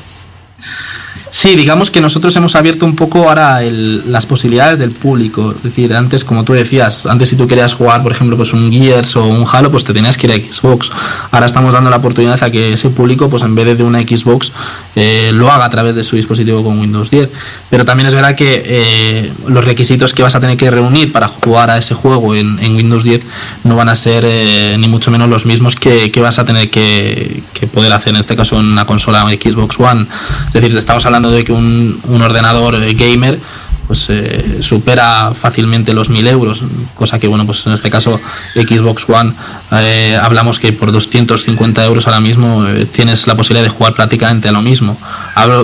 Sí, 1.28 1.56
digamos 1.56 1.90
que 1.90 2.00
nosotros 2.00 2.34
hemos 2.36 2.54
abierto 2.54 2.86
un 2.86 2.94
poco 2.94 3.28
ahora 3.28 3.60
las 3.60 4.26
posibilidades 4.26 4.78
del 4.78 4.92
público. 4.92 5.52
Es 5.56 5.62
decir, 5.64 5.92
antes, 5.92 6.24
como 6.24 6.44
tú 6.44 6.52
decías, 6.52 7.04
antes 7.04 7.28
si 7.30 7.36
tú 7.36 7.48
querías 7.48 7.74
jugar, 7.74 8.02
por 8.02 8.12
ejemplo, 8.12 8.36
pues 8.36 8.52
un 8.52 8.72
Gears 8.72 9.16
o 9.16 9.24
un 9.24 9.44
Halo, 9.50 9.70
pues 9.70 9.82
te 9.82 9.92
tenías 9.92 10.16
que 10.16 10.28
ir 10.28 10.32
a 10.32 10.36
Xbox. 10.36 10.90
Ahora 11.32 11.46
estamos 11.46 11.72
dando 11.72 11.90
la 11.90 11.96
oportunidad 11.96 12.40
a 12.42 12.50
que 12.50 12.72
ese 12.72 12.90
público, 12.90 13.28
pues 13.28 13.42
en 13.42 13.54
vez 13.56 13.76
de 13.76 13.82
una 13.82 14.00
Xbox, 14.00 14.52
eh, 14.94 15.30
lo 15.34 15.50
haga 15.50 15.64
a 15.64 15.70
través 15.70 15.96
de 15.96 16.04
su 16.04 16.14
dispositivo 16.14 16.62
con 16.62 16.78
Windows 16.78 17.10
10. 17.10 17.28
Pero 17.70 17.84
también 17.84 18.06
es 18.06 18.14
verdad 18.14 18.36
que 18.36 18.62
eh, 18.64 19.32
los 19.48 19.64
requisitos 19.64 20.14
que 20.14 20.22
vas 20.22 20.36
a 20.36 20.40
tener 20.40 20.56
que 20.56 20.70
reunir 20.70 21.12
para 21.12 21.26
jugar 21.26 21.70
a 21.70 21.78
ese 21.78 21.94
juego 21.94 22.36
en, 22.36 22.56
Windows 22.76 23.04
10 23.04 23.22
no 23.64 23.74
van 23.74 23.88
a 23.88 23.94
ser 23.94 24.24
eh, 24.26 24.76
ni 24.78 24.88
mucho 24.88 25.10
menos 25.10 25.28
los 25.28 25.46
mismos 25.46 25.74
que, 25.74 26.10
vas 26.20 26.38
a 26.38 26.44
tener 26.44 26.70
que, 26.70 27.42
que, 27.52 27.66
poder 27.66 27.92
hacer 27.92 28.14
en 28.14 28.20
este 28.20 28.36
caso 28.36 28.58
en 28.58 28.66
una 28.66 28.84
consola 28.84 29.22
Xbox 29.22 29.78
One. 29.80 30.06
Es 30.48 30.52
decir, 30.52 30.76
estamos 30.76 31.04
hablando 31.06 31.15
de 31.20 31.44
que 31.44 31.52
un, 31.52 32.00
ordenador 32.22 32.74
eh, 32.74 32.94
gamer 32.94 33.38
pues 33.86 34.06
eh, 34.08 34.58
supera 34.62 35.32
fácilmente 35.32 35.94
los 35.94 36.10
1000 36.10 36.26
euros, 36.26 36.62
cosa 36.96 37.20
que 37.20 37.28
bueno, 37.28 37.46
pues 37.46 37.64
en 37.66 37.72
este 37.72 37.88
caso 37.88 38.20
Xbox 38.54 39.08
One 39.08 39.32
eh, 39.70 40.18
hablamos 40.20 40.58
que 40.58 40.72
por 40.72 40.90
250 40.90 41.84
euros 41.84 42.08
ahora 42.08 42.20
mismo 42.20 42.66
tienes 42.90 43.28
la 43.28 43.36
posibilidad 43.36 43.62
de 43.62 43.68
jugar 43.70 43.94
prácticamente 43.94 44.48
a 44.48 44.52
lo 44.52 44.60
mismo. 44.60 44.98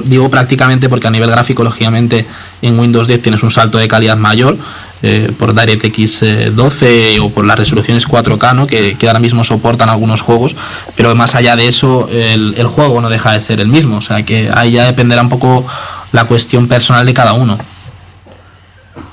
digo 0.04 0.30
prácticamente 0.30 0.88
porque 0.88 1.08
a 1.08 1.10
nivel 1.10 1.30
gráfico, 1.30 1.64
lógicamente, 1.64 2.24
en 2.62 2.78
Windows 2.78 3.08
10 3.08 3.22
tienes 3.22 3.42
un 3.42 3.50
salto 3.50 3.78
de 3.78 3.88
calidad 3.88 4.16
mayor, 4.16 4.56
eh, 5.02 5.32
por 5.38 5.54
DirectX 5.54 6.54
12 6.54 7.20
o 7.20 7.30
por 7.30 7.44
las 7.44 7.58
resoluciones 7.58 8.08
4K 8.08 8.54
¿no? 8.54 8.66
que, 8.66 8.96
ahora 9.06 9.18
mismo 9.18 9.44
soportan 9.44 9.88
algunos 9.88 10.22
juegos, 10.22 10.56
pero 10.96 11.14
más 11.14 11.34
allá 11.34 11.56
de 11.56 11.66
eso 11.66 12.08
el, 12.10 12.66
juego 12.66 13.00
no 13.00 13.08
deja 13.08 13.32
de 13.32 13.40
ser 13.40 13.60
el 13.60 13.68
mismo, 13.68 13.96
o 13.96 14.00
sea 14.00 14.22
que 14.24 14.50
ahí 14.54 14.72
ya 14.72 14.86
dependerá 14.86 15.22
un 15.22 15.28
poco 15.28 15.66
la 16.12 16.24
cuestión 16.24 16.68
personal 16.68 17.04
de 17.04 17.14
cada 17.14 17.32
uno. 17.32 17.58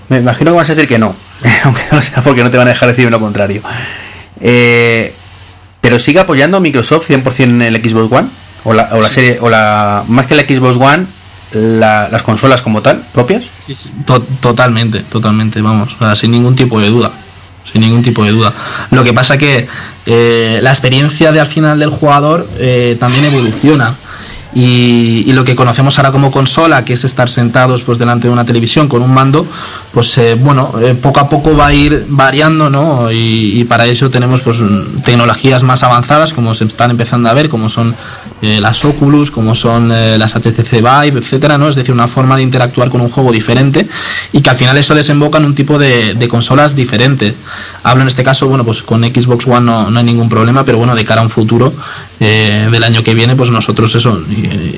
Me 0.09 0.17
imagino 0.17 0.51
que 0.51 0.57
vas 0.57 0.69
a 0.69 0.75
decir 0.75 0.87
que 0.87 0.99
no, 0.99 1.15
aunque 1.63 1.81
no 1.91 2.01
sea 2.01 2.21
porque 2.23 2.43
no 2.43 2.51
te 2.51 2.57
van 2.57 2.67
a 2.67 2.71
dejar 2.71 2.89
decir 2.89 3.09
lo 3.09 3.19
contrario. 3.19 3.61
Eh, 4.41 5.13
pero 5.81 5.99
sigue 5.99 6.19
apoyando 6.19 6.59
Microsoft 6.59 7.09
100% 7.09 7.43
en 7.43 7.61
el 7.61 7.77
Xbox 7.77 8.11
One 8.11 8.27
o 8.63 8.73
la, 8.73 8.89
o 8.91 9.01
la 9.01 9.09
serie 9.09 9.37
o 9.41 9.49
la 9.49 10.03
más 10.07 10.27
que 10.27 10.33
el 10.35 10.41
Xbox 10.41 10.77
One 10.77 11.07
las 11.51 12.23
consolas 12.23 12.61
como 12.61 12.81
tal, 12.81 13.03
propias? 13.13 13.45
totalmente, 14.41 14.99
totalmente, 15.01 15.61
vamos, 15.61 15.95
sin 16.15 16.31
ningún 16.31 16.55
tipo 16.55 16.79
de 16.79 16.89
duda. 16.89 17.11
Sin 17.71 17.81
ningún 17.81 18.01
tipo 18.01 18.23
de 18.23 18.31
duda. 18.31 18.53
Lo 18.89 19.03
que 19.03 19.13
pasa 19.13 19.37
que 19.37 19.67
eh, 20.05 20.59
la 20.63 20.69
experiencia 20.71 21.31
de 21.31 21.39
al 21.39 21.47
final 21.47 21.77
del 21.77 21.89
jugador 21.89 22.47
eh, 22.57 22.97
también 22.99 23.25
evoluciona. 23.25 23.95
Y, 24.51 25.31
lo 25.33 25.43
que 25.45 25.55
conocemos 25.55 25.99
ahora 25.99 26.11
como 26.11 26.31
consola, 26.31 26.83
que 26.83 26.93
es 26.93 27.03
estar 27.03 27.29
sentados 27.29 27.83
pues 27.83 27.99
delante 27.99 28.27
de 28.27 28.33
una 28.33 28.45
televisión 28.45 28.87
con 28.87 29.03
un 29.03 29.13
mando, 29.13 29.45
pues 29.93 30.17
eh, 30.17 30.33
bueno, 30.33 30.73
poco 31.03 31.19
a 31.19 31.29
poco 31.29 31.55
va 31.55 31.67
a 31.67 31.73
ir 31.73 32.05
variando, 32.07 32.67
¿no? 32.67 33.11
Y, 33.11 33.59
y, 33.59 33.63
para 33.65 33.85
eso 33.85 34.09
tenemos 34.09 34.41
pues 34.41 34.57
tecnologías 35.03 35.61
más 35.61 35.83
avanzadas, 35.83 36.33
como 36.33 36.55
se 36.55 36.63
están 36.63 36.89
empezando 36.89 37.29
a 37.29 37.33
ver, 37.33 37.47
como 37.47 37.69
son 37.69 37.95
eh, 38.41 38.61
las 38.61 38.85
Oculus, 38.85 39.31
como 39.31 39.53
son 39.53 39.91
eh, 39.91 40.17
las 40.17 40.33
HTC 40.33 40.71
Vive, 40.75 41.19
etcétera, 41.19 41.57
¿no? 41.57 41.67
Es 41.67 41.75
decir, 41.75 41.93
una 41.93 42.07
forma 42.07 42.37
de 42.37 42.43
interactuar 42.43 42.89
con 42.89 43.01
un 43.01 43.09
juego 43.09 43.31
diferente 43.31 43.87
y 44.31 44.41
que 44.41 44.49
al 44.49 44.55
final 44.55 44.77
eso 44.77 44.95
desemboca 44.95 45.39
en 45.39 45.45
un 45.45 45.55
tipo 45.55 45.77
de, 45.77 46.27
consolas 46.29 46.75
diferente. 46.75 47.33
Hablo 47.83 48.03
en 48.03 48.07
este 48.07 48.23
caso, 48.23 48.47
bueno, 48.47 48.63
pues 48.63 48.83
con 48.83 49.03
Xbox 49.03 49.47
One 49.47 49.61
no, 49.61 49.87
hay 49.87 50.03
ningún 50.03 50.29
problema, 50.29 50.63
pero 50.63 50.77
bueno, 50.77 50.95
de 50.95 51.03
cara 51.03 51.21
a 51.21 51.23
un 51.23 51.29
futuro 51.29 51.73
eh, 52.19 52.69
del 52.71 52.83
año 52.83 53.03
que 53.03 53.13
viene, 53.13 53.35
pues 53.35 53.49
nosotros 53.49 53.93
eso, 53.95 54.21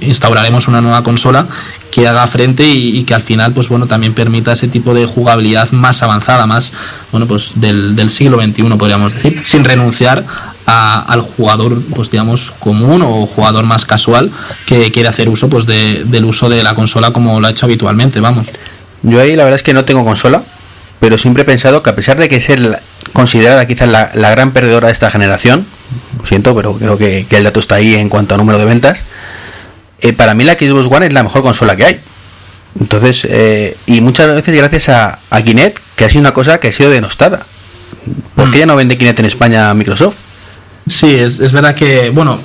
instauraremos 0.02 0.67
una 0.67 0.82
nueva 0.82 1.04
consola 1.04 1.45
que 1.91 2.08
haga 2.08 2.26
frente 2.26 2.65
y, 2.65 3.04
que 3.04 3.13
al 3.13 3.21
final 3.21 3.52
pues 3.52 3.67
bueno 3.67 3.86
también 3.86 4.13
permita 4.13 4.54
ese 4.54 4.69
tipo 4.69 4.93
de 4.93 5.06
jugabilidad 5.06 5.71
más 5.71 6.02
avanzada 6.04 6.45
más 6.45 6.71
bueno 7.12 7.28
pues 7.28 7.52
del, 7.56 7.97
del 7.97 8.10
siglo 8.10 8.41
XXI 8.41 8.63
podríamos 8.78 9.13
decir 9.13 9.41
sin 9.43 9.63
renunciar 9.65 10.24
al 10.71 11.21
jugador, 11.21 11.81
pues 11.95 12.12
digamos, 12.12 12.51
común 12.60 13.01
o 13.01 13.25
jugador 13.25 13.65
más 13.65 13.86
casual 13.86 14.31
que 14.65 14.91
quiere 14.91 15.10
hacer 15.10 15.29
uso 15.29 15.49
pues 15.49 15.65
de, 15.65 16.03
del 16.05 16.25
uso 16.25 16.49
de 16.49 16.63
la 16.63 16.75
consola 16.75 17.12
como 17.12 17.39
lo 17.39 17.47
ha 17.47 17.51
hecho 17.51 17.65
habitualmente, 17.65 18.19
vamos. 18.19 18.47
Yo 19.03 19.19
ahí 19.19 19.36
la 19.36 19.43
verdad 19.43 19.55
es 19.55 19.63
que 19.63 19.73
no 19.73 19.86
tengo 19.86 20.05
consola, 20.05 20.43
pero 20.99 21.17
siempre 21.17 21.43
he 21.43 21.45
pensado 21.45 21.81
que 21.81 21.89
a 21.89 21.95
pesar 21.95 22.19
de 22.19 22.29
que 22.29 22.39
ser 22.39 22.81
considerada 23.13 23.65
quizás 23.65 23.89
la, 23.89 24.31
gran 24.31 24.51
perdedora 24.51 24.88
de 24.88 24.93
esta 24.93 25.10
generación, 25.10 25.65
lo 26.19 26.25
siento, 26.25 26.55
pero 26.55 26.73
creo 26.75 26.97
que, 26.97 27.25
el 27.29 27.43
dato 27.43 27.60
está 27.60 27.75
ahí 27.75 27.95
en 27.95 28.10
cuanto 28.10 28.36
a 28.36 28.38
número 28.38 28.60
de 28.60 28.65
ventas, 28.65 29.03
eh, 30.01 30.13
para 30.13 30.34
mí 30.34 30.43
la 30.43 30.53
Xbox 30.53 30.88
One 30.88 31.07
es 31.07 31.13
la 31.13 31.23
mejor 31.23 31.41
consola 31.41 31.75
que 31.75 31.86
hay. 31.86 31.99
Entonces, 32.79 33.27
eh, 33.29 33.75
y 33.86 34.01
muchas 34.01 34.27
veces 34.27 34.55
gracias 34.55 34.89
a, 34.89 35.19
a 35.29 35.41
Kinect, 35.41 35.79
que 35.95 36.05
ha 36.05 36.10
sido 36.10 36.21
una 36.21 36.34
cosa 36.34 36.60
que 36.60 36.69
ha 36.69 36.71
sido 36.71 36.89
denostada. 36.89 37.45
¿Por 38.36 38.49
qué 38.51 38.57
mm. 38.57 38.60
ya 38.60 38.65
no 38.65 38.75
vende 38.75 38.97
Kinect 38.97 39.19
en 39.19 39.25
España 39.25 39.73
Microsoft? 39.73 40.15
Sí, 40.86 41.15
es, 41.15 41.39
es 41.39 41.52
verdad 41.52 41.76
que, 41.76 42.10
bueno, 42.10 42.39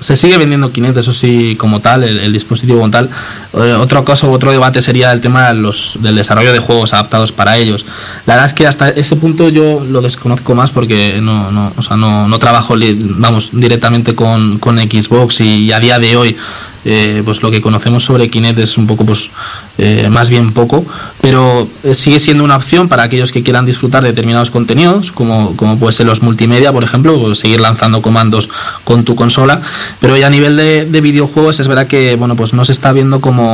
se 0.00 0.16
sigue 0.16 0.38
vendiendo 0.38 0.72
Kinect, 0.72 0.96
eso 0.96 1.12
sí, 1.12 1.56
como 1.56 1.80
tal, 1.80 2.04
el, 2.04 2.32
dispositivo 2.32 2.78
como 2.78 2.90
tal. 2.90 3.10
Eh, 3.58 3.74
otro 3.74 4.04
caso, 4.04 4.30
otro 4.30 4.52
debate 4.52 4.80
sería 4.80 5.12
el 5.12 5.20
tema 5.20 5.48
de 5.48 5.54
los, 5.54 5.98
del 6.00 6.16
desarrollo 6.16 6.52
de 6.52 6.60
juegos 6.60 6.92
adaptados 6.92 7.32
para 7.32 7.56
ellos. 7.56 7.84
La 8.26 8.34
verdad 8.34 8.46
es 8.46 8.54
que 8.54 8.66
hasta 8.66 8.88
ese 8.90 9.16
punto 9.16 9.48
yo 9.48 9.84
lo 9.84 10.00
desconozco 10.00 10.54
más 10.54 10.70
porque 10.70 11.20
no, 11.20 11.50
no, 11.50 11.72
o 11.76 11.82
sea, 11.82 11.96
no, 11.96 12.28
no 12.28 12.38
trabajo 12.38 12.74
vamos, 13.16 13.50
directamente 13.52 14.14
con, 14.14 14.58
con 14.58 14.78
Xbox 14.78 15.40
y 15.40 15.72
a 15.72 15.80
día 15.80 15.98
de 15.98 16.16
hoy 16.16 16.36
eh, 16.84 17.22
pues 17.24 17.42
lo 17.42 17.50
que 17.50 17.60
conocemos 17.60 18.04
sobre 18.04 18.30
Kinect 18.30 18.58
es 18.60 18.78
un 18.78 18.86
poco, 18.86 19.04
pues 19.04 19.30
eh, 19.78 20.08
más 20.10 20.30
bien 20.30 20.52
poco, 20.52 20.86
pero 21.20 21.68
eh, 21.82 21.92
sigue 21.92 22.18
siendo 22.20 22.44
una 22.44 22.56
opción 22.56 22.88
para 22.88 23.02
aquellos 23.02 23.32
que 23.32 23.42
quieran 23.42 23.66
disfrutar 23.66 24.02
de 24.02 24.10
determinados 24.10 24.50
contenidos, 24.50 25.10
como, 25.10 25.56
como 25.56 25.78
puede 25.78 25.92
ser 25.92 26.06
los 26.06 26.22
multimedia, 26.22 26.72
por 26.72 26.84
ejemplo, 26.84 27.34
seguir 27.34 27.60
lanzando 27.60 28.00
comandos 28.00 28.48
con 28.84 29.04
tu 29.04 29.16
consola, 29.16 29.60
pero 30.00 30.16
ya 30.16 30.28
a 30.28 30.30
nivel 30.30 30.56
de, 30.56 31.00
videojuegos 31.02 31.60
es 31.60 31.68
verdad 31.68 31.86
que, 31.88 32.16
bueno, 32.16 32.36
pues 32.36 32.54
no 32.54 32.64
se 32.64 32.72
está 32.72 32.92
viendo 32.92 33.20
como, 33.20 33.47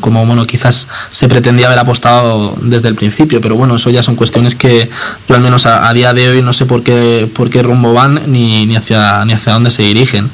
como, 0.00 0.26
bueno, 0.26 0.46
quizás 0.46 0.88
se 1.10 1.28
pretendía 1.28 1.66
haber 1.66 1.78
apostado 1.78 2.56
desde 2.62 2.88
el 2.88 2.94
principio, 2.94 3.40
pero 3.40 3.56
bueno, 3.56 3.76
eso 3.76 3.90
ya 3.90 4.02
son 4.02 4.16
cuestiones 4.16 4.54
que 4.54 4.88
yo 5.28 5.34
al 5.34 5.40
menos 5.40 5.66
a, 5.66 5.92
día 5.92 6.12
de 6.12 6.28
hoy 6.28 6.42
no 6.42 6.52
sé 6.52 6.66
por 6.66 6.82
qué, 6.82 7.28
por 7.32 7.50
qué 7.50 7.62
rumbo 7.62 7.92
van 7.92 8.22
ni, 8.26 8.74
hacia, 8.76 9.24
ni 9.24 9.32
hacia 9.32 9.52
dónde 9.52 9.70
se 9.70 9.82
dirigen. 9.82 10.30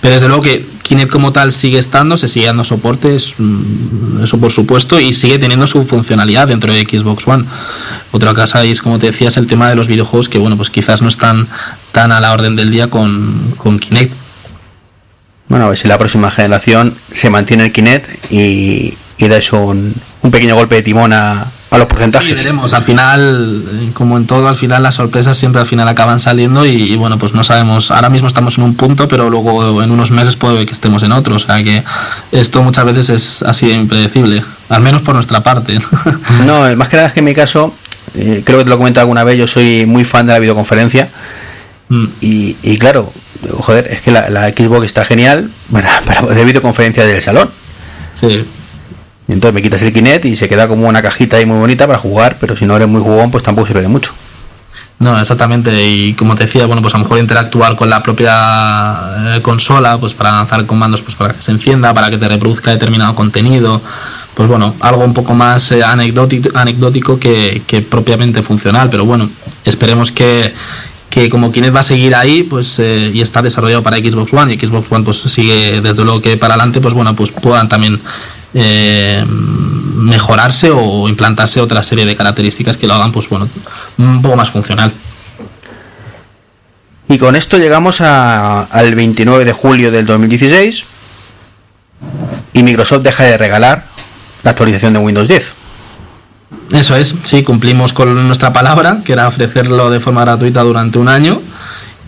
Pero 0.00 0.14
desde 0.14 0.28
luego 0.28 0.42
que 0.42 0.66
Kinect 0.82 1.10
como 1.10 1.32
tal 1.32 1.52
sigue 1.52 1.78
estando, 1.78 2.16
se 2.16 2.28
sigue 2.28 2.46
dando 2.46 2.64
soporte, 2.64 3.16
mm, 3.38 4.22
eso 4.24 4.38
por 4.38 4.52
supuesto, 4.52 4.98
y 4.98 5.12
sigue 5.12 5.38
teniendo 5.38 5.66
su 5.66 5.84
funcionalidad 5.84 6.48
dentro 6.48 6.72
de 6.72 6.82
Xbox 6.82 7.26
One. 7.26 7.44
Otra 8.10 8.34
cosa 8.34 8.62
es, 8.64 8.82
como 8.82 8.98
te 8.98 9.06
decía, 9.06 9.28
es 9.28 9.36
el 9.36 9.46
tema 9.46 9.68
de 9.68 9.76
los 9.76 9.88
videojuegos 9.88 10.28
que, 10.28 10.38
bueno, 10.38 10.56
pues 10.56 10.70
quizás 10.70 11.00
no 11.02 11.08
están 11.08 11.48
tan 11.92 12.12
a 12.12 12.20
la 12.20 12.32
orden 12.32 12.56
del 12.56 12.70
día 12.70 12.90
con, 12.90 13.54
con 13.56 13.78
Kinect. 13.78 14.21
Bueno, 15.52 15.66
a 15.66 15.68
ver 15.68 15.76
si 15.76 15.86
la 15.86 15.98
próxima 15.98 16.30
generación 16.30 16.94
se 17.10 17.28
mantiene 17.28 17.64
el 17.64 17.72
Kinect 17.72 18.32
y, 18.32 18.96
y 19.18 19.28
da 19.28 19.36
eso 19.36 19.60
un, 19.60 19.94
un 20.22 20.30
pequeño 20.30 20.54
golpe 20.54 20.76
de 20.76 20.82
timón 20.82 21.12
a, 21.12 21.46
a 21.68 21.76
los 21.76 21.86
porcentajes. 21.88 22.26
Sí, 22.26 22.34
veremos. 22.34 22.72
Al 22.72 22.84
final, 22.84 23.90
como 23.92 24.16
en 24.16 24.26
todo, 24.26 24.48
al 24.48 24.56
final 24.56 24.82
las 24.82 24.94
sorpresas 24.94 25.36
siempre 25.36 25.60
al 25.60 25.66
final 25.66 25.86
acaban 25.88 26.20
saliendo 26.20 26.64
y, 26.64 26.96
bueno, 26.96 27.18
pues 27.18 27.34
no 27.34 27.44
sabemos. 27.44 27.90
Ahora 27.90 28.08
mismo 28.08 28.28
estamos 28.28 28.56
en 28.56 28.64
un 28.64 28.76
punto, 28.76 29.06
pero 29.08 29.28
luego 29.28 29.82
en 29.82 29.90
unos 29.90 30.10
meses 30.10 30.36
puede 30.36 30.64
que 30.64 30.72
estemos 30.72 31.02
en 31.02 31.12
otro. 31.12 31.36
O 31.36 31.38
sea 31.38 31.62
que 31.62 31.84
esto 32.30 32.62
muchas 32.62 32.86
veces 32.86 33.10
es 33.10 33.42
así 33.42 33.66
de 33.66 33.74
impredecible, 33.74 34.42
al 34.70 34.80
menos 34.80 35.02
por 35.02 35.14
nuestra 35.14 35.42
parte. 35.42 35.78
No, 36.46 36.74
más 36.76 36.88
que 36.88 36.96
nada 36.96 37.08
es 37.08 37.12
que 37.12 37.20
en 37.20 37.26
mi 37.26 37.34
caso, 37.34 37.74
eh, 38.14 38.40
creo 38.42 38.56
que 38.56 38.64
te 38.64 38.70
lo 38.70 38.76
he 38.76 38.78
comentado 38.78 39.02
alguna 39.02 39.22
vez, 39.22 39.36
yo 39.36 39.46
soy 39.46 39.84
muy 39.84 40.06
fan 40.06 40.26
de 40.26 40.32
la 40.32 40.38
videoconferencia. 40.38 41.10
Mm. 41.90 42.06
Y, 42.22 42.56
y, 42.62 42.78
claro, 42.78 43.12
joder, 43.50 43.88
es 43.90 44.00
que 44.00 44.10
la, 44.10 44.30
la 44.30 44.48
Xbox 44.48 44.84
está 44.86 45.04
genial 45.04 45.50
para, 45.70 46.00
para 46.06 46.22
de 46.34 46.44
videoconferencia 46.44 47.04
del 47.04 47.20
salón. 47.20 47.50
Sí 48.14 48.44
entonces 49.32 49.54
me 49.54 49.62
quitas 49.62 49.82
el 49.82 49.92
Kinect 49.92 50.24
y 50.24 50.36
se 50.36 50.48
queda 50.48 50.68
como 50.68 50.88
una 50.88 51.02
cajita 51.02 51.36
ahí 51.36 51.46
muy 51.46 51.58
bonita 51.58 51.86
para 51.86 51.98
jugar, 51.98 52.36
pero 52.40 52.56
si 52.56 52.66
no 52.66 52.76
eres 52.76 52.88
muy 52.88 53.00
jugón, 53.00 53.30
pues 53.30 53.42
tampoco 53.42 53.66
sirve 53.66 53.82
de 53.82 53.88
mucho. 53.88 54.12
No, 54.98 55.18
exactamente. 55.18 55.84
Y 55.84 56.14
como 56.14 56.34
te 56.34 56.44
decía, 56.44 56.66
bueno, 56.66 56.80
pues 56.80 56.94
a 56.94 56.98
lo 56.98 57.04
mejor 57.04 57.18
interactuar 57.18 57.74
con 57.74 57.90
la 57.90 58.02
propia 58.02 59.36
eh, 59.36 59.42
consola, 59.42 59.98
pues 59.98 60.14
para 60.14 60.32
lanzar 60.32 60.64
comandos, 60.66 61.02
pues 61.02 61.16
para 61.16 61.34
que 61.34 61.42
se 61.42 61.50
encienda, 61.50 61.92
para 61.92 62.08
que 62.10 62.18
te 62.18 62.28
reproduzca 62.28 62.70
determinado 62.70 63.14
contenido. 63.14 63.80
Pues 64.34 64.48
bueno, 64.48 64.74
algo 64.80 65.04
un 65.04 65.12
poco 65.12 65.34
más 65.34 65.72
eh, 65.72 65.82
anecdótico, 65.82 67.18
que, 67.18 67.86
propiamente 67.90 68.42
funcional. 68.42 68.90
Pero 68.90 69.04
bueno, 69.04 69.28
esperemos 69.64 70.12
que, 70.12 70.52
que 71.12 71.28
como 71.28 71.52
Kinect 71.52 71.76
va 71.76 71.80
a 71.80 71.82
seguir 71.82 72.14
ahí, 72.14 72.42
pues 72.42 72.78
eh, 72.78 73.10
y 73.12 73.20
está 73.20 73.42
desarrollado 73.42 73.82
para 73.82 73.98
Xbox 73.98 74.32
One 74.32 74.54
y 74.54 74.58
Xbox 74.58 74.90
One 74.90 75.04
pues 75.04 75.18
sigue 75.20 75.82
desde 75.82 76.04
luego 76.04 76.22
que 76.22 76.38
para 76.38 76.54
adelante, 76.54 76.80
pues 76.80 76.94
bueno, 76.94 77.14
pues 77.14 77.30
puedan 77.30 77.68
también 77.68 78.00
eh, 78.54 79.22
mejorarse 79.26 80.70
o 80.70 81.06
implantarse 81.08 81.60
otra 81.60 81.82
serie 81.82 82.06
de 82.06 82.16
características 82.16 82.78
que 82.78 82.86
lo 82.86 82.94
hagan 82.94 83.12
pues 83.12 83.28
bueno 83.28 83.48
un 83.98 84.20
poco 84.20 84.36
más 84.36 84.50
funcional 84.50 84.92
y 87.08 87.18
con 87.18 87.36
esto 87.36 87.58
llegamos 87.58 88.00
al 88.00 88.94
29 88.94 89.44
de 89.44 89.52
julio 89.52 89.90
del 89.90 90.06
2016 90.06 90.84
y 92.54 92.62
Microsoft 92.62 93.02
deja 93.02 93.24
de 93.24 93.36
regalar 93.36 93.84
la 94.42 94.50
actualización 94.50 94.94
de 94.94 94.98
Windows 94.98 95.28
10. 95.28 95.61
Eso 96.72 96.96
es, 96.96 97.14
sí, 97.22 97.42
cumplimos 97.42 97.92
con 97.92 98.26
nuestra 98.26 98.52
palabra, 98.52 99.02
que 99.04 99.12
era 99.12 99.28
ofrecerlo 99.28 99.90
de 99.90 100.00
forma 100.00 100.22
gratuita 100.22 100.62
durante 100.62 100.98
un 100.98 101.08
año. 101.08 101.40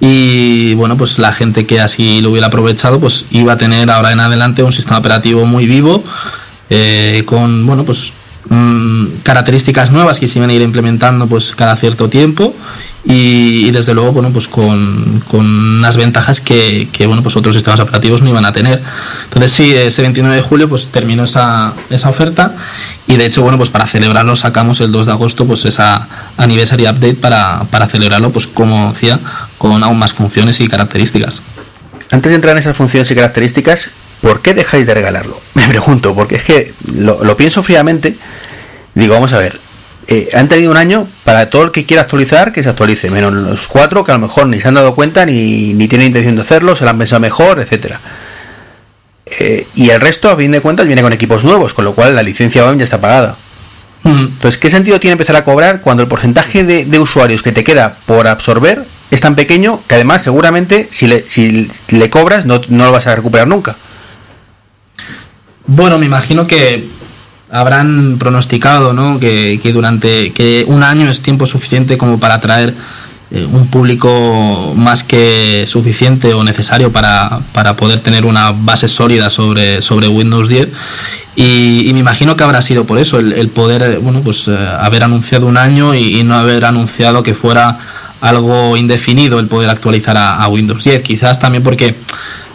Y 0.01 0.75
bueno, 0.75 0.97
pues 0.97 1.19
la 1.19 1.33
gente 1.33 1.67
que 1.67 1.81
así 1.81 2.21
lo 2.21 2.31
hubiera 2.31 2.49
aprovechado, 2.49 2.99
pues 2.99 3.27
iba 3.31 3.53
a 3.53 3.57
tener 3.57 3.91
ahora 3.91 4.13
en 4.13 4.21
adelante 4.21 4.63
un 4.63 4.73
sistema 4.73 4.99
operativo 4.99 5.45
muy 5.45 5.67
vivo, 5.67 6.03
eh, 6.71 7.23
con 7.27 7.67
bueno, 7.67 7.85
pues 7.85 8.13
mm, 8.49 9.07
características 9.23 9.91
nuevas 9.91 10.19
que 10.19 10.29
se 10.29 10.39
iban 10.39 10.51
a 10.51 10.55
ir 10.55 10.63
implementando 10.63 11.27
pues 11.27 11.55
cada 11.55 11.77
cierto 11.77 12.09
tiempo. 12.09 12.55
Y, 13.07 13.71
desde 13.71 13.93
luego 13.93 14.13
bueno 14.13 14.31
pues 14.31 14.49
con, 14.49 15.23
con 15.29 15.45
unas 15.45 15.99
ventajas 15.99 16.41
que, 16.41 16.89
que, 16.91 17.07
bueno 17.07 17.23
pues 17.23 17.37
otros 17.37 17.55
sistemas 17.55 17.79
operativos 17.81 18.23
no 18.23 18.31
iban 18.31 18.47
a 18.47 18.53
tener. 18.53 18.83
Entonces 19.25 19.53
sí 19.53 19.75
ese 19.75 20.01
29 20.01 20.37
de 20.37 20.43
julio 20.43 20.69
pues 20.71 20.87
terminó 20.87 21.25
esa, 21.25 21.75
esa 21.91 22.09
oferta 22.09 22.57
y 23.15 23.17
de 23.17 23.27
hecho 23.27 23.43
bueno 23.43 23.57
pues 23.59 23.71
para 23.71 23.87
celebrarlo 23.87 24.35
sacamos 24.35 24.81
el 24.81 24.91
2 24.91 25.07
de 25.07 25.13
agosto 25.13 25.47
pues 25.47 25.65
esa 25.67 26.09
anniversary 26.37 26.83
update 26.89 27.15
para, 27.15 27.63
para 27.71 27.87
celebrarlo 27.87 28.31
pues 28.31 28.49
como 28.49 28.93
decía 28.93 29.21
con 29.57 29.85
aún 29.85 29.99
más 29.99 30.13
funciones 30.13 30.59
y 30.59 30.67
características 30.67 31.41
antes 32.11 32.31
de 32.31 32.37
entrar 32.37 32.53
en 32.53 32.59
esas 32.59 32.77
funciones 32.77 33.09
y 33.13 33.15
características 33.15 33.91
¿por 34.21 34.43
qué 34.43 34.53
dejáis 34.53 34.87
de 34.87 34.95
regalarlo? 34.95 35.41
me 35.55 35.69
pregunto 35.69 36.13
porque 36.13 36.35
es 36.37 36.43
que 36.43 36.75
lo, 36.93 37.37
pienso 37.37 37.63
fríamente 37.63 38.17
digo 38.95 39.15
vamos 39.15 39.33
a 39.33 39.39
ver 39.39 39.61
eh, 40.09 40.31
han 40.35 40.49
tenido 40.49 40.73
un 40.73 40.77
año 40.77 41.07
para 41.23 41.49
todo 41.49 41.63
el 41.63 41.71
que 41.71 41.85
quiera 41.85 42.03
actualizar 42.03 42.53
que 42.53 42.65
se 42.65 42.69
actualice, 42.69 43.11
menos 43.11 43.33
los 43.33 43.69
cuatro 43.69 44.03
que 44.03 44.11
a 44.11 44.17
lo 44.17 44.21
mejor 44.27 44.49
ni 44.49 44.61
se 44.61 44.67
han 44.67 44.75
dado 44.75 44.97
cuenta 44.97 45.25
ni, 45.25 45.73
ni 45.73 45.87
tienen 45.87 46.09
intención 46.09 46.35
de 46.35 46.43
hacerlo, 46.43 46.77
se 46.77 46.85
lo 46.85 46.91
han 46.91 46.99
pensado 46.99 47.21
mejor, 47.21 47.61
etcétera. 47.61 47.99
Eh, 49.39 49.67
y 49.75 49.91
el 49.91 50.01
resto, 50.01 50.31
a 50.31 50.37
fin 50.37 50.53
de 50.53 50.61
cuentas, 50.61 50.87
viene 50.87 51.03
con 51.03 51.13
equipos 51.13 51.45
nuevos, 51.45 51.75
con 51.75 51.85
lo 51.85 51.95
cual 51.95 52.15
la 52.15 52.23
licencia 52.23 52.65
OEM 52.65 52.79
ya 52.79 52.85
está 52.85 53.01
pagada. 53.01 53.37
Entonces, 54.05 54.59
¿qué 54.61 54.69
sentido 54.69 55.01
tiene 55.01 55.13
empezar 55.13 55.35
a 55.37 55.45
cobrar 55.45 55.81
cuando 55.81 56.03
el 56.03 56.09
porcentaje 56.09 56.63
de, 56.63 56.99
usuarios 56.99 57.43
que 57.43 57.53
te 57.53 57.65
queda 57.65 57.97
por 58.05 58.29
absorber 58.29 58.85
es 59.11 59.21
tan 59.23 59.35
pequeño 59.35 59.81
que 59.89 59.95
además 59.95 60.23
seguramente 60.23 60.89
si 60.91 61.07
le, 61.07 61.25
si 61.27 61.71
le 61.89 62.11
cobras 62.11 62.45
no, 62.45 62.61
no 62.69 62.85
lo 62.85 62.93
vas 62.93 63.07
a 63.07 63.17
recuperar 63.17 63.49
nunca? 63.49 63.77
Bueno, 65.67 65.97
me 65.97 66.05
imagino 66.05 66.47
que 66.47 66.87
habrán 67.51 68.17
pronosticado 68.19 68.93
¿no? 68.93 69.19
que, 69.21 69.59
durante 69.73 70.33
que 70.33 70.65
un 70.67 70.83
año 70.83 71.09
es 71.09 71.23
tiempo 71.23 71.47
suficiente 71.47 71.97
como 71.97 72.19
para 72.19 72.35
atraer 72.35 72.75
eh, 73.35 73.45
un 73.51 73.67
público 73.67 74.75
más 74.77 75.03
que 75.03 75.65
suficiente 75.67 76.33
o 76.35 76.45
necesario 76.45 76.93
para, 76.93 77.41
para, 77.53 77.75
poder 77.75 77.99
tener 77.99 78.27
una 78.27 78.53
base 78.53 78.87
sólida 78.87 79.29
sobre, 79.29 79.83
sobre 79.83 80.07
Windows 80.07 80.49
10 80.49 80.69
y, 81.35 81.91
me 81.93 81.99
imagino 81.99 82.37
que 82.37 82.45
habrá 82.45 82.63
sido 82.63 82.85
por 82.85 82.97
eso 82.97 83.19
el, 83.19 83.49
poder 83.49 83.99
bueno 83.99 84.21
pues 84.21 84.47
eh, 84.47 84.57
haber 84.57 85.03
anunciado 85.03 85.47
un 85.47 85.57
año 85.57 85.97
y, 85.97 86.23
no 86.23 86.37
haber 86.37 86.65
anunciado 86.65 87.25
que 87.25 87.35
fuera 87.35 87.77
algo 88.21 88.77
indefinido 88.77 89.41
el 89.41 89.49
poder 89.49 89.69
actualizar 89.69 90.17
a, 90.17 90.37
a 90.37 90.47
Windows 90.47 90.85
10 90.85 91.03
quizás 91.03 91.41
también 91.41 91.65
porque 91.65 91.97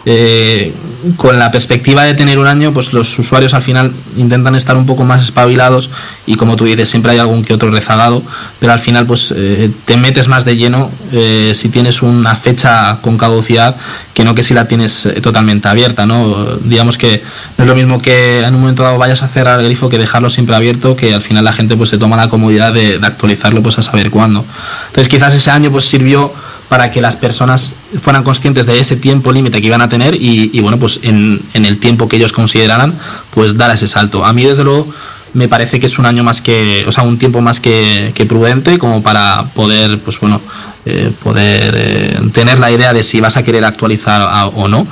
eh, 0.04 0.72
con 1.16 1.38
la 1.38 1.50
perspectiva 1.50 2.04
de 2.04 2.14
tener 2.14 2.38
un 2.38 2.46
año, 2.46 2.72
pues 2.72 2.92
los 2.92 3.18
usuarios 3.18 3.54
al 3.54 3.62
final 3.62 3.92
intentan 4.16 4.54
estar 4.54 4.76
un 4.76 4.86
poco 4.86 5.04
más 5.04 5.22
espabilados 5.22 5.90
y 6.26 6.34
como 6.34 6.56
tú 6.56 6.64
dices, 6.64 6.88
siempre 6.88 7.12
hay 7.12 7.18
algún 7.18 7.44
que 7.44 7.54
otro 7.54 7.70
rezagado, 7.70 8.22
pero 8.58 8.72
al 8.72 8.78
final 8.78 9.06
pues 9.06 9.32
eh, 9.36 9.70
te 9.84 9.96
metes 9.96 10.28
más 10.28 10.44
de 10.44 10.56
lleno 10.56 10.90
eh, 11.12 11.52
si 11.54 11.68
tienes 11.68 12.02
una 12.02 12.34
fecha 12.34 12.98
con 13.00 13.16
caducidad 13.16 13.76
que 14.14 14.24
no 14.24 14.34
que 14.34 14.42
si 14.42 14.54
la 14.54 14.68
tienes 14.68 15.06
eh, 15.06 15.20
totalmente 15.20 15.68
abierta, 15.68 16.06
¿no? 16.06 16.56
Digamos 16.58 16.98
que 16.98 17.22
no 17.56 17.64
es 17.64 17.68
lo 17.68 17.74
mismo 17.74 18.02
que 18.02 18.42
en 18.42 18.54
un 18.54 18.60
momento 18.60 18.82
dado 18.82 18.98
vayas 18.98 19.22
a 19.22 19.28
cerrar 19.28 19.60
el 19.60 19.66
grifo 19.66 19.88
que 19.88 19.98
dejarlo 19.98 20.28
siempre 20.28 20.54
abierto, 20.54 20.96
que 20.96 21.14
al 21.14 21.22
final 21.22 21.44
la 21.44 21.52
gente 21.52 21.76
pues 21.76 21.90
se 21.90 21.98
toma 21.98 22.16
la 22.16 22.28
comodidad 22.28 22.72
de, 22.72 22.98
de 22.98 23.06
actualizarlo 23.06 23.62
pues 23.62 23.78
a 23.78 23.82
saber 23.82 24.10
cuándo. 24.10 24.44
Entonces 24.88 25.08
quizás 25.08 25.34
ese 25.34 25.50
año 25.50 25.70
pues 25.70 25.86
sirvió 25.86 26.32
para 26.70 26.92
que 26.92 27.00
las 27.00 27.16
personas 27.16 27.74
fueran 28.00 28.22
conscientes 28.22 28.64
de 28.64 28.78
ese 28.78 28.94
tiempo 28.94 29.32
límite 29.32 29.60
que 29.60 29.66
iban 29.66 29.82
a 29.82 29.88
tener 29.88 30.14
y, 30.14 30.60
bueno, 30.60 30.78
pues 30.78 31.00
en, 31.02 31.42
el 31.52 31.78
tiempo 31.80 32.06
que 32.06 32.14
ellos 32.14 32.32
consideraran, 32.32 32.96
pues 33.34 33.56
dar 33.56 33.72
ese 33.72 33.88
salto. 33.88 34.24
A 34.24 34.32
mí, 34.32 34.44
desde 34.44 34.62
luego, 34.62 34.86
me 35.32 35.48
parece 35.48 35.80
que 35.80 35.86
es 35.86 35.98
un 35.98 36.06
año 36.06 36.22
más 36.22 36.40
que, 36.40 36.84
o 36.86 36.92
sea, 36.92 37.02
un 37.02 37.18
tiempo 37.18 37.40
más 37.40 37.58
que, 37.58 38.14
prudente 38.28 38.78
como 38.78 39.02
para 39.02 39.46
poder, 39.52 39.98
pues 39.98 40.20
bueno, 40.20 40.40
eh, 40.86 41.10
poder 41.24 41.74
eh, 41.76 42.20
tener 42.32 42.60
la 42.60 42.70
idea 42.70 42.92
de 42.92 43.02
si 43.02 43.20
vas 43.20 43.36
a 43.36 43.42
querer 43.42 43.64
actualizar 43.64 44.52
o 44.54 44.68
no. 44.68 44.86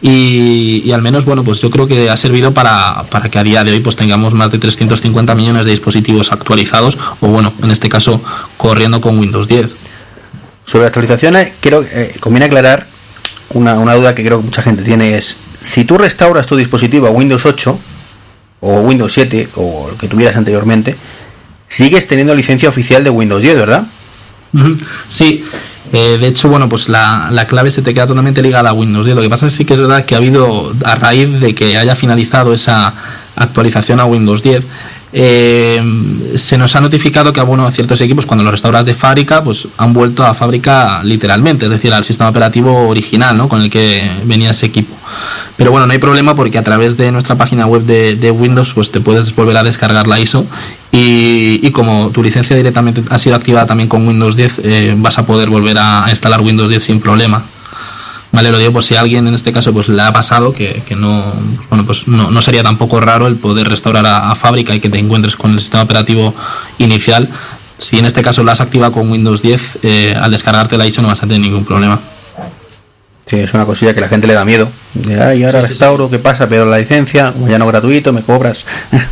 Y, 0.00 0.92
al 0.92 1.02
menos, 1.02 1.24
bueno, 1.24 1.42
pues 1.42 1.60
yo 1.60 1.70
creo 1.70 1.88
que 1.88 2.08
ha 2.08 2.16
servido 2.16 2.54
para, 2.54 3.02
para, 3.10 3.28
que 3.28 3.38
a 3.40 3.42
día 3.42 3.64
de 3.64 3.72
hoy 3.72 3.80
pues 3.80 3.96
tengamos 3.96 4.32
más 4.32 4.52
de 4.52 4.58
350 4.58 5.34
millones 5.34 5.64
de 5.64 5.72
dispositivos 5.72 6.30
actualizados 6.30 6.96
o, 7.20 7.26
bueno, 7.26 7.52
en 7.64 7.72
este 7.72 7.88
caso, 7.88 8.22
corriendo 8.56 9.00
con 9.00 9.18
Windows 9.18 9.48
10. 9.48 9.85
Sobre 10.66 10.86
actualizaciones, 10.86 11.52
quiero, 11.60 11.82
eh, 11.82 12.14
conviene 12.20 12.46
aclarar 12.46 12.86
una, 13.50 13.74
duda 13.94 14.14
que 14.14 14.24
creo 14.24 14.38
que 14.40 14.44
mucha 14.44 14.62
gente 14.62 14.82
tiene 14.82 15.16
es, 15.16 15.36
si 15.60 15.84
tú 15.84 15.96
restauras 15.96 16.46
tu 16.46 16.56
dispositivo 16.56 17.06
a 17.06 17.10
Windows 17.10 17.46
8 17.46 17.78
o 18.60 18.80
Windows 18.80 19.12
7 19.12 19.48
o 19.54 19.90
lo 19.92 19.96
que 19.96 20.08
tuvieras 20.08 20.36
anteriormente, 20.36 20.96
sigues 21.68 22.08
teniendo 22.08 22.34
licencia 22.34 22.68
oficial 22.68 23.04
de 23.04 23.10
Windows 23.10 23.40
10, 23.42 23.56
¿verdad? 23.56 23.86
Sí, 25.08 25.44
eh, 25.92 26.18
de 26.18 26.26
hecho, 26.26 26.48
bueno, 26.48 26.68
pues 26.68 26.88
la, 26.88 27.28
la, 27.30 27.46
clave 27.46 27.70
se 27.70 27.82
te 27.82 27.94
queda 27.94 28.06
totalmente 28.06 28.42
ligada 28.42 28.70
a 28.70 28.72
Windows 28.72 29.06
10. 29.06 29.16
Lo 29.16 29.22
que 29.22 29.30
pasa 29.30 29.46
es 29.46 29.54
sí 29.54 29.64
que 29.64 29.74
es 29.74 29.80
verdad 29.80 30.04
que 30.04 30.14
ha 30.14 30.18
habido, 30.18 30.74
a 30.84 30.94
raíz 30.96 31.40
de 31.40 31.54
que 31.54 31.76
haya 31.76 31.94
finalizado 31.94 32.52
esa 32.52 32.92
actualización 33.36 34.00
a 34.00 34.06
Windows 34.06 34.42
10, 34.42 34.64
eh, 35.18 35.80
se 36.34 36.58
nos 36.58 36.76
ha 36.76 36.82
notificado 36.82 37.32
que 37.32 37.40
bueno, 37.40 37.70
ciertos 37.70 37.98
equipos 38.02 38.26
cuando 38.26 38.44
los 38.44 38.50
restauras 38.50 38.84
de 38.84 38.92
fábrica 38.92 39.42
pues 39.42 39.66
han 39.78 39.94
vuelto 39.94 40.26
a 40.26 40.34
fábrica 40.34 41.02
literalmente, 41.02 41.64
es 41.64 41.70
decir, 41.70 41.94
al 41.94 42.04
sistema 42.04 42.28
operativo 42.28 42.86
original 42.86 43.34
¿no? 43.34 43.48
con 43.48 43.62
el 43.62 43.70
que 43.70 44.10
venía 44.24 44.50
ese 44.50 44.66
equipo. 44.66 44.94
Pero 45.56 45.70
bueno, 45.70 45.86
no 45.86 45.94
hay 45.94 45.98
problema 45.98 46.34
porque 46.34 46.58
a 46.58 46.62
través 46.62 46.98
de 46.98 47.10
nuestra 47.12 47.34
página 47.34 47.64
web 47.64 47.84
de, 47.84 48.30
Windows 48.30 48.74
pues 48.74 48.90
te 48.90 49.00
puedes 49.00 49.34
volver 49.34 49.56
a 49.56 49.62
descargar 49.62 50.06
la 50.06 50.20
ISO 50.20 50.44
y, 50.92 51.70
como 51.70 52.10
tu 52.10 52.22
licencia 52.22 52.54
directamente 52.54 53.02
ha 53.08 53.16
sido 53.16 53.36
activada 53.36 53.64
también 53.64 53.88
con 53.88 54.06
Windows 54.06 54.36
10 54.36 54.60
eh, 54.64 54.94
vas 54.98 55.16
a 55.18 55.24
poder 55.24 55.48
volver 55.48 55.78
a 55.78 56.04
instalar 56.10 56.42
Windows 56.42 56.68
10 56.68 56.82
sin 56.82 57.00
problema. 57.00 57.42
Vale, 58.36 58.50
lo 58.50 58.58
digo 58.58 58.70
por 58.70 58.84
si 58.84 58.94
alguien 58.94 59.26
en 59.26 59.34
este 59.34 59.50
caso 59.50 59.72
pues 59.72 59.88
le 59.88 60.02
ha 60.02 60.12
pasado 60.12 60.52
que, 60.52 60.82
no, 60.94 61.24
bueno, 61.70 61.86
pues 61.86 62.06
no, 62.06 62.42
sería 62.42 62.62
tampoco 62.62 63.00
raro 63.00 63.28
el 63.28 63.36
poder 63.36 63.66
restaurar 63.66 64.04
a, 64.04 64.34
fábrica 64.34 64.74
y 64.74 64.78
que 64.78 64.90
te 64.90 64.98
encuentres 64.98 65.36
con 65.36 65.52
el 65.52 65.60
sistema 65.60 65.84
operativo 65.84 66.34
inicial. 66.76 67.30
Si 67.78 67.98
en 67.98 68.04
este 68.04 68.20
caso 68.20 68.42
lo 68.42 68.50
has 68.50 68.60
activado 68.60 68.92
con 68.92 69.10
Windows 69.10 69.40
10, 69.40 69.78
eh, 69.82 70.14
al 70.20 70.30
descargarte 70.30 70.76
la 70.76 70.86
ISO 70.86 71.00
no 71.00 71.08
vas 71.08 71.22
a 71.22 71.26
tener 71.26 71.40
ningún 71.40 71.64
problema. 71.64 71.98
Sí, 73.24 73.38
es 73.38 73.54
una 73.54 73.64
cosilla 73.64 73.94
que 73.94 74.02
la 74.02 74.08
gente 74.08 74.26
le 74.26 74.34
da 74.34 74.44
miedo. 74.44 74.68
De, 74.92 75.18
ay, 75.18 75.42
ahora 75.42 75.62
restauro, 75.62 76.10
¿qué 76.10 76.18
pasa? 76.18 76.46
Pero 76.46 76.66
la 76.66 76.76
licencia, 76.76 77.32
como 77.32 77.48
ya 77.48 77.56
no 77.56 77.66
gratuito, 77.66 78.12
me 78.12 78.20
cobras. 78.20 78.66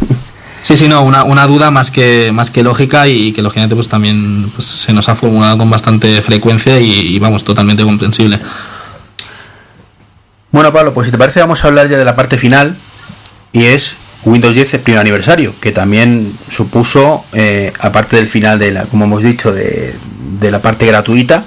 Sí, 0.60 0.78
sí, 0.78 0.88
no, 0.88 1.02
una, 1.02 1.24
una, 1.24 1.46
duda 1.46 1.70
más 1.70 1.90
que, 1.90 2.32
más 2.32 2.50
que 2.50 2.62
lógica 2.62 3.06
y 3.06 3.32
que 3.34 3.42
lógicamente 3.42 3.74
pues 3.74 3.86
también 3.86 4.50
pues, 4.54 4.64
se 4.64 4.94
nos 4.94 5.10
ha 5.10 5.14
formulado 5.14 5.58
con 5.58 5.68
bastante 5.68 6.22
frecuencia 6.22 6.80
y 6.80 7.18
vamos, 7.18 7.44
totalmente 7.44 7.84
comprensible. 7.84 8.40
Bueno, 10.54 10.72
Pablo, 10.72 10.94
pues 10.94 11.06
si 11.06 11.10
te 11.10 11.18
parece 11.18 11.40
vamos 11.40 11.64
a 11.64 11.66
hablar 11.66 11.88
ya 11.88 11.98
de 11.98 12.04
la 12.04 12.14
parte 12.14 12.38
final 12.38 12.76
y 13.50 13.64
es 13.64 13.96
Windows 14.24 14.54
10 14.54 14.74
el 14.74 14.80
primer 14.82 15.00
aniversario, 15.00 15.52
que 15.60 15.72
también 15.72 16.32
supuso, 16.48 17.24
eh, 17.32 17.72
aparte 17.80 18.14
del 18.14 18.28
final 18.28 18.60
de 18.60 18.70
la, 18.70 18.84
como 18.84 19.06
hemos 19.06 19.24
dicho, 19.24 19.52
de, 19.52 19.96
la 20.40 20.62
parte 20.62 20.86
gratuita, 20.86 21.42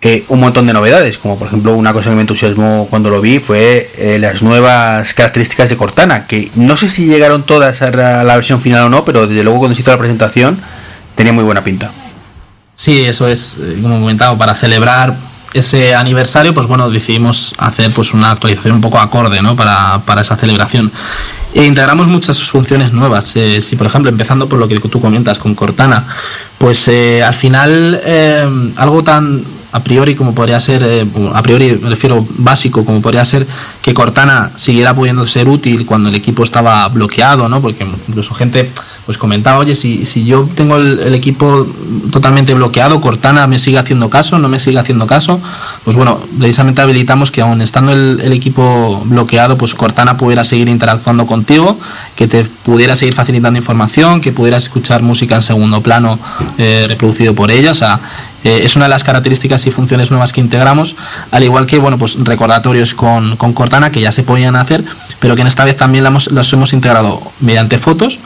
eh, 0.00 0.24
un 0.26 0.40
montón 0.40 0.66
de 0.66 0.72
novedades, 0.72 1.18
como 1.18 1.38
por 1.38 1.46
ejemplo 1.46 1.76
una 1.76 1.92
cosa 1.92 2.10
que 2.10 2.16
me 2.16 2.22
entusiasmó 2.22 2.88
cuando 2.90 3.10
lo 3.10 3.20
vi 3.20 3.38
fue 3.38 3.92
eh, 3.96 4.18
las 4.18 4.42
nuevas 4.42 5.14
características 5.14 5.70
de 5.70 5.76
Cortana, 5.76 6.26
que 6.26 6.50
no 6.56 6.76
sé 6.76 6.88
si 6.88 7.06
llegaron 7.06 7.46
todas 7.46 7.80
a 7.80 7.92
la 7.92 8.34
versión 8.34 8.60
final 8.60 8.86
o 8.86 8.88
no, 8.88 9.04
pero 9.04 9.28
desde 9.28 9.44
luego 9.44 9.60
cuando 9.60 9.76
se 9.76 9.82
hizo 9.82 9.92
la 9.92 9.98
presentación 9.98 10.58
tenía 11.14 11.32
muy 11.32 11.44
buena 11.44 11.62
pinta. 11.62 11.92
Sí, 12.74 13.04
eso 13.04 13.28
es, 13.28 13.54
como 13.80 13.98
he 13.98 14.00
comentado, 14.00 14.36
para 14.36 14.56
celebrar 14.56 15.14
ese 15.58 15.94
aniversario, 15.94 16.52
pues 16.54 16.66
bueno, 16.66 16.90
decidimos 16.90 17.54
hacer 17.58 17.90
pues 17.92 18.12
una 18.14 18.32
actualización 18.32 18.74
un 18.74 18.80
poco 18.80 18.98
acorde, 18.98 19.42
¿no? 19.42 19.56
Para, 19.56 20.00
para 20.04 20.20
esa 20.20 20.36
celebración. 20.36 20.92
E 21.54 21.64
integramos 21.64 22.06
muchas 22.08 22.42
funciones 22.42 22.92
nuevas. 22.92 23.34
Eh, 23.36 23.62
si, 23.62 23.76
por 23.76 23.86
ejemplo, 23.86 24.10
empezando 24.10 24.46
por 24.48 24.58
lo 24.58 24.68
que 24.68 24.78
tú 24.78 25.00
comentas 25.00 25.38
con 25.38 25.54
Cortana, 25.54 26.06
pues 26.58 26.86
eh, 26.88 27.22
al 27.24 27.34
final 27.34 28.00
eh, 28.04 28.72
algo 28.76 29.02
tan 29.02 29.42
a 29.76 29.84
priori 29.84 30.14
como 30.14 30.34
podría 30.34 30.58
ser, 30.58 30.82
eh, 30.82 31.06
a 31.34 31.42
priori 31.42 31.78
me 31.82 31.90
refiero 31.90 32.26
básico, 32.38 32.82
como 32.82 33.02
podría 33.02 33.24
ser 33.26 33.46
que 33.82 33.92
Cortana 33.92 34.52
siguiera 34.56 34.94
pudiendo 34.94 35.26
ser 35.26 35.48
útil 35.48 35.84
cuando 35.84 36.08
el 36.08 36.14
equipo 36.14 36.44
estaba 36.44 36.88
bloqueado, 36.88 37.46
¿no? 37.46 37.60
Porque 37.60 37.86
incluso 38.08 38.34
gente 38.34 38.70
pues 39.04 39.18
comentaba, 39.18 39.58
oye, 39.58 39.76
si, 39.76 40.04
si 40.04 40.24
yo 40.24 40.48
tengo 40.56 40.78
el, 40.78 41.14
equipo 41.14 41.64
totalmente 42.10 42.54
bloqueado, 42.54 43.00
Cortana 43.00 43.46
me 43.46 43.58
sigue 43.58 43.78
haciendo 43.78 44.10
caso, 44.10 44.38
no 44.38 44.48
me 44.48 44.58
sigue 44.58 44.80
haciendo 44.80 45.06
caso, 45.06 45.40
pues 45.84 45.94
bueno, 45.94 46.18
precisamente 46.38 46.82
habilitamos 46.82 47.30
que 47.30 47.40
aún 47.40 47.62
estando 47.62 47.92
el, 47.92 48.32
equipo 48.32 49.00
bloqueado, 49.04 49.56
pues 49.56 49.74
Cortana 49.74 50.16
pudiera 50.16 50.42
seguir 50.42 50.68
interactuando 50.68 51.24
contigo, 51.24 51.78
que 52.16 52.26
te 52.26 52.44
pudiera 52.44 52.96
seguir 52.96 53.14
facilitando 53.14 53.58
información, 53.58 54.20
que 54.20 54.32
pudieras 54.32 54.64
escuchar 54.64 55.02
música 55.02 55.36
en 55.36 55.42
segundo 55.42 55.82
plano 55.82 56.18
eh, 56.58 56.86
reproducido 56.88 57.32
por 57.32 57.52
ella, 57.52 57.74
eh, 58.46 58.60
es 58.62 58.76
una 58.76 58.84
de 58.84 58.90
las 58.90 59.02
características 59.02 59.66
y 59.66 59.72
funciones 59.72 60.12
nuevas 60.12 60.32
que 60.32 60.40
integramos, 60.40 60.94
al 61.32 61.42
igual 61.42 61.66
que 61.66 61.80
bueno, 61.80 61.98
pues 61.98 62.16
recordatorios 62.22 62.94
con, 62.94 63.34
Cortana 63.36 63.90
que 63.90 64.00
ya 64.00 64.12
se 64.12 64.22
podían 64.22 64.54
hacer, 64.54 64.84
pero 65.18 65.34
que 65.34 65.40
en 65.40 65.48
esta 65.48 65.64
vez 65.64 65.74
también 65.74 66.04
los 66.04 66.52
hemos 66.52 66.72
integrado 66.72 67.20
mediante 67.40 67.76
fotos 67.78 68.20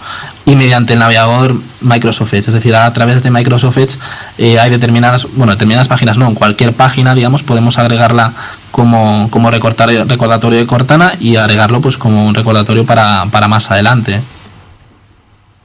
y 0.45 0.57
mediante 0.57 0.93
el 0.93 0.99
navegador 0.99 1.57
Microsoft 1.81 2.35
Edge. 2.35 2.49
Es 2.49 2.53
decir, 2.53 2.77
a 2.77 2.93
través 2.93 3.23
de 3.23 3.31
Microsoft 3.31 3.79
Edge 3.79 3.99
eh, 4.37 4.61
hay 4.61 4.69
determinadas, 4.69 5.27
bueno, 5.37 5.55
determinadas 5.55 5.89
páginas, 5.89 6.19
no, 6.19 6.29
en 6.29 6.35
cualquier 6.35 6.75
página, 6.75 7.15
digamos, 7.15 7.43
podemos 7.43 7.79
agregarla 7.79 8.35
como, 8.73 9.31
como 9.31 9.51
recordatorio, 9.51 10.05
recordatorio 10.05 10.59
de 10.59 10.67
Cortana 10.67 11.15
y 11.19 11.37
agregarlo 11.37 11.81
pues 11.81 11.97
como 11.97 12.27
un 12.27 12.35
recordatorio 12.35 12.85
para, 12.85 13.25
para 13.31 13.49
más 13.49 13.71
adelante. 13.71 14.21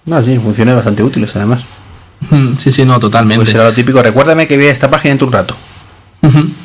No, 0.06 0.24
sí, 0.24 0.40
funciones 0.40 0.76
bastante 0.76 1.04
útiles 1.04 1.36
además. 1.36 1.60
Sí, 2.58 2.72
sí, 2.72 2.86
no, 2.86 3.00
totalmente. 3.00 3.44
Pues 3.44 3.50
será 3.50 3.66
lo 3.66 3.74
típico. 3.74 4.02
Recuérdame 4.02 4.48
que 4.48 4.58
vi 4.58 4.66
esta 4.66 4.90
página 4.90 5.14
en 5.14 5.18
tu 5.20 5.30
rato. 5.30 5.56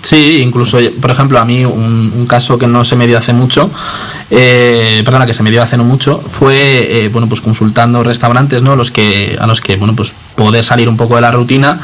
Sí, 0.02 0.40
incluso, 0.40 0.78
por 1.00 1.10
ejemplo, 1.10 1.38
a 1.38 1.44
mí 1.44 1.64
un, 1.64 2.26
caso 2.26 2.58
que 2.58 2.66
no 2.66 2.84
se 2.84 2.96
me 2.96 3.06
dio 3.06 3.18
hace 3.18 3.32
mucho, 3.32 3.70
eh, 4.30 5.02
perdona, 5.04 5.26
que 5.26 5.34
se 5.34 5.42
me 5.42 5.50
dio 5.50 5.62
hace 5.62 5.76
no 5.76 5.84
mucho, 5.84 6.22
fue, 6.26 7.04
eh, 7.04 7.08
bueno, 7.08 7.28
pues 7.28 7.40
consultando 7.40 8.02
restaurantes, 8.02 8.62
¿no? 8.62 8.76
Los 8.76 8.90
que, 8.90 9.36
a 9.38 9.46
los 9.46 9.60
que, 9.60 9.76
bueno, 9.76 9.94
pues 9.94 10.12
poder 10.36 10.64
salir 10.64 10.88
un 10.88 10.96
poco 10.96 11.16
de 11.16 11.20
la 11.20 11.30
rutina 11.30 11.80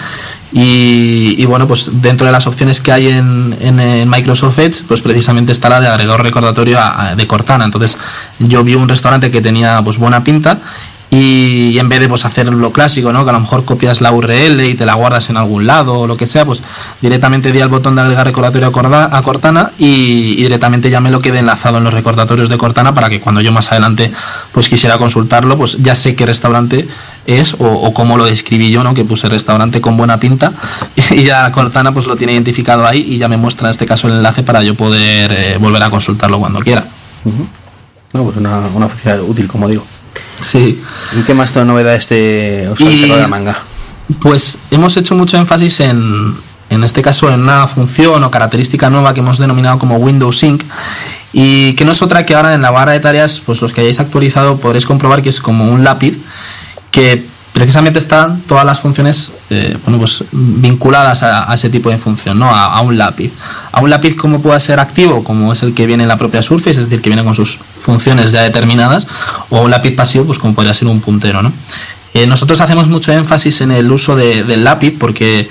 y, 0.52 1.44
bueno, 1.46 1.66
pues 1.66 1.90
dentro 2.00 2.26
de 2.26 2.32
las 2.32 2.46
opciones 2.46 2.80
que 2.80 2.92
hay 2.92 3.08
en, 3.08 3.56
en, 3.60 4.08
Microsoft 4.08 4.58
Edge, 4.58 4.84
pues 4.86 5.00
precisamente 5.00 5.52
está 5.52 5.68
la 5.68 5.80
de 5.80 5.88
agregador 5.88 6.22
recordatorio 6.22 6.78
de 7.16 7.26
Cortana. 7.26 7.64
Entonces 7.64 7.98
yo 8.38 8.64
vi 8.64 8.74
un 8.74 8.88
restaurante 8.88 9.30
que 9.30 9.42
tenía 9.42 9.82
pues 9.82 9.98
buena 9.98 10.24
pinta 10.24 10.60
y, 11.10 11.78
en 11.78 11.88
vez 11.88 12.00
de 12.00 12.08
pues 12.08 12.24
hacer 12.24 12.46
lo 12.52 12.72
clásico, 12.72 13.12
¿no? 13.12 13.24
que 13.24 13.30
a 13.30 13.32
lo 13.32 13.40
mejor 13.40 13.64
copias 13.64 14.00
la 14.00 14.12
URL 14.12 14.60
y 14.60 14.74
te 14.74 14.84
la 14.84 14.94
guardas 14.94 15.30
en 15.30 15.36
algún 15.36 15.66
lado 15.66 16.00
o 16.00 16.06
lo 16.06 16.16
que 16.16 16.26
sea, 16.26 16.44
pues 16.44 16.62
directamente 17.00 17.52
di 17.52 17.60
al 17.60 17.68
botón 17.68 17.94
de 17.94 18.02
agregar 18.02 18.26
recordatorio 18.26 18.68
a 18.68 19.22
Cortana 19.22 19.70
y, 19.78 20.36
directamente 20.36 20.90
ya 20.90 21.00
me 21.00 21.10
lo 21.10 21.20
quede 21.20 21.38
enlazado 21.38 21.78
en 21.78 21.84
los 21.84 21.94
recordatorios 21.94 22.48
de 22.48 22.58
Cortana 22.58 22.94
para 22.94 23.08
que 23.08 23.20
cuando 23.20 23.40
yo 23.40 23.52
más 23.52 23.70
adelante 23.72 24.12
pues 24.52 24.68
quisiera 24.68 24.98
consultarlo, 24.98 25.56
pues 25.56 25.78
ya 25.80 25.94
sé 25.94 26.14
qué 26.14 26.26
restaurante 26.26 26.88
es 27.26 27.54
o, 27.58 27.92
cómo 27.94 28.16
lo 28.16 28.24
describí 28.24 28.70
yo, 28.70 28.82
¿no? 28.82 28.94
que 28.94 29.04
puse 29.04 29.28
restaurante 29.28 29.80
con 29.80 29.96
buena 29.96 30.18
pinta 30.18 30.52
y 31.10 31.24
ya 31.24 31.50
Cortana 31.52 31.92
pues 31.92 32.06
lo 32.06 32.16
tiene 32.16 32.32
identificado 32.32 32.86
ahí 32.86 33.00
y 33.00 33.18
ya 33.18 33.28
me 33.28 33.36
muestra 33.36 33.68
en 33.68 33.72
este 33.72 33.86
caso 33.86 34.08
el 34.08 34.14
enlace 34.14 34.42
para 34.42 34.62
yo 34.62 34.74
poder 34.74 35.32
eh, 35.32 35.58
volver 35.58 35.82
a 35.82 35.90
consultarlo 35.90 36.38
cuando 36.38 36.60
quiera. 36.60 36.84
No, 38.12 38.24
pues 38.24 38.36
una, 38.36 38.58
una 38.74 38.88
funcionalidad 38.88 39.28
útil, 39.28 39.48
como 39.48 39.68
digo. 39.68 39.84
Sí. 40.40 40.82
¿Y 41.12 41.22
qué 41.22 41.34
más 41.34 41.54
novedad 41.54 41.94
este 41.94 42.68
os 42.68 42.78
de 42.78 43.06
la 43.06 43.28
manga? 43.28 43.58
Pues 44.20 44.58
hemos 44.70 44.96
hecho 44.96 45.14
mucho 45.14 45.36
énfasis 45.36 45.80
en, 45.80 46.36
en 46.70 46.84
este 46.84 47.02
caso 47.02 47.32
en 47.32 47.40
una 47.40 47.66
función 47.66 48.22
o 48.22 48.30
característica 48.30 48.90
nueva 48.90 49.14
que 49.14 49.20
hemos 49.20 49.38
denominado 49.38 49.78
como 49.78 49.96
Windows 49.96 50.38
Sync 50.38 50.62
y 51.32 51.74
que 51.74 51.84
no 51.84 51.92
es 51.92 52.02
otra 52.02 52.24
que 52.24 52.34
ahora 52.34 52.54
en 52.54 52.62
la 52.62 52.70
barra 52.70 52.92
de 52.92 53.00
tareas, 53.00 53.42
pues 53.44 53.60
los 53.60 53.72
que 53.72 53.80
hayáis 53.80 54.00
actualizado 54.00 54.58
podréis 54.58 54.86
comprobar 54.86 55.22
que 55.22 55.28
es 55.28 55.40
como 55.40 55.68
un 55.68 55.84
lápiz 55.84 56.16
que 56.90 57.26
precisamente 57.56 57.98
están 57.98 58.42
todas 58.42 58.66
las 58.66 58.80
funciones 58.80 59.32
eh, 59.48 59.78
bueno, 59.82 59.98
pues, 59.98 60.24
vinculadas 60.30 61.22
a, 61.22 61.54
ese 61.54 61.70
tipo 61.70 61.88
de 61.88 61.96
función, 61.96 62.38
¿no? 62.38 62.54
A, 62.54 62.78
un 62.82 62.98
lápiz. 62.98 63.32
A 63.72 63.80
un 63.80 63.88
lápiz 63.88 64.14
como 64.14 64.42
puede 64.42 64.60
ser 64.60 64.78
activo, 64.78 65.24
como 65.24 65.50
es 65.54 65.62
el 65.62 65.72
que 65.72 65.86
viene 65.86 66.02
en 66.02 66.10
la 66.10 66.18
propia 66.18 66.42
Surface, 66.42 66.72
es 66.72 66.84
decir, 66.90 67.00
que 67.00 67.08
viene 67.08 67.24
con 67.24 67.34
sus 67.34 67.58
funciones 67.78 68.30
ya 68.30 68.42
determinadas, 68.42 69.08
o 69.48 69.56
a 69.56 69.60
un 69.62 69.70
lápiz 69.70 69.92
pasivo, 69.92 70.26
pues 70.26 70.38
como 70.38 70.54
podría 70.54 70.74
ser 70.74 70.86
un 70.88 71.00
puntero, 71.00 71.42
¿no? 71.42 71.50
Eh, 72.12 72.26
nosotros 72.26 72.60
hacemos 72.60 72.88
mucho 72.88 73.10
énfasis 73.10 73.62
en 73.62 73.70
el 73.70 73.90
uso 73.90 74.16
del 74.16 74.62
lápiz 74.62 74.94
porque 74.98 75.48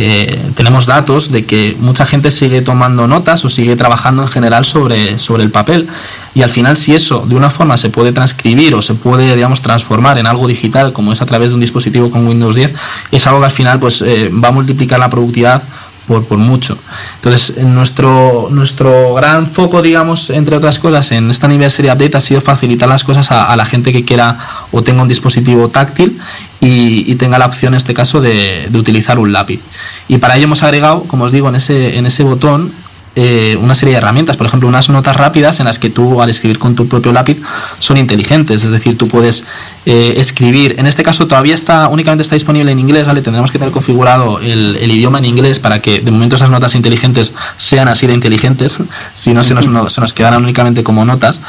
eh, 0.00 0.52
tenemos 0.54 0.86
datos 0.86 1.32
de 1.32 1.44
que 1.44 1.76
mucha 1.80 2.06
gente 2.06 2.30
sigue 2.30 2.62
tomando 2.62 3.08
notas 3.08 3.44
o 3.44 3.48
sigue 3.48 3.74
trabajando 3.74 4.22
en 4.22 4.28
general 4.28 4.64
sobre, 4.64 5.18
sobre 5.18 5.42
el 5.42 5.50
papel. 5.50 5.88
Y 6.34 6.42
al 6.42 6.50
final, 6.50 6.76
si 6.76 6.94
eso 6.94 7.26
de 7.26 7.34
una 7.34 7.50
forma 7.50 7.76
se 7.76 7.90
puede 7.90 8.12
transcribir 8.12 8.76
o 8.76 8.80
se 8.80 8.94
puede, 8.94 9.34
digamos, 9.34 9.60
transformar 9.60 10.16
en 10.18 10.28
algo 10.28 10.46
digital, 10.46 10.92
como 10.92 11.12
es 11.12 11.20
a 11.20 11.26
través 11.26 11.48
de 11.48 11.56
un 11.56 11.60
dispositivo 11.60 12.12
con 12.12 12.28
Windows 12.28 12.54
10, 12.54 12.72
es 13.10 13.26
algo 13.26 13.40
que 13.40 13.46
al 13.46 13.50
final 13.50 13.80
pues, 13.80 14.00
eh, 14.02 14.30
va 14.32 14.48
a 14.48 14.52
multiplicar 14.52 15.00
la 15.00 15.10
productividad 15.10 15.64
por, 16.08 16.24
por 16.24 16.38
mucho. 16.38 16.76
Entonces, 17.16 17.58
nuestro, 17.58 18.48
nuestro 18.50 19.14
gran 19.14 19.46
foco, 19.46 19.82
digamos, 19.82 20.30
entre 20.30 20.56
otras 20.56 20.80
cosas, 20.80 21.12
en 21.12 21.30
esta 21.30 21.46
Anniversary 21.46 21.90
Update 21.90 22.16
ha 22.16 22.20
sido 22.20 22.40
facilitar 22.40 22.88
las 22.88 23.04
cosas 23.04 23.30
a, 23.30 23.54
la 23.54 23.64
gente 23.64 23.92
que 23.92 24.04
quiera 24.04 24.38
o 24.72 24.82
tenga 24.82 25.02
un 25.02 25.08
dispositivo 25.08 25.68
táctil 25.68 26.18
y, 26.60 27.14
tenga 27.16 27.38
la 27.38 27.46
opción, 27.46 27.74
en 27.74 27.78
este 27.78 27.94
caso, 27.94 28.20
de, 28.20 28.68
de, 28.68 28.78
utilizar 28.78 29.18
un 29.18 29.32
lápiz. 29.32 29.60
Y 30.08 30.18
para 30.18 30.36
ello 30.36 30.44
hemos 30.44 30.62
agregado, 30.62 31.04
como 31.04 31.24
os 31.24 31.32
digo, 31.32 31.48
en 31.48 31.56
ese, 31.56 31.98
en 31.98 32.06
ese 32.06 32.24
botón 32.24 32.72
eh, 33.20 33.56
una 33.56 33.74
serie 33.74 33.94
de 33.94 33.98
herramientas, 33.98 34.36
por 34.36 34.46
ejemplo, 34.46 34.68
unas 34.68 34.88
notas 34.90 35.16
rápidas 35.16 35.58
en 35.58 35.66
las 35.66 35.80
que 35.80 35.90
tú 35.90 36.22
al 36.22 36.30
escribir 36.30 36.60
con 36.60 36.76
tu 36.76 36.86
propio 36.86 37.10
lápiz 37.10 37.42
son 37.80 37.96
inteligentes, 37.96 38.62
es 38.62 38.70
decir, 38.70 38.96
tú 38.96 39.08
puedes 39.08 39.44
eh, 39.86 40.14
escribir, 40.18 40.76
en 40.78 40.86
este 40.86 41.02
caso 41.02 41.26
todavía 41.26 41.56
está 41.56 41.88
únicamente 41.88 42.22
está 42.22 42.36
disponible 42.36 42.70
en 42.70 42.78
inglés, 42.78 43.08
¿vale? 43.08 43.20
Tendremos 43.20 43.50
que 43.50 43.58
tener 43.58 43.72
configurado 43.72 44.38
el, 44.38 44.76
idioma 44.88 45.18
en 45.18 45.24
inglés 45.24 45.58
para 45.58 45.82
que 45.82 45.98
de 45.98 46.12
momento 46.12 46.36
esas 46.36 46.48
notas 46.48 46.76
inteligentes 46.76 47.34
sean 47.56 47.88
así 47.88 48.06
de 48.06 48.14
inteligentes, 48.14 48.78
si 49.14 49.34
no 49.34 49.42
se 49.42 49.52
nos, 49.52 49.92
se 49.92 50.00
nos 50.00 50.12
quedarán 50.12 50.44
únicamente 50.44 50.84
como 50.84 51.04
notas. 51.04 51.40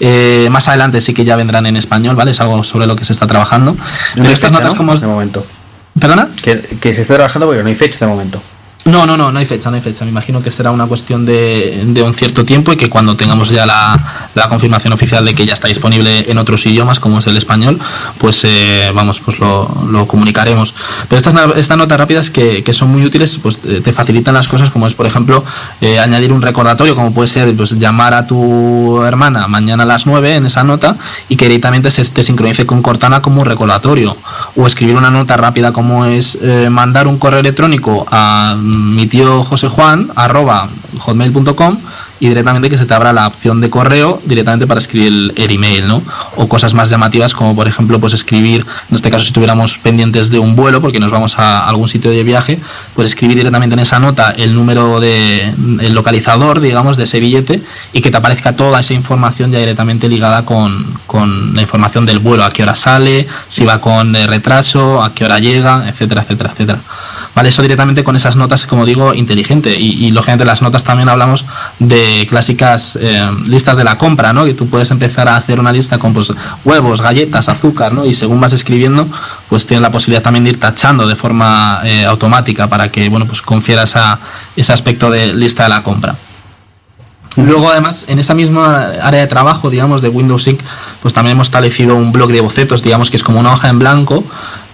Eh, 0.00 0.48
más 0.50 0.66
adelante 0.66 1.00
sí 1.00 1.14
que 1.14 1.24
ya 1.24 1.36
vendrán 1.36 1.66
en 1.66 1.76
español, 1.76 2.16
¿vale? 2.16 2.32
Es 2.32 2.40
algo 2.40 2.64
sobre 2.64 2.88
lo 2.88 2.96
que 2.96 3.04
se 3.04 3.12
está 3.12 3.28
trabajando. 3.28 3.76
Pero 4.16 4.28
estas 4.28 4.50
notas 4.50 4.74
como... 4.74 4.96
De 4.96 5.06
momento. 5.06 5.46
¿Perdona? 6.00 6.30
Que, 6.42 6.58
que 6.80 6.94
se 6.94 7.02
está 7.02 7.14
trabajando 7.14 7.46
porque 7.46 7.62
no 7.62 7.68
hay 7.68 7.76
fecha 7.76 8.06
de 8.06 8.10
momento. 8.10 8.42
No, 8.84 9.06
no, 9.06 9.16
no, 9.16 9.30
no 9.30 9.38
hay 9.38 9.46
fecha, 9.46 9.70
no 9.70 9.76
hay 9.76 9.82
fecha. 9.82 10.04
Me 10.04 10.10
imagino 10.10 10.42
que 10.42 10.50
será 10.50 10.72
una 10.72 10.86
cuestión 10.86 11.24
de, 11.24 11.84
de 11.86 12.02
un 12.02 12.14
cierto 12.14 12.44
tiempo 12.44 12.72
y 12.72 12.76
que 12.76 12.90
cuando 12.90 13.14
tengamos 13.14 13.48
ya 13.50 13.64
la, 13.64 14.28
la, 14.34 14.48
confirmación 14.48 14.92
oficial 14.92 15.24
de 15.24 15.36
que 15.36 15.46
ya 15.46 15.54
está 15.54 15.68
disponible 15.68 16.28
en 16.28 16.36
otros 16.36 16.66
idiomas, 16.66 16.98
como 16.98 17.20
es 17.20 17.26
el 17.28 17.36
español, 17.36 17.78
pues 18.18 18.42
eh, 18.42 18.90
vamos, 18.92 19.20
pues 19.20 19.38
lo, 19.38 19.72
lo, 19.88 20.08
comunicaremos. 20.08 20.74
Pero 21.08 21.16
estas, 21.16 21.34
estas 21.56 21.78
notas 21.78 21.96
rápidas 21.96 22.30
que, 22.30 22.64
que, 22.64 22.72
son 22.72 22.90
muy 22.90 23.04
útiles, 23.04 23.38
pues 23.40 23.60
eh, 23.64 23.80
te 23.84 23.92
facilitan 23.92 24.34
las 24.34 24.48
cosas, 24.48 24.70
como 24.70 24.88
es, 24.88 24.94
por 24.94 25.06
ejemplo, 25.06 25.44
eh, 25.80 26.00
añadir 26.00 26.32
un 26.32 26.42
recordatorio, 26.42 26.96
como 26.96 27.14
puede 27.14 27.28
ser 27.28 27.54
pues, 27.54 27.78
llamar 27.78 28.14
a 28.14 28.26
tu 28.26 29.00
hermana 29.02 29.46
mañana 29.46 29.84
a 29.84 29.86
las 29.86 30.06
9 30.06 30.36
en 30.36 30.46
esa 30.46 30.64
nota 30.64 30.96
y 31.28 31.36
que 31.36 31.44
directamente 31.44 31.88
se 31.88 32.04
te 32.04 32.24
sincronice 32.24 32.66
con 32.66 32.82
Cortana 32.82 33.22
como 33.22 33.44
recordatorio. 33.44 34.16
O 34.56 34.66
escribir 34.66 34.96
una 34.96 35.10
nota 35.10 35.36
rápida, 35.36 35.72
como 35.72 36.04
es 36.04 36.38
mandar 36.68 37.06
un 37.06 37.18
correo 37.18 37.40
electrónico 37.40 38.06
a 38.10 38.56
mi 38.72 39.06
tío 39.06 39.44
José 39.44 39.68
Juan, 39.68 40.10
arroba 40.16 40.68
hotmail.com 40.98 41.78
y 42.22 42.28
directamente 42.28 42.70
que 42.70 42.78
se 42.78 42.86
te 42.86 42.94
abra 42.94 43.12
la 43.12 43.26
opción 43.26 43.60
de 43.60 43.68
correo 43.68 44.22
directamente 44.24 44.68
para 44.68 44.78
escribir 44.78 45.32
el, 45.34 45.50
email, 45.50 45.88
¿no? 45.88 46.02
O 46.36 46.48
cosas 46.48 46.72
más 46.72 46.88
llamativas 46.88 47.34
como 47.34 47.56
por 47.56 47.66
ejemplo 47.66 47.98
pues 47.98 48.12
escribir, 48.12 48.64
en 48.90 48.94
este 48.94 49.10
caso 49.10 49.24
si 49.24 49.32
tuviéramos 49.32 49.78
pendientes 49.78 50.30
de 50.30 50.38
un 50.38 50.54
vuelo 50.54 50.80
porque 50.80 51.00
nos 51.00 51.10
vamos 51.10 51.40
a 51.40 51.66
algún 51.68 51.88
sitio 51.88 52.12
de 52.12 52.22
viaje, 52.22 52.60
pues 52.94 53.08
escribir 53.08 53.38
directamente 53.38 53.74
en 53.74 53.80
esa 53.80 53.98
nota 53.98 54.30
el 54.30 54.54
número 54.54 55.00
de 55.00 55.52
el 55.80 55.94
localizador, 55.94 56.60
digamos, 56.60 56.96
de 56.96 57.04
ese 57.04 57.18
billete 57.18 57.60
y 57.92 58.02
que 58.02 58.12
te 58.12 58.18
aparezca 58.18 58.54
toda 58.54 58.78
esa 58.78 58.94
información 58.94 59.50
ya 59.50 59.58
directamente 59.58 60.08
ligada 60.08 60.44
con, 60.44 60.94
con 61.08 61.56
la 61.56 61.62
información 61.62 62.06
del 62.06 62.20
vuelo, 62.20 62.44
a 62.44 62.50
qué 62.50 62.62
hora 62.62 62.76
sale, 62.76 63.26
si 63.48 63.64
va 63.64 63.80
con 63.80 64.14
retraso, 64.14 65.02
a 65.02 65.12
qué 65.12 65.24
hora 65.24 65.40
llega, 65.40 65.88
etcétera, 65.88 66.22
etcétera, 66.22 66.50
etcétera. 66.52 66.78
¿Vale? 67.34 67.48
Eso 67.48 67.62
directamente 67.62 68.04
con 68.04 68.16
esas 68.16 68.36
notas, 68.36 68.66
como 68.66 68.84
digo, 68.84 69.14
inteligente. 69.14 69.74
Y, 69.78 70.10
lógicamente 70.10 70.44
las 70.44 70.62
notas 70.62 70.84
también 70.84 71.08
hablamos 71.08 71.44
de 71.78 72.26
clásicas 72.28 72.98
eh, 73.00 73.28
listas 73.46 73.76
de 73.76 73.84
la 73.84 73.98
compra, 73.98 74.32
¿no? 74.32 74.44
Que 74.44 74.54
tú 74.54 74.68
puedes 74.68 74.90
empezar 74.90 75.28
a 75.28 75.36
hacer 75.36 75.58
una 75.58 75.72
lista 75.72 75.98
con 75.98 76.12
pues, 76.12 76.32
huevos, 76.64 77.00
galletas, 77.00 77.48
azúcar, 77.48 77.92
¿no? 77.92 78.04
Y 78.04 78.14
según 78.14 78.40
vas 78.40 78.52
escribiendo, 78.52 79.08
pues 79.48 79.66
tienes 79.66 79.82
la 79.82 79.90
posibilidad 79.90 80.22
también 80.22 80.44
de 80.44 80.50
ir 80.50 80.60
tachando 80.60 81.06
de 81.06 81.16
forma 81.16 81.80
eh, 81.84 82.04
automática 82.04 82.68
para 82.68 82.88
que, 82.88 83.08
bueno, 83.08 83.26
pues 83.26 83.42
confiera 83.42 83.84
ese 83.84 84.72
aspecto 84.72 85.10
de 85.10 85.32
lista 85.34 85.64
de 85.64 85.68
la 85.70 85.82
compra. 85.82 86.16
Luego, 87.36 87.70
además, 87.70 88.04
en 88.08 88.18
esa 88.18 88.34
misma 88.34 88.88
área 89.02 89.20
de 89.20 89.26
trabajo, 89.26 89.70
digamos, 89.70 90.02
de 90.02 90.10
Windows 90.10 90.42
Sync, 90.42 90.60
pues 91.00 91.14
también 91.14 91.36
hemos 91.36 91.46
establecido 91.46 91.96
un 91.96 92.12
blog 92.12 92.30
de 92.30 92.42
bocetos, 92.42 92.82
digamos, 92.82 93.10
que 93.10 93.16
es 93.16 93.22
como 93.22 93.40
una 93.40 93.54
hoja 93.54 93.70
en 93.70 93.78
blanco 93.78 94.22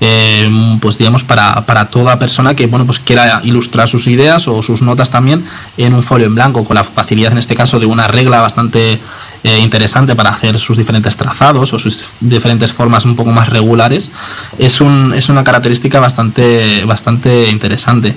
eh, 0.00 0.78
pues 0.80 0.98
digamos 0.98 1.24
para, 1.24 1.66
para, 1.66 1.86
toda 1.86 2.18
persona 2.18 2.54
que 2.54 2.66
bueno 2.66 2.86
pues 2.86 2.98
quiera 2.98 3.40
ilustrar 3.42 3.88
sus 3.88 4.06
ideas 4.06 4.46
o 4.48 4.62
sus 4.62 4.82
notas 4.82 5.10
también 5.10 5.44
en 5.76 5.94
un 5.94 6.02
folio 6.02 6.26
en 6.26 6.34
blanco 6.34 6.64
con 6.64 6.76
la 6.76 6.84
facilidad 6.84 7.32
en 7.32 7.38
este 7.38 7.54
caso 7.54 7.80
de 7.80 7.86
una 7.86 8.06
regla 8.08 8.40
bastante 8.40 9.00
eh, 9.44 9.60
interesante 9.60 10.16
para 10.16 10.30
hacer 10.30 10.58
sus 10.58 10.76
diferentes 10.76 11.16
trazados 11.16 11.72
o 11.72 11.78
sus 11.78 12.04
diferentes 12.18 12.72
formas 12.72 13.04
un 13.04 13.14
poco 13.14 13.30
más 13.30 13.48
regulares 13.48 14.10
es, 14.58 14.80
un, 14.80 15.14
es 15.14 15.28
una 15.28 15.44
característica 15.44 16.00
bastante, 16.00 16.84
bastante 16.84 17.48
interesante. 17.48 18.16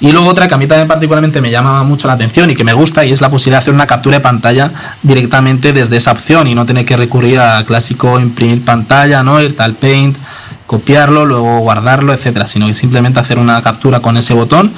Y 0.00 0.10
luego 0.10 0.28
otra 0.28 0.48
que 0.48 0.54
a 0.54 0.56
mí 0.56 0.66
también 0.66 0.88
particularmente 0.88 1.40
me 1.40 1.52
llama 1.52 1.84
mucho 1.84 2.08
la 2.08 2.14
atención 2.14 2.50
y 2.50 2.56
que 2.56 2.64
me 2.64 2.72
gusta 2.72 3.04
y 3.04 3.12
es 3.12 3.20
la 3.20 3.30
posibilidad 3.30 3.58
de 3.58 3.62
hacer 3.62 3.74
una 3.74 3.86
captura 3.86 4.16
de 4.16 4.22
pantalla 4.22 4.72
directamente 5.02 5.72
desde 5.72 5.98
esa 5.98 6.10
opción 6.10 6.48
y 6.48 6.56
no 6.56 6.66
tener 6.66 6.84
que 6.84 6.96
recurrir 6.96 7.38
a 7.38 7.64
clásico 7.64 8.18
imprimir 8.18 8.64
pantalla, 8.64 9.22
¿no? 9.22 9.40
ir 9.40 9.54
al 9.58 9.74
Paint, 9.74 10.16
copiarlo, 10.66 11.24
luego 11.24 11.60
guardarlo, 11.60 12.12
etcétera, 12.12 12.46
sino 12.46 12.66
que 12.66 12.74
simplemente 12.74 13.20
hacer 13.20 13.38
una 13.38 13.60
captura 13.62 14.00
con 14.00 14.16
ese 14.16 14.34
botón 14.34 14.72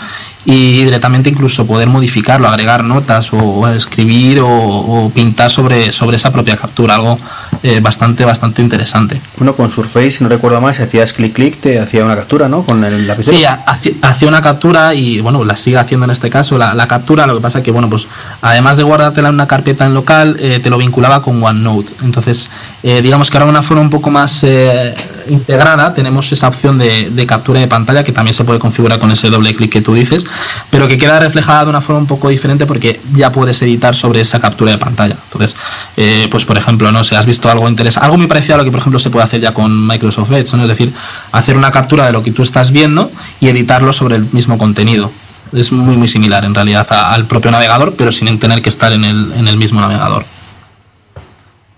y 0.45 0.85
directamente 0.85 1.29
incluso 1.29 1.67
poder 1.67 1.89
modificarlo, 1.89 2.49
agregar 2.49 2.85
notas 2.85 3.33
o, 3.33 3.69
escribir 3.69 4.41
o, 4.43 5.11
pintar 5.15 5.51
sobre, 5.51 5.93
sobre 5.93 6.17
esa 6.17 6.33
propia 6.33 6.57
captura, 6.57 6.95
algo 6.95 7.19
eh, 7.63 7.81
bastante, 7.81 8.25
bastante 8.25 8.63
interesante. 8.63 9.21
Bueno, 9.37 9.55
con 9.55 9.69
Surface, 9.69 10.13
si 10.13 10.25
no 10.25 10.31
recuerdo 10.31 10.61
mal, 10.61 10.75
si 10.75 10.83
hacías 10.83 11.13
clic 11.13 11.35
clic 11.35 11.61
te 11.61 11.79
hacía 11.79 12.05
una 12.05 12.17
captura, 12.17 12.49
¿no? 12.49 12.63
Con 12.63 12.85
el 12.85 13.07
lapicero. 13.07 13.37
Sí, 13.37 13.45
hacía 14.01 14.29
una 14.29 14.41
captura 14.41 14.95
y 14.95 15.21
bueno, 15.21 15.45
la 15.45 15.57
sigue 15.57 15.77
haciendo 15.77 16.05
en 16.05 16.11
este 16.11 16.31
caso 16.31 16.57
la, 16.57 16.89
captura, 16.89 17.27
lo 17.27 17.35
que 17.35 17.41
pasa 17.41 17.63
que 17.63 17.71
bueno, 17.71 17.91
pues 17.91 18.07
además 18.41 18.77
de 18.77 18.85
guardártela 18.85 19.29
en 19.29 19.35
una 19.35 19.49
carpeta 19.49 19.85
en 19.87 19.95
local, 19.95 20.37
eh, 20.41 20.61
te 20.63 20.71
lo 20.71 20.79
vinculaba 20.79 21.21
con 21.21 21.43
OneNote. 21.43 21.93
Entonces, 22.03 22.49
eh, 22.83 23.03
digamos 23.03 23.31
que 23.31 23.37
ahora 23.37 23.47
de 23.47 23.51
una 23.51 23.63
forma 23.63 23.83
un 23.83 23.91
poco 23.91 24.11
más 24.11 24.47
integrada 25.29 25.93
tenemos 25.93 26.33
esa 26.33 26.49
opción 26.49 26.79
de, 26.79 27.11
de 27.11 27.27
captura 27.27 27.61
de 27.61 27.67
pantalla 27.67 28.03
que 28.03 28.13
también 28.13 28.33
se 28.33 28.45
puede 28.45 28.59
configurar 28.59 28.99
con 28.99 29.11
ese 29.11 29.29
doble 29.29 29.53
clic 29.55 29.71
que 29.71 29.83
tú 29.83 29.95
dices 29.95 30.25
pero 30.71 30.89
que 30.89 30.99
queda 30.99 31.21
reflejada 31.21 31.65
de 31.65 31.71
una 31.71 31.81
forma 31.81 32.01
un 32.01 32.07
poco 32.07 32.29
diferente 32.29 32.67
porque 32.67 33.01
ya 33.15 33.33
puedes 33.33 33.61
editar 33.63 33.95
sobre 33.95 34.21
esa 34.21 34.41
captura 34.41 34.73
de 34.73 34.79
pantalla. 34.79 35.17
Entonces, 35.25 35.57
eh, 35.97 36.29
pues 36.31 36.45
por 36.45 36.59
ejemplo, 36.59 36.91
no 36.93 37.05
sé, 37.05 37.17
has 37.17 37.27
visto 37.27 37.51
algo 37.51 37.69
interesante, 37.69 38.05
algo 38.05 38.19
muy 38.19 38.27
parecido 38.27 38.55
a 38.55 38.59
lo 38.59 38.65
que 38.65 38.71
por 38.71 38.81
ejemplo 38.81 38.99
se 38.99 39.11
puede 39.11 39.25
hacer 39.25 39.41
ya 39.41 39.53
con 39.53 39.87
Microsoft 39.87 40.33
Edge, 40.33 40.57
¿no? 40.57 40.63
es 40.63 40.69
decir, 40.69 40.93
hacer 41.33 41.57
una 41.57 41.71
captura 41.71 42.07
de 42.07 42.13
lo 42.13 42.23
que 42.23 42.33
tú 42.33 42.43
estás 42.43 42.71
viendo 42.71 43.11
y 43.41 43.49
editarlo 43.49 43.93
sobre 43.93 44.17
el 44.17 44.27
mismo 44.33 44.59
contenido. 44.59 45.11
Es 45.53 45.73
muy 45.73 45.97
muy 45.97 46.09
similar 46.09 46.45
en 46.45 46.55
realidad 46.55 46.87
al 46.91 47.27
propio 47.27 47.51
navegador, 47.51 47.95
pero 47.97 48.13
sin 48.13 48.39
tener 48.39 48.61
que 48.61 48.69
estar 48.69 48.93
en 48.93 49.05
el, 49.05 49.33
en 49.33 49.49
el 49.49 49.57
mismo 49.57 49.81
navegador. 49.81 50.25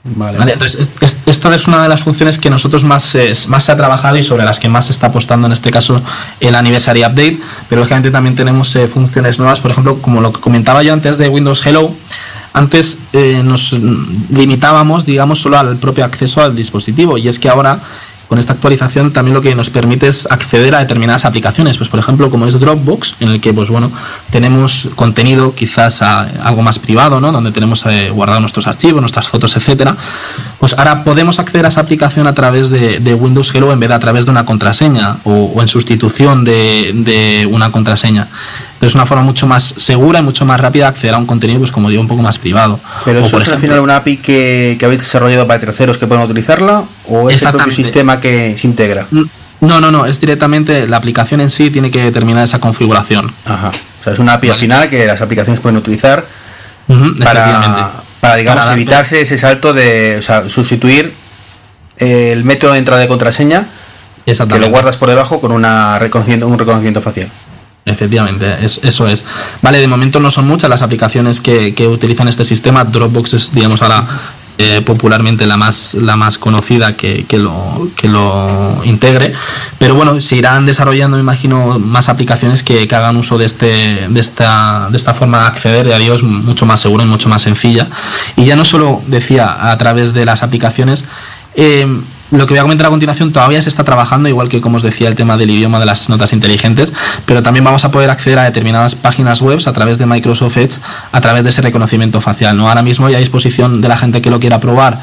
Vale. 0.03 0.53
entonces, 0.53 0.89
esta 1.27 1.55
es 1.55 1.69
una 1.69 1.83
de 1.83 1.89
las 1.91 2.01
funciones 2.01 2.39
que 2.39 2.49
nosotros 2.49 2.85
más, 2.85 3.17
más 3.49 3.65
se 3.65 3.73
ha 3.73 3.77
trabajado 3.77 4.17
y 4.17 4.23
sobre 4.23 4.45
las 4.45 4.59
que 4.59 4.69
más 4.69 4.87
se 4.87 4.93
está 4.93 5.09
apostando 5.09 5.47
en 5.47 5.53
este 5.53 5.71
caso 5.71 6.01
el 6.41 6.55
Anniversary 6.55 7.01
Update, 7.01 7.39
pero 7.69 7.81
lógicamente 7.81 8.11
también 8.11 8.35
tenemos 8.35 8.75
eh, 8.77 8.87
funciones 8.87 9.39
nuevas, 9.39 9.61
por 9.61 9.71
ejemplo, 9.73 10.01
como 10.01 10.23
lo 10.23 10.33
comentaba 10.33 10.83
yo 10.83 10.95
antes 10.95 11.19
de 11.19 11.29
Windows 11.29 11.65
Hello, 11.67 11.95
antes 12.55 12.97
eh, 13.13 13.43
nos 13.45 13.73
limitábamos, 14.31 15.05
digamos, 15.05 15.41
solo 15.41 15.59
al 15.59 15.77
propio 15.77 16.05
acceso 16.05 16.43
al 16.43 16.57
dispositivo 16.57 17.19
y 17.19 17.29
es 17.29 17.39
que 17.39 17.49
ahora 17.49 17.81
con 18.31 18.39
esta 18.39 18.53
actualización 18.53 19.13
también 19.13 19.35
lo 19.35 19.41
que 19.43 19.57
nos 19.57 19.71
permite 19.71 20.07
es 20.07 20.31
acceder 20.31 20.77
a 20.77 20.79
determinadas 20.79 21.25
aplicaciones, 21.25 21.77
pues 21.79 21.89
por 21.89 21.99
ejemplo 21.99 22.31
como 22.31 22.47
es 22.47 22.61
Dropbox, 22.61 23.17
en 23.19 23.29
el 23.29 23.41
que 23.41 23.53
pues 23.53 23.69
bueno, 23.71 23.91
tenemos 24.31 24.89
contenido 24.95 25.53
quizás 25.53 26.01
algo 26.01 26.63
más 26.63 26.79
privado, 26.79 27.21
¿no? 27.21 27.33
donde 27.33 27.51
tenemos 27.51 27.85
eh, 27.87 28.09
guardados 28.11 28.41
nuestros 28.41 28.69
archivos, 28.69 29.01
nuestras 29.01 29.27
fotos, 29.27 29.57
etcétera, 29.57 29.97
pues 30.61 30.79
ahora 30.79 31.03
podemos 31.03 31.41
acceder 31.41 31.65
a 31.65 31.71
esa 31.71 31.81
aplicación 31.81 32.29
a 32.29 32.33
través 32.33 32.71
de, 32.71 33.15
Windows 33.15 33.53
Hello 33.53 33.73
en 33.73 33.81
vez 33.81 33.89
de 33.89 33.97
a 33.97 33.99
través 33.99 34.27
de 34.27 34.31
una 34.31 34.45
contraseña 34.45 35.17
o, 35.25 35.61
en 35.61 35.67
sustitución 35.67 36.45
de 36.45 37.49
una 37.51 37.73
contraseña 37.73 38.29
es 38.87 38.95
una 38.95 39.05
forma 39.05 39.23
mucho 39.23 39.47
más 39.47 39.63
segura 39.77 40.21
y 40.21 40.23
mucho 40.23 40.45
más 40.45 40.61
rápida 40.61 40.85
de 40.85 40.89
acceder 40.89 41.15
a 41.15 41.19
un 41.19 41.27
contenido, 41.27 41.59
pues 41.59 41.71
como 41.71 41.91
digo, 41.91 42.01
un 42.01 42.09
poco 42.09 42.23
más 42.23 42.39
privado. 42.39 42.81
Pero 43.05 43.21
eso 43.21 43.39
es 43.39 43.49
al 43.49 43.59
final 43.59 43.81
una 43.81 43.97
API 43.97 44.17
que, 44.17 44.79
habéis 44.83 45.01
desarrollado 45.01 45.47
para 45.47 45.61
terceros 45.61 45.99
que 45.99 46.07
pueden 46.07 46.25
utilizarla 46.25 46.85
o 47.07 47.29
es 47.29 47.43
el 47.43 47.51
propio 47.51 47.73
sistema 47.73 48.21
que 48.21 48.57
se 48.59 48.67
integra. 48.67 49.07
No, 49.61 49.81
no, 49.81 49.91
no, 49.91 50.07
es 50.07 50.19
directamente 50.19 50.89
la 50.89 50.97
aplicación 50.97 51.43
en 51.43 51.51
sí 51.51 51.71
tiene 51.71 51.91
que 51.91 52.03
determinar 52.03 52.45
esa 52.45 52.59
configuración. 52.59 53.31
Ajá. 53.45 53.69
O 53.69 54.03
sea, 54.03 54.15
es 54.15 54.19
una 54.19 54.35
API 54.35 54.51
al 54.51 54.57
final 54.57 54.89
que 54.89 55.07
las 55.07 55.21
aplicaciones 55.21 55.61
pueden 55.61 55.77
utilizar 55.77 56.25
para, 57.23 57.93
para, 58.21 58.37
digamos, 58.37 58.67
evitarse 58.69 59.21
ese 59.21 59.37
salto 59.37 59.75
de 59.75 60.17
o 60.19 60.23
sea, 60.23 60.49
sustituir 60.49 61.13
el 61.99 62.45
método 62.45 62.73
de 62.73 62.79
entrada 62.79 63.03
de 63.03 63.09
contraseña 63.09 63.67
que 64.25 64.59
lo 64.59 64.71
guardas 64.71 64.97
por 64.97 65.09
debajo 65.09 65.41
con 65.41 65.53
una 65.53 65.99
reconocimiento, 65.99 66.47
un 66.47 66.59
reconocimiento 66.59 67.03
facial. 67.03 67.29
Efectivamente, 67.85 68.57
eso 68.61 69.07
es. 69.07 69.25
Vale, 69.63 69.81
de 69.81 69.89
momento 69.89 70.21
no 70.21 70.31
son 70.31 70.47
muchas 70.47 70.69
las 70.69 70.83
aplicaciones 70.83 71.41
que, 71.41 71.89
utilizan 71.89 72.29
este 72.29 72.45
sistema. 72.45 72.85
Dropbox 72.85 73.35
es, 73.35 73.53
digamos, 73.53 73.83
ahora 73.83 74.07
eh, 74.59 74.83
popularmente 74.83 75.47
la 75.47 75.57
más, 75.57 75.95
la 75.95 76.17
más 76.17 76.37
conocida 76.37 76.95
que, 76.95 77.25
lo, 77.33 77.89
que 77.97 78.09
lo 78.09 78.83
integre. 78.85 79.33
Pero 79.79 79.95
bueno, 79.95 80.21
se 80.21 80.37
irán 80.37 80.67
desarrollando, 80.67 81.17
me 81.17 81.23
imagino, 81.23 81.79
más 81.79 82.11
aplicaciones 82.11 82.63
que, 82.63 82.87
hagan 82.95 83.17
uso 83.17 83.39
de, 83.39 83.47
este, 83.47 84.09
de, 84.09 84.21
esta, 84.21 84.89
de 84.91 84.97
esta 84.99 85.15
forma 85.15 85.41
de 85.41 85.47
acceder 85.47 85.93
a 85.93 85.99
Dios 85.99 86.23
mucho 86.23 86.67
más 86.67 86.81
segura 86.81 87.05
y 87.05 87.07
mucho 87.07 87.31
más 87.31 87.41
sencilla. 87.41 87.87
Y 88.37 88.45
ya 88.45 88.57
no 88.57 88.67
solo 88.67 89.01
decía 89.07 89.71
a 89.71 89.79
través 89.79 90.13
de 90.13 90.27
las 90.27 90.43
aplicaciones, 90.43 91.07
eh, 91.55 91.87
lo 92.31 92.47
que 92.47 92.55
voy 92.55 92.59
a 92.59 92.63
comentar 92.63 92.87
a 92.87 92.91
continuación 92.91 93.33
todavía 93.33 93.61
se 93.61 93.69
está 93.69 93.85
trabajando, 93.85 94.29
igual 94.29 94.49
que 94.49 94.61
como 94.61 94.77
os 94.77 94.83
decía 94.83 95.09
el 95.09 95.15
tema 95.15 95.37
del 95.37 95.51
idioma 95.51 95.81
de 95.81 95.87
las 95.87 96.09
notas 96.09 96.33
inteligentes, 96.33 96.93
pero 97.27 97.43
también 97.43 97.65
vamos 97.65 97.85
a 97.85 97.91
poder 97.91 98.11
acceder 98.11 98.39
a 98.39 98.45
determinadas 98.45 98.95
páginas 98.95 99.43
web 99.43 99.61
a 99.65 99.73
través 99.73 99.99
de 99.99 100.07
Microsoft 100.07 100.57
Edge, 100.57 100.81
a 101.13 101.21
través 101.21 101.45
de 101.45 101.51
ese 101.51 101.63
reconocimiento 101.63 102.21
facial. 102.21 102.57
¿no? 102.57 102.69
Ahora 102.69 102.83
mismo 102.83 103.09
ya 103.09 103.17
a 103.17 103.21
disposición 103.21 103.81
de 103.81 103.89
la 103.89 103.97
gente 103.97 104.23
que 104.23 104.31
lo 104.31 104.39
quiera 104.39 104.61
probar 104.61 104.99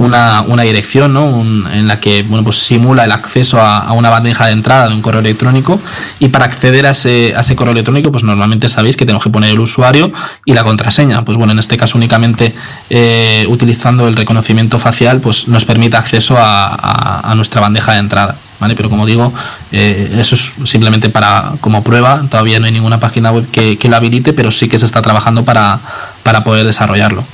una, 0.00 0.40
una 0.42 0.62
dirección 0.62 1.12
¿no? 1.12 1.42
en 1.42 1.86
la 1.86 2.00
que 2.00 2.22
bueno, 2.22 2.42
pues 2.42 2.56
simula 2.56 3.04
el 3.04 3.12
acceso 3.12 3.60
a, 3.60 3.92
una 3.92 4.08
bandeja 4.08 4.46
de 4.46 4.52
entrada 4.52 4.88
de 4.88 4.94
un 4.94 5.02
correo 5.02 5.20
electrónico 5.20 5.78
y 6.18 6.28
para 6.28 6.46
acceder 6.46 6.86
a 6.86 6.90
ese, 6.90 7.34
a 7.36 7.40
ese 7.40 7.54
correo 7.54 7.72
electrónico 7.72 8.10
pues 8.10 8.24
normalmente 8.24 8.70
sabéis 8.70 8.96
que 8.96 9.04
tenemos 9.04 9.22
que 9.22 9.30
poner 9.30 9.50
el 9.50 9.60
usuario 9.60 10.10
y 10.46 10.54
la 10.54 10.64
contraseña 10.64 11.22
pues 11.22 11.36
bueno 11.36 11.52
en 11.52 11.58
este 11.58 11.76
caso 11.76 11.98
únicamente 11.98 12.54
eh, 12.88 13.44
utilizando 13.48 14.08
el 14.08 14.16
reconocimiento 14.16 14.78
facial 14.78 15.20
pues 15.20 15.48
nos 15.48 15.66
permite 15.66 15.98
acceso 15.98 16.36
a, 16.38 17.30
a, 17.30 17.34
nuestra 17.34 17.60
bandeja 17.60 17.92
de 17.92 17.98
entrada 17.98 18.36
¿Vale? 18.60 18.74
Pero 18.76 18.90
como 18.90 19.06
digo, 19.06 19.32
eh, 19.72 20.18
eso 20.20 20.34
es 20.34 20.54
simplemente 20.64 21.08
para 21.08 21.52
como 21.62 21.82
prueba, 21.82 22.22
todavía 22.30 22.60
no 22.60 22.66
hay 22.66 22.72
ninguna 22.72 23.00
página 23.00 23.32
web 23.32 23.50
que, 23.50 23.78
que 23.78 23.88
lo 23.88 23.96
habilite, 23.96 24.34
pero 24.34 24.50
sí 24.50 24.68
que 24.68 24.78
se 24.78 24.84
está 24.84 25.00
trabajando 25.00 25.46
para, 25.46 25.80
para 26.22 26.44
poder 26.44 26.66
desarrollarlo. 26.66 27.24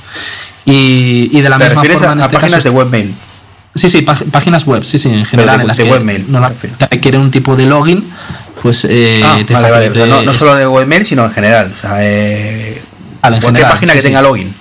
Y, 0.65 1.29
y 1.31 1.41
de 1.41 1.49
la 1.49 1.57
misma 1.57 1.83
forma. 1.83 2.09
A, 2.09 2.13
en 2.13 2.19
este 2.21 2.37
páginas 2.37 2.63
de 2.63 2.69
webmail? 2.69 3.15
Sí, 3.75 3.89
sí, 3.89 4.01
páginas 4.01 4.65
web, 4.65 4.83
sí, 4.83 4.97
sí, 4.97 5.09
en 5.09 5.25
general. 5.25 5.61
en 5.61 5.67
las 5.67 5.77
de 5.77 5.83
que 5.83 5.91
webmail. 5.91 6.25
requiere 6.89 7.17
un 7.17 7.31
tipo 7.31 7.55
de 7.55 7.65
login, 7.65 8.03
pues. 8.61 8.85
Eh, 8.89 9.21
ah, 9.23 9.39
vale, 9.51 9.89
vale. 9.89 10.07
no, 10.07 10.23
no, 10.23 10.33
solo 10.33 10.55
de 10.55 10.67
webmail, 10.67 11.05
sino 11.05 11.25
en 11.25 11.31
general. 11.31 11.71
O 11.73 11.77
sea, 11.77 11.97
eh, 11.99 12.81
cualquier 13.21 13.67
página 13.67 13.93
que 13.93 14.01
tenga 14.01 14.21
login 14.21 14.53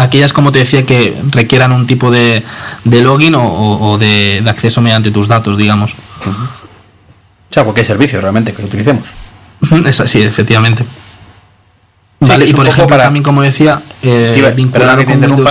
aquellas, 0.00 0.32
como 0.32 0.50
te 0.52 0.60
decía, 0.60 0.84
que 0.86 1.16
requieran 1.30 1.72
un 1.72 1.86
tipo 1.86 2.10
de, 2.10 2.42
de 2.84 3.02
login 3.02 3.34
o, 3.34 3.42
o, 3.44 3.98
de, 3.98 4.40
de, 4.42 4.50
acceso 4.50 4.80
mediante 4.80 5.10
tus 5.10 5.28
datos, 5.28 5.56
digamos. 5.56 5.92
O 5.92 7.52
sea, 7.52 7.64
cualquier 7.64 7.86
servicio 7.86 8.20
realmente 8.20 8.52
que 8.52 8.64
utilicemos. 8.64 9.08
Es 9.86 10.00
así, 10.00 10.22
efectivamente. 10.22 10.84
Vale, 12.20 12.46
y 12.46 12.52
por 12.52 12.66
ejemplo, 12.66 12.86
para... 12.86 13.04
también 13.04 13.22
como 13.22 13.42
decía, 13.42 13.80
eh, 14.02 14.52
vinculado 14.54 15.04
con 15.04 15.46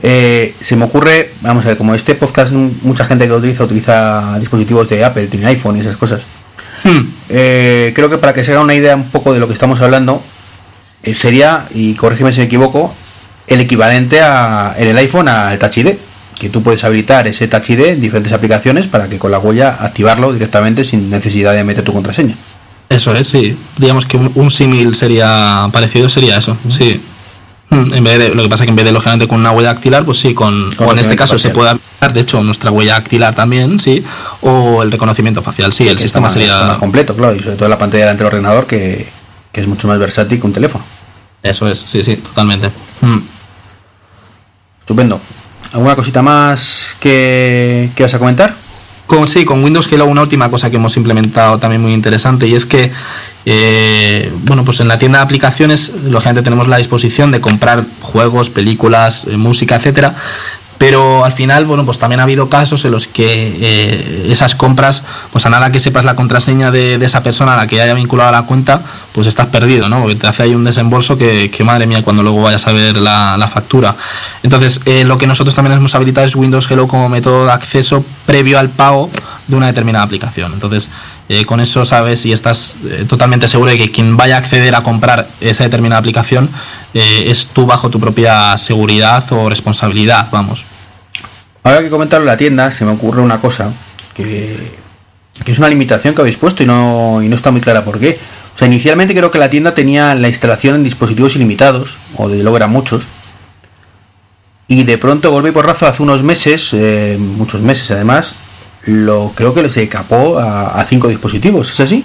eh, 0.00 0.54
se 0.60 0.76
me 0.76 0.84
ocurre, 0.84 1.32
vamos 1.40 1.64
a 1.64 1.68
ver, 1.68 1.76
como 1.76 1.94
este 1.94 2.14
podcast 2.14 2.52
mucha 2.52 3.04
gente 3.04 3.24
que 3.24 3.30
lo 3.30 3.38
utiliza 3.38 3.64
utiliza 3.64 4.38
dispositivos 4.38 4.88
de 4.88 5.04
Apple, 5.04 5.26
tiene 5.26 5.46
iPhone 5.46 5.76
y 5.76 5.80
esas 5.80 5.96
cosas. 5.96 6.22
Hmm. 6.84 7.00
Eh, 7.28 7.92
creo 7.94 8.08
que 8.08 8.18
para 8.18 8.32
que 8.32 8.44
se 8.44 8.52
haga 8.52 8.60
una 8.60 8.74
idea 8.74 8.94
un 8.94 9.10
poco 9.10 9.32
de 9.32 9.40
lo 9.40 9.48
que 9.48 9.54
estamos 9.54 9.80
hablando, 9.80 10.22
eh, 11.02 11.14
sería, 11.14 11.66
y 11.74 11.94
corrígeme 11.94 12.32
si 12.32 12.40
me 12.40 12.46
equivoco, 12.46 12.94
el 13.48 13.60
equivalente 13.60 14.20
a, 14.20 14.74
en 14.78 14.88
el 14.88 14.98
iPhone 14.98 15.26
al 15.26 15.58
Touch 15.58 15.78
ID, 15.78 15.94
que 16.38 16.48
tú 16.48 16.62
puedes 16.62 16.84
habilitar 16.84 17.26
ese 17.26 17.48
Touch 17.48 17.70
ID 17.70 17.80
en 17.86 18.00
diferentes 18.00 18.32
aplicaciones 18.32 18.86
para 18.86 19.08
que 19.08 19.18
con 19.18 19.32
la 19.32 19.40
huella 19.40 19.78
activarlo 19.80 20.32
directamente 20.32 20.84
sin 20.84 21.10
necesidad 21.10 21.54
de 21.54 21.64
meter 21.64 21.82
tu 21.82 21.92
contraseña. 21.92 22.36
Eso 22.88 23.12
es, 23.12 23.26
sí. 23.26 23.56
Digamos 23.76 24.06
que 24.06 24.16
un, 24.16 24.50
símil 24.50 24.94
sería 24.94 25.68
parecido, 25.72 26.08
sería 26.08 26.38
eso, 26.38 26.56
sí. 26.68 27.00
Hmm, 27.70 27.92
en 27.92 28.02
vez 28.02 28.18
de, 28.18 28.34
lo 28.34 28.42
que 28.42 28.48
pasa 28.48 28.62
es 28.62 28.66
que 28.66 28.70
en 28.70 28.76
vez 28.76 28.86
de 28.86 28.92
lógicamente 28.92 29.28
con 29.28 29.40
una 29.40 29.50
huella 29.50 29.74
dactilar, 29.74 30.04
pues 30.04 30.18
sí, 30.18 30.32
con, 30.32 30.70
o 30.78 30.92
en 30.92 30.98
este 30.98 31.16
caso 31.16 31.38
se 31.38 31.50
puede 31.50 31.70
aplicar, 31.70 32.14
de 32.14 32.20
hecho, 32.20 32.42
nuestra 32.42 32.70
huella 32.70 32.94
dactilar 32.94 33.34
también, 33.34 33.78
sí, 33.78 34.02
o 34.40 34.82
el 34.82 34.90
reconocimiento 34.90 35.42
facial, 35.42 35.72
sí, 35.74 35.86
el 35.86 35.98
sistema 35.98 36.30
sería 36.30 36.62
más 36.62 36.78
completo, 36.78 37.14
claro, 37.14 37.36
y 37.36 37.40
sobre 37.40 37.56
todo 37.56 37.68
la 37.68 37.78
pantalla 37.78 38.04
delante 38.04 38.24
del 38.24 38.32
ordenador 38.32 38.66
que, 38.66 39.06
es 39.52 39.66
mucho 39.66 39.88
más 39.88 39.98
versátil 39.98 40.40
que 40.40 40.46
un 40.46 40.52
teléfono. 40.52 40.84
Eso 41.42 41.68
es, 41.68 41.80
sí, 41.80 42.04
sí, 42.04 42.16
totalmente. 42.16 42.70
Hmm. 43.00 43.18
Estupendo. 44.80 45.20
¿Alguna 45.72 45.96
cosita 45.96 46.22
más 46.22 46.96
que, 47.00 47.90
que 47.94 48.02
vas 48.04 48.14
a 48.14 48.18
comentar? 48.20 48.54
Con, 49.08 49.26
sí, 49.26 49.44
con 49.46 49.64
Windows 49.64 49.90
Hello 49.90 50.04
una 50.06 50.20
última 50.20 50.50
cosa 50.50 50.68
que 50.70 50.76
hemos 50.76 50.96
implementado 50.98 51.58
también 51.58 51.80
muy 51.80 51.94
interesante 51.94 52.46
y 52.46 52.54
es 52.54 52.66
que 52.66 52.92
eh, 53.50 54.30
bueno, 54.42 54.62
pues 54.62 54.80
en 54.80 54.88
la 54.88 54.98
tienda 54.98 55.20
de 55.20 55.24
aplicaciones, 55.24 55.94
lógicamente 56.04 56.42
tenemos 56.42 56.68
la 56.68 56.76
disposición 56.76 57.30
de 57.30 57.40
comprar 57.40 57.86
juegos, 58.02 58.50
películas, 58.50 59.24
eh, 59.26 59.38
música, 59.38 59.76
etcétera, 59.76 60.14
pero 60.78 61.24
al 61.24 61.32
final, 61.32 61.66
bueno, 61.66 61.84
pues 61.84 61.98
también 61.98 62.20
ha 62.20 62.22
habido 62.22 62.48
casos 62.48 62.84
en 62.84 62.92
los 62.92 63.08
que 63.08 63.26
eh, 63.26 64.28
esas 64.30 64.54
compras, 64.54 65.04
pues 65.32 65.44
a 65.44 65.50
nada 65.50 65.72
que 65.72 65.80
sepas 65.80 66.04
la 66.04 66.14
contraseña 66.14 66.70
de, 66.70 66.94
esa 67.04 67.22
persona 67.22 67.54
a 67.54 67.56
la 67.56 67.66
que 67.66 67.82
haya 67.82 67.94
vinculado 67.94 68.30
la 68.30 68.42
cuenta, 68.42 68.80
pues 69.12 69.26
estás 69.26 69.46
perdido, 69.46 69.88
¿no? 69.88 70.00
Porque 70.00 70.14
te 70.14 70.28
hace 70.28 70.44
ahí 70.44 70.54
un 70.54 70.64
desembolso 70.64 71.18
que, 71.18 71.50
madre 71.64 71.86
mía, 71.86 72.02
cuando 72.02 72.22
luego 72.22 72.42
vayas 72.42 72.66
a 72.68 72.72
ver 72.72 72.96
la, 72.96 73.48
factura. 73.52 73.96
Entonces, 74.42 74.80
eh, 74.84 75.04
lo 75.04 75.18
que 75.18 75.26
nosotros 75.26 75.54
también 75.54 75.76
hemos 75.76 75.94
habilitado 75.94 76.26
es 76.26 76.36
Windows 76.36 76.70
Hello 76.70 76.86
como 76.86 77.08
método 77.08 77.46
de 77.46 77.52
acceso 77.52 78.04
previo 78.26 78.58
al 78.58 78.68
pago 78.68 79.10
de 79.48 79.56
una 79.56 79.66
determinada 79.66 80.04
aplicación. 80.04 80.52
Entonces, 80.52 80.90
eh, 81.28 81.44
con 81.44 81.60
eso 81.60 81.84
sabes 81.84 82.24
y 82.26 82.32
estás 82.32 82.76
totalmente 83.08 83.48
seguro 83.48 83.70
de 83.70 83.78
que 83.78 83.90
quien 83.90 84.16
vaya 84.16 84.36
a 84.36 84.38
acceder 84.38 84.74
a 84.74 84.82
comprar 84.82 85.28
esa 85.40 85.64
determinada 85.64 86.00
aplicación 86.00 86.48
es 86.94 87.46
tú 87.46 87.66
bajo 87.66 87.90
tu 87.90 88.00
propia 88.00 88.56
seguridad 88.56 89.24
o 89.32 89.48
responsabilidad, 89.48 90.28
vamos. 90.32 90.64
Ahora 91.62 91.82
que 91.82 91.90
comentarlo 91.90 92.24
en 92.24 92.28
la 92.28 92.36
tienda, 92.36 92.70
se 92.70 92.84
me 92.86 92.92
ocurre 92.92 93.20
una 93.20 93.40
cosa 93.40 93.72
que, 94.14 94.56
es 95.44 95.58
una 95.58 95.68
limitación 95.68 96.14
que 96.14 96.22
habéis 96.22 96.38
puesto 96.38 96.62
y 96.62 96.66
no, 96.66 97.22
y 97.22 97.28
no 97.28 97.36
está 97.36 97.50
muy 97.50 97.60
clara 97.60 97.84
por 97.84 98.00
qué. 98.00 98.18
O 98.54 98.58
sea, 98.58 98.66
inicialmente 98.66 99.14
creo 99.14 99.30
que 99.30 99.38
la 99.38 99.50
tienda 99.50 99.74
tenía 99.74 100.14
la 100.14 100.28
instalación 100.28 100.76
en 100.76 100.82
dispositivos 100.82 101.36
ilimitados, 101.36 101.98
o 102.16 102.28
de 102.28 102.40
eran 102.40 102.70
muchos. 102.70 103.08
Y 104.66 104.84
de 104.84 104.98
pronto, 104.98 105.30
golpe 105.30 105.52
por 105.52 105.66
razo, 105.66 105.86
hace 105.86 106.02
unos 106.02 106.22
meses, 106.22 106.70
eh, 106.72 107.16
muchos 107.18 107.60
meses 107.60 107.90
además, 107.90 108.34
lo 108.84 109.32
creo 109.34 109.54
que 109.54 109.68
se 109.68 109.88
capó 109.88 110.38
a, 110.38 110.80
a 110.80 110.84
cinco 110.84 111.08
dispositivos, 111.08 111.70
¿es 111.70 111.80
así? 111.80 112.04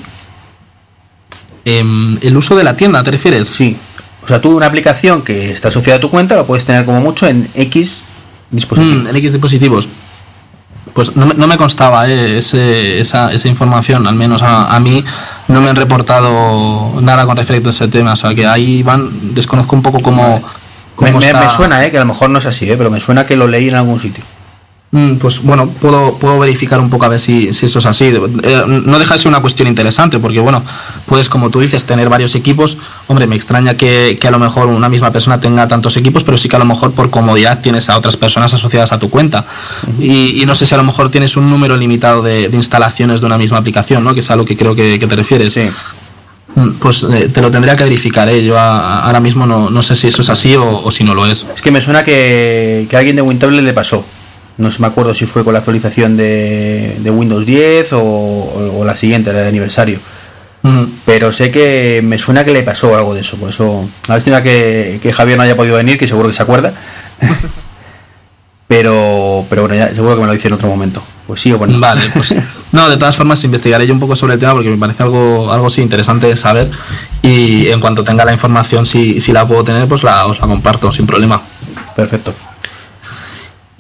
Em, 1.65 2.17
¿El 2.21 2.36
uso 2.36 2.55
de 2.55 2.63
la 2.63 2.76
tienda 2.76 3.03
te 3.03 3.11
refieres? 3.11 3.47
Sí. 3.47 3.78
O 4.24 4.28
sea, 4.28 4.41
tú 4.41 4.55
una 4.55 4.67
aplicación 4.67 5.21
que 5.21 5.51
está 5.51 5.69
asociada 5.69 5.97
a 5.97 6.01
tu 6.01 6.09
cuenta 6.09 6.36
la 6.36 6.43
puedes 6.43 6.65
tener 6.65 6.86
como 6.86 7.01
mucho 7.01 7.28
en 7.28 7.49
X 7.55 8.01
dispositivos. 8.51 9.03
Mm, 9.03 9.07
en 9.07 9.15
X 9.15 9.34
dispositivos. 9.34 9.89
Pues 10.93 11.15
no, 11.15 11.26
me 11.26 11.57
constaba 11.57 12.07
eh, 12.07 12.38
esa, 12.38 13.32
esa, 13.32 13.47
información, 13.47 14.05
al 14.05 14.13
menos 14.13 14.43
a, 14.43 14.80
mí 14.80 15.03
no 15.47 15.59
me 15.59 15.69
han 15.69 15.76
reportado 15.76 17.01
nada 17.01 17.26
con 17.26 17.36
respecto 17.36 17.69
a 17.69 17.71
ese 17.71 17.88
tema, 17.88 18.13
o 18.13 18.15
sea 18.15 18.36
que 18.36 18.45
ahí 18.45 18.84
van, 18.84 19.34
desconozco 19.34 19.76
un 19.76 19.82
poco 19.82 20.01
cómo... 20.01 20.43
me, 20.99 21.49
suena, 21.49 21.84
eh, 21.84 21.89
que 21.89 21.97
a 21.97 22.01
lo 22.01 22.05
mejor 22.05 22.30
no 22.30 22.38
es 22.38 22.45
así, 22.45 22.69
eh, 22.69 22.78
pero 22.78 22.91
me 22.91 22.99
suena 22.99 23.26
que 23.26 23.36
lo 23.36 23.47
leí 23.47 23.69
en 23.69 23.76
algún 23.76 23.99
sitio. 23.99 24.24
Mm, 24.93 25.15
pues 25.15 25.41
bueno, 25.41 25.69
puedo, 25.69 26.19
puedo 26.19 26.37
verificar 26.37 26.79
un 26.79 26.87
poco 26.87 27.05
a 27.05 27.07
ver 27.07 27.19
si, 27.19 27.51
si 27.51 27.65
eso 27.65 27.79
es 27.79 27.85
así. 27.87 28.13
Eh, 28.43 28.63
no 28.67 28.99
deja 28.99 29.15
de 29.15 29.17
ser 29.17 29.29
una 29.29 29.41
cuestión 29.41 29.67
interesante, 29.67 30.19
porque 30.19 30.39
bueno, 30.39 30.63
puedes, 31.07 31.29
como 31.29 31.49
tú 31.49 31.61
dices, 31.61 31.83
tener 31.85 32.09
varios 32.09 32.35
equipos. 32.35 32.77
Hombre, 33.07 33.25
me 33.25 33.35
extraña 33.35 33.75
que, 33.75 34.19
a 34.23 34.29
lo 34.29 34.37
mejor 34.37 34.67
una 34.67 34.89
misma 34.89 35.11
persona 35.11 35.39
tenga 35.39 35.67
tantos 35.67 35.97
equipos, 35.97 36.23
pero 36.23 36.37
sí 36.37 36.47
que 36.47 36.57
a 36.57 36.59
lo 36.59 36.65
mejor 36.65 36.91
por 36.91 37.09
comodidad 37.09 37.59
tienes 37.59 37.89
a 37.89 37.97
otras 37.97 38.17
personas 38.17 38.53
asociadas 38.53 38.91
a 38.91 38.99
tu 38.99 39.09
cuenta. 39.09 39.45
y, 39.99 40.43
no 40.45 40.53
sé 40.53 40.67
si 40.67 40.75
a 40.75 40.77
lo 40.77 40.83
mejor 40.83 41.09
tienes 41.09 41.37
un 41.37 41.49
número 41.49 41.75
limitado 41.75 42.21
de, 42.21 42.51
instalaciones 42.53 43.19
de 43.19 43.25
una 43.25 43.39
misma 43.39 43.57
aplicación, 43.57 44.03
¿no? 44.03 44.13
Que 44.13 44.19
es 44.19 44.29
a 44.29 44.35
lo 44.35 44.45
que 44.45 44.55
creo 44.55 44.75
que, 44.75 44.99
te 44.99 45.15
refieres. 45.15 45.53
Sí. 45.53 45.69
Mm, 46.53 46.73
pues 46.73 47.03
eh, 47.11 47.29
te 47.33 47.41
lo 47.41 47.49
tendría 47.49 47.75
que 47.75 47.83
verificar, 47.83 48.29
¿eh? 48.29 48.45
yo 48.45 48.59
ahora 48.59 49.19
mismo 49.19 49.47
no, 49.47 49.71
no, 49.71 49.81
sé 49.81 49.95
si 49.95 50.05
eso 50.05 50.21
es 50.21 50.29
así 50.29 50.55
o, 50.55 50.91
si 50.91 51.03
no 51.03 51.15
lo 51.15 51.25
es. 51.25 51.47
Es 51.55 51.63
que 51.63 51.71
me 51.71 51.81
suena 51.81 52.03
que, 52.03 52.85
que 52.87 52.95
a 52.95 52.99
alguien 52.99 53.15
de 53.15 53.23
Wintable 53.23 53.59
le 53.63 53.73
pasó. 53.73 54.05
No 54.58 54.70
se 54.70 54.82
me 54.82 54.88
acuerdo 54.88 55.14
si 55.14 55.26
fue 55.26 55.43
con 55.43 55.54
la 55.54 55.60
actualización 55.60 56.16
de, 56.16 56.99
Windows 57.06 57.45
10 57.45 57.93
o, 57.93 58.84
la 58.86 58.95
siguiente, 58.95 59.34
la 59.34 59.41
de 59.41 59.47
aniversario. 59.47 59.99
Pero 61.06 61.32
sé 61.34 61.51
que 61.51 62.01
me 62.04 62.18
suena 62.18 62.45
que 62.45 62.51
le 62.51 62.64
pasó 62.64 62.95
algo 62.95 63.14
de 63.14 63.22
eso. 63.22 63.36
Por 63.38 63.49
eso, 63.49 63.89
a 64.08 64.14
ver 64.14 64.22
si 64.22 64.32
que, 64.32 64.99
que 65.01 65.12
Javier 65.12 65.38
no 65.38 65.43
haya 65.43 65.58
podido 65.58 65.76
venir, 65.76 65.97
que 65.97 66.08
seguro 66.08 66.30
que 66.30 66.34
se 66.34 66.43
acuerda. 66.43 66.74
pero, 68.68 69.45
pero 69.49 69.64
bueno, 69.64 69.76
ya, 69.76 69.93
seguro 69.93 70.16
que 70.16 70.22
me 70.22 70.28
lo 70.28 70.34
dice 70.34 70.47
en 70.47 70.54
otro 70.54 70.70
momento. 70.70 71.04
Pues 71.28 71.41
sí 71.41 71.51
o 71.51 71.58
bueno. 71.58 71.80
Vale, 71.80 72.10
pues 72.14 72.34
no, 72.72 72.89
de 72.89 72.95
todas 72.95 73.16
formas 73.18 73.43
investigaré 73.43 73.86
yo 73.86 73.93
un 73.93 73.99
poco 73.99 74.16
sobre 74.16 74.36
el 74.36 74.39
tema 74.39 74.54
porque 74.54 74.70
me 74.70 74.78
parece 74.78 75.04
algo, 75.04 75.51
algo 75.51 75.70
sí 75.70 75.82
interesante 75.82 76.34
saber. 76.38 76.72
Y 77.22 77.68
en 77.68 77.82
cuanto 77.82 78.04
tenga 78.04 78.24
la 78.24 78.32
información, 78.32 78.86
si, 78.86 79.20
si 79.20 79.34
la 79.34 79.45
puedo 79.45 79.66
tener, 79.66 79.88
pues 79.88 80.04
la, 80.04 80.26
os 80.28 80.39
la 80.39 80.47
comparto 80.47 80.91
sin 80.91 81.06
problema. 81.06 81.41
Perfecto. 81.95 82.34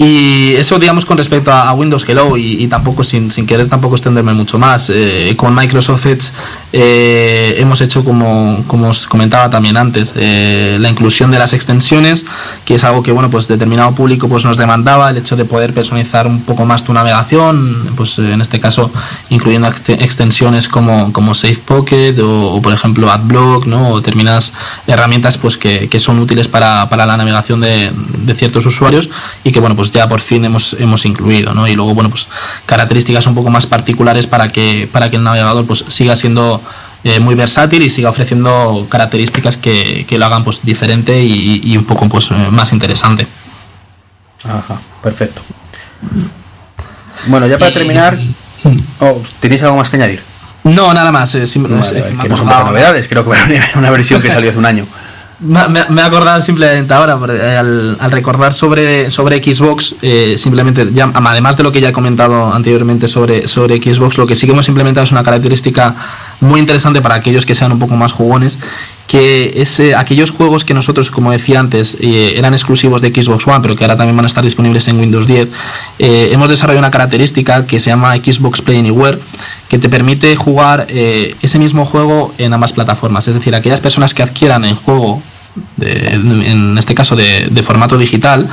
Y 0.03 0.55
eso, 0.55 0.79
digamos, 0.79 1.05
con 1.05 1.17
respecto 1.17 1.49
a, 1.53 1.71
Windows 1.71 2.03
Hello 2.07 2.35
y, 2.35 2.67
tampoco 2.67 3.03
sin, 3.03 3.31
sin, 3.31 3.45
querer 3.45 3.69
tampoco 3.69 3.95
extenderme 3.95 4.33
mucho 4.33 4.59
más. 4.59 4.89
Eh, 4.89 5.33
con 5.37 5.55
Microsoft 5.55 6.05
Edge 6.05 6.31
eh, 6.73 7.55
hemos 7.57 7.79
hecho, 7.79 8.03
como, 8.03 8.65
como 8.67 8.89
os 8.89 9.07
comentaba 9.07 9.49
también 9.49 9.77
antes, 9.77 10.11
eh, 10.17 10.77
la 10.77 10.89
inclusión 10.89 11.31
de 11.31 11.39
las 11.39 11.53
extensiones, 11.53 12.25
que 12.65 12.75
es 12.75 12.83
algo 12.83 13.01
que, 13.01 13.13
bueno, 13.13 13.29
pues 13.29 13.47
determinado 13.47 13.95
público 13.95 14.27
pues 14.27 14.43
nos 14.43 14.57
demandaba, 14.57 15.09
el 15.09 15.17
hecho 15.17 15.37
de 15.37 15.45
poder 15.45 15.73
personalizar 15.73 16.27
un 16.27 16.41
poco 16.41 16.65
más 16.65 16.83
tu 16.83 16.91
navegación, 16.91 17.93
pues 17.95 18.19
en 18.19 18.41
este 18.41 18.59
caso 18.59 18.91
incluyendo 19.29 19.69
extensiones 19.69 20.67
como, 20.67 21.13
como 21.13 21.33
Safe 21.33 21.61
Pocket 21.63 22.15
o, 22.21 22.61
por 22.61 22.73
ejemplo 22.73 23.09
AdBlock, 23.09 23.67
¿no? 23.67 23.91
O 23.91 23.97
determinadas 24.01 24.53
herramientas 24.85 25.37
pues 25.37 25.57
que, 25.57 25.87
que 25.87 25.99
son 25.99 26.19
útiles 26.19 26.49
para, 26.49 26.89
para 26.89 27.05
la 27.05 27.15
navegación 27.15 27.61
de, 27.61 27.91
de 27.93 28.35
ciertos 28.35 28.65
usuarios 28.65 29.09
y 29.45 29.51
que, 29.51 29.61
bueno, 29.61 29.75
pues 29.75 29.92
ya 29.93 30.09
por 30.09 30.19
fin 30.19 30.43
hemos, 30.43 30.75
hemos 30.79 31.05
incluido, 31.05 31.53
¿no? 31.53 31.67
Y 31.67 31.75
luego, 31.75 31.93
bueno, 31.93 32.09
pues 32.09 32.27
características 32.65 33.27
un 33.27 33.35
poco 33.35 33.49
más 33.49 33.65
particulares 33.65 34.27
para 34.27 34.49
que, 34.49 34.89
para 34.91 35.09
que 35.09 35.17
el 35.17 35.23
navegador 35.23 35.65
pues 35.65 35.85
siga 35.87 36.15
siendo 36.15 36.61
eh, 37.03 37.19
muy 37.19 37.35
versátil 37.35 37.83
y 37.83 37.89
siga 37.89 38.09
ofreciendo 38.09 38.87
características 38.89 39.57
que, 39.57 40.05
lo 40.09 40.25
hagan 40.25 40.43
pues 40.43 40.61
diferente 40.63 41.21
y, 41.21 41.77
un 41.77 41.85
poco 41.85 42.09
pues 42.09 42.31
eh, 42.31 42.35
más 42.49 42.73
interesante. 42.73 43.27
Ajá, 44.43 44.79
perfecto. 45.01 45.41
Bueno, 47.27 47.47
ya 47.47 47.57
para 47.57 47.71
terminar, 47.71 48.19
oh, 48.99 49.21
¿tenéis 49.39 49.63
algo 49.63 49.77
más 49.77 49.89
que 49.89 49.95
añadir? 49.97 50.23
No, 50.63 50.93
nada 50.93 51.11
más. 51.11 51.35
Eh, 51.35 51.43
que 51.45 52.29
no 52.29 52.37
son 52.37 52.47
novedades, 52.47 53.07
creo 53.07 53.29
que 53.29 53.61
una 53.75 53.89
versión 53.89 54.21
que 54.21 54.31
salió 54.31 54.49
hace 54.49 54.59
un 54.59 54.65
año. 54.65 54.87
Me, 55.39 55.79
he 55.79 56.01
acordado 56.01 56.39
simplemente 56.41 56.93
ahora, 56.93 57.17
eh, 57.29 57.57
al, 57.99 58.11
recordar 58.11 58.53
sobre, 58.53 59.09
sobre 59.09 59.43
Xbox, 59.43 59.95
eh, 60.01 60.35
simplemente, 60.37 60.87
ya, 60.93 61.11
además 61.13 61.57
de 61.57 61.63
lo 61.63 61.71
que 61.71 61.81
ya 61.81 61.89
he 61.89 61.91
comentado 61.91 62.53
anteriormente 62.53 63.07
sobre, 63.07 63.47
sobre 63.47 63.77
Xbox, 63.77 64.17
lo 64.17 64.27
que 64.27 64.35
sí 64.35 64.45
que 64.45 64.53
hemos 64.53 64.67
implementado 64.67 65.03
es 65.03 65.11
una 65.11 65.23
característica 65.23 65.95
muy 66.39 66.59
interesante 66.59 67.01
para 67.01 67.15
aquellos 67.15 67.45
que 67.45 67.55
sean 67.55 67.71
un 67.71 67.79
poco 67.79 67.95
más 67.95 68.11
jugones, 68.13 68.59
que 69.07 69.53
es 69.55 69.79
eh, 69.79 69.95
aquellos 69.95 70.31
juegos 70.31 70.63
que 70.63 70.73
nosotros, 70.73 71.11
como 71.11 71.31
decía 71.31 71.59
antes, 71.59 71.97
eran 71.99 72.53
exclusivos 72.53 73.01
de 73.01 73.09
Xbox 73.09 73.47
One, 73.47 73.59
pero 73.61 73.75
que 73.75 73.83
ahora 73.83 73.97
también 73.97 74.15
van 74.15 74.25
a 74.25 74.27
estar 74.27 74.43
disponibles 74.43 74.87
en 74.87 74.99
Windows 74.99 75.27
10, 75.27 75.49
hemos 75.99 76.47
desarrollado 76.47 76.79
una 76.79 76.91
característica 76.91 77.65
que 77.65 77.79
se 77.79 77.89
llama 77.89 78.15
Xbox 78.15 78.61
Play 78.61 78.79
Anywhere, 78.79 79.19
que 79.73 79.79
te 79.79 79.89
permite 79.89 80.35
jugar 80.35 80.85
ese 80.87 81.57
mismo 81.57 81.83
juego 81.83 82.31
en 82.37 82.53
ambas 82.53 82.73
plataformas. 82.73 83.27
Es 83.27 83.33
decir, 83.33 83.55
aquellas 83.55 83.81
personas 83.81 84.13
que 84.13 84.21
adquieran 84.21 84.65
el 84.65 84.75
juego 84.75 85.19
en 85.81 86.77
este 86.77 86.93
caso 86.93 87.15
de, 87.15 87.63
formato 87.63 87.97
digital, 87.97 88.47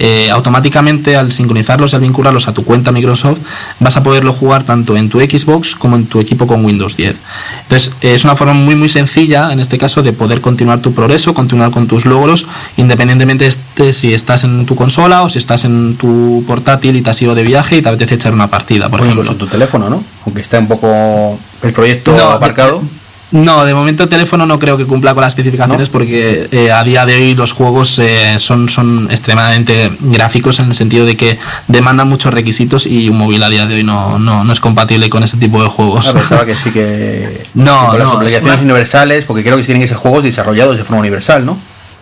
eh, 0.00 0.30
automáticamente 0.30 1.16
al 1.16 1.32
sincronizarlos 1.32 1.92
y 1.92 1.96
al 1.96 2.02
vincularlos 2.02 2.46
a 2.46 2.54
tu 2.54 2.64
cuenta 2.64 2.92
Microsoft 2.92 3.40
vas 3.80 3.96
a 3.96 4.02
poderlo 4.04 4.32
jugar 4.32 4.62
tanto 4.62 4.96
en 4.96 5.08
tu 5.08 5.18
Xbox 5.18 5.74
como 5.74 5.96
en 5.96 6.06
tu 6.06 6.20
equipo 6.20 6.46
con 6.46 6.64
Windows 6.64 6.96
10. 6.96 7.16
Entonces 7.62 7.92
es 8.00 8.24
una 8.24 8.36
forma 8.36 8.54
muy 8.54 8.76
muy 8.76 8.88
sencilla 8.88 9.52
en 9.52 9.58
este 9.58 9.76
caso 9.76 10.02
de 10.02 10.12
poder 10.12 10.40
continuar 10.40 10.80
tu 10.80 10.94
progreso, 10.94 11.34
continuar 11.34 11.72
con 11.72 11.88
tus 11.88 12.06
logros, 12.06 12.46
independientemente 12.76 13.50
de 13.76 13.92
si 13.92 14.14
estás 14.14 14.44
en 14.44 14.66
tu 14.66 14.76
consola 14.76 15.22
o 15.22 15.28
si 15.28 15.38
estás 15.38 15.64
en 15.64 15.96
tu 15.96 16.44
portátil 16.46 16.94
y 16.96 17.02
te 17.02 17.10
has 17.10 17.20
ido 17.20 17.34
de 17.34 17.42
viaje 17.42 17.78
y 17.78 17.82
te 17.82 17.88
apetece 17.88 18.14
echar 18.14 18.32
una 18.32 18.48
partida, 18.48 18.88
por 18.88 19.00
ejemplo. 19.00 19.28
en 19.28 19.38
tu 19.38 19.46
teléfono, 19.46 19.90
¿no? 19.90 20.04
Aunque 20.24 20.42
está 20.42 20.58
un 20.58 20.68
poco 20.68 21.38
el 21.62 21.72
proyecto 21.72 22.16
aparcado. 22.30 22.82
No, 23.30 23.64
de 23.64 23.74
momento 23.74 24.04
el 24.04 24.08
teléfono 24.08 24.46
no 24.46 24.58
creo 24.58 24.76
que 24.78 24.86
cumpla 24.86 25.12
con 25.12 25.20
las 25.20 25.32
especificaciones 25.32 25.90
porque 25.90 26.48
eh, 26.50 26.72
a 26.72 26.82
día 26.82 27.04
de 27.04 27.14
hoy 27.14 27.34
los 27.34 27.52
juegos 27.52 27.98
eh, 27.98 28.38
son, 28.38 28.68
son 28.70 29.08
extremadamente 29.10 29.90
gráficos 30.00 30.60
en 30.60 30.66
el 30.66 30.74
sentido 30.74 31.04
de 31.04 31.16
que 31.16 31.38
demandan 31.66 32.08
muchos 32.08 32.32
requisitos 32.32 32.86
y 32.86 33.08
un 33.10 33.18
móvil 33.18 33.42
a 33.42 33.50
día 33.50 33.66
de 33.66 33.74
hoy 33.74 33.84
no, 33.84 34.18
no, 34.18 34.50
es 34.50 34.60
compatible 34.60 35.10
con 35.10 35.22
ese 35.22 35.36
tipo 35.36 35.62
de 35.62 35.68
juegos. 35.68 36.06
Ah, 36.08 36.14
pensaba 36.14 36.46
que 36.46 36.56
sí 36.56 36.70
que, 36.70 37.42
no, 37.54 37.88
con 37.88 37.98
las 37.98 38.08
obligaciones 38.08 38.62
universales, 38.62 39.24
porque 39.26 39.42
creo 39.42 39.58
que 39.58 39.62
tienen 39.62 39.82
que 39.82 39.88
ser 39.88 39.98
juegos 39.98 40.24
desarrollados 40.24 40.78
de 40.78 40.84
forma 40.84 41.00
universal, 41.00 41.44
¿no? 41.44 41.58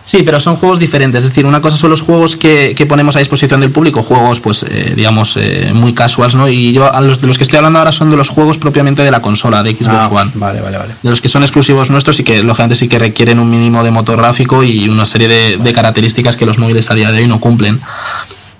Sí, 0.07 0.23
pero 0.23 0.39
son 0.39 0.55
juegos 0.55 0.79
diferentes. 0.79 1.21
Es 1.21 1.29
decir, 1.31 1.45
una 1.45 1.59
cosa 1.59 1.75
son 1.75 1.89
los 1.89 1.99
juegos 1.99 2.37
que, 2.37 2.73
ponemos 2.87 3.17
a 3.17 3.19
disposición 3.19 3.59
del 3.59 3.71
público, 3.71 4.01
juegos, 4.01 4.39
pues, 4.39 4.63
eh, 4.63 4.93
digamos, 4.95 5.35
eh, 5.35 5.71
muy 5.73 5.93
casuals, 5.93 6.33
¿no? 6.33 6.47
Y 6.47 6.71
yo, 6.71 6.91
a 6.91 7.01
los 7.01 7.19
de 7.19 7.27
los 7.27 7.37
que 7.37 7.43
estoy 7.43 7.57
hablando 7.57 7.79
ahora 7.79 7.91
son 7.91 8.09
de 8.09 8.15
los 8.15 8.29
juegos 8.29 8.57
propiamente 8.57 9.01
de 9.01 9.11
la 9.11 9.21
consola, 9.21 9.63
de 9.63 9.75
Xbox 9.75 9.89
ah, 9.89 10.07
One. 10.09 10.31
Vale, 10.35 10.61
vale, 10.61 10.77
vale. 10.77 10.93
De 11.03 11.09
los 11.09 11.19
que 11.19 11.27
son 11.27 11.43
exclusivos 11.43 11.89
nuestros 11.89 12.21
y 12.21 12.23
que, 12.23 12.41
lógicamente, 12.41 12.75
sí 12.75 12.87
que 12.87 12.99
requieren 12.99 13.37
un 13.37 13.49
mínimo 13.49 13.83
de 13.83 13.91
motor 13.91 14.15
gráfico 14.15 14.63
y 14.63 14.87
una 14.87 15.05
serie 15.05 15.27
de, 15.27 15.73
características 15.73 16.37
que 16.37 16.45
los 16.45 16.57
móviles 16.57 16.89
a 16.89 16.93
día 16.93 17.11
de 17.11 17.19
hoy 17.19 17.27
no 17.27 17.41
cumplen. 17.41 17.81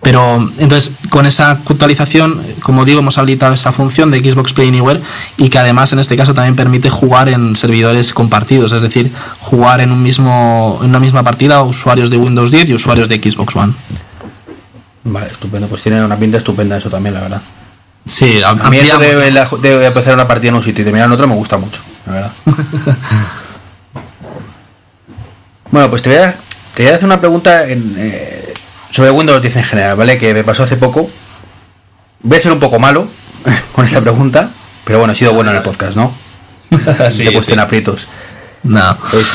Pero 0.01 0.49
entonces 0.59 0.93
con 1.09 1.25
esa 1.25 1.51
actualización, 1.51 2.41
como 2.61 2.85
digo, 2.85 2.99
hemos 2.99 3.17
habilitado 3.17 3.53
esa 3.53 3.71
función 3.71 4.11
de 4.11 4.19
Xbox 4.19 4.53
Play 4.53 4.69
Anywhere 4.69 5.01
y 5.37 5.49
que 5.49 5.57
además 5.57 5.91
en 5.91 5.99
este 5.99 6.15
caso 6.15 6.33
también 6.33 6.55
permite 6.55 6.89
jugar 6.89 7.29
en 7.29 7.55
servidores 7.55 8.13
compartidos, 8.13 8.71
es 8.71 8.81
decir, 8.81 9.11
jugar 9.39 9.81
en 9.81 9.91
un 9.91 10.01
mismo 10.03 10.79
en 10.81 10.89
una 10.89 10.99
misma 10.99 11.23
partida 11.23 11.63
usuarios 11.63 12.09
de 12.09 12.17
Windows 12.17 12.51
10 12.51 12.69
y 12.69 12.73
usuarios 12.75 13.09
de 13.09 13.15
Xbox 13.15 13.55
One. 13.55 13.73
Vale, 15.03 15.27
estupendo, 15.31 15.67
pues 15.67 15.81
tiene 15.83 16.03
una 16.03 16.17
pinta 16.17 16.37
estupenda 16.37 16.77
eso 16.77 16.89
también, 16.89 17.15
la 17.15 17.21
verdad. 17.21 17.41
Sí, 18.05 18.41
a, 18.41 18.53
mí 18.69 18.77
eso 18.77 18.97
de, 18.99 19.85
empezar 19.85 20.13
una 20.13 20.27
partida 20.27 20.49
en 20.49 20.55
un 20.55 20.63
sitio 20.63 20.81
y 20.81 20.85
terminar 20.85 21.07
en 21.07 21.13
otro 21.13 21.27
me 21.27 21.35
gusta 21.35 21.57
mucho, 21.57 21.81
la 22.05 22.13
verdad. 22.13 22.31
bueno, 25.71 25.89
pues 25.89 26.01
te 26.01 26.09
voy 26.09 26.19
a, 26.19 26.35
te 26.73 26.83
voy 26.83 26.91
a 26.91 26.95
hacer 26.95 27.05
una 27.05 27.19
pregunta 27.19 27.67
en, 27.67 27.95
eh, 27.97 28.46
sobre 28.91 29.11
Windows 29.11 29.41
10 29.41 29.55
en 29.57 29.63
general, 29.63 29.95
¿vale? 29.97 30.17
Que 30.17 30.33
me 30.33 30.43
pasó 30.43 30.63
hace 30.63 30.77
poco. 30.77 31.09
Voy 32.21 32.37
a 32.37 32.41
ser 32.41 32.51
un 32.51 32.59
poco 32.59 32.79
malo 32.79 33.07
con 33.73 33.85
esta 33.85 34.01
pregunta, 34.01 34.49
pero 34.85 34.99
bueno, 34.99 35.13
ha 35.13 35.15
sido 35.15 35.33
bueno 35.33 35.51
en 35.51 35.57
el 35.57 35.63
podcast, 35.63 35.95
¿no? 35.95 36.13
sí, 37.09 37.23
Te 37.23 37.29
he 37.29 37.31
puesto 37.31 37.53
en 37.53 37.59
aprietos. 37.59 38.07
No. 38.63 38.97
Pues, 39.11 39.27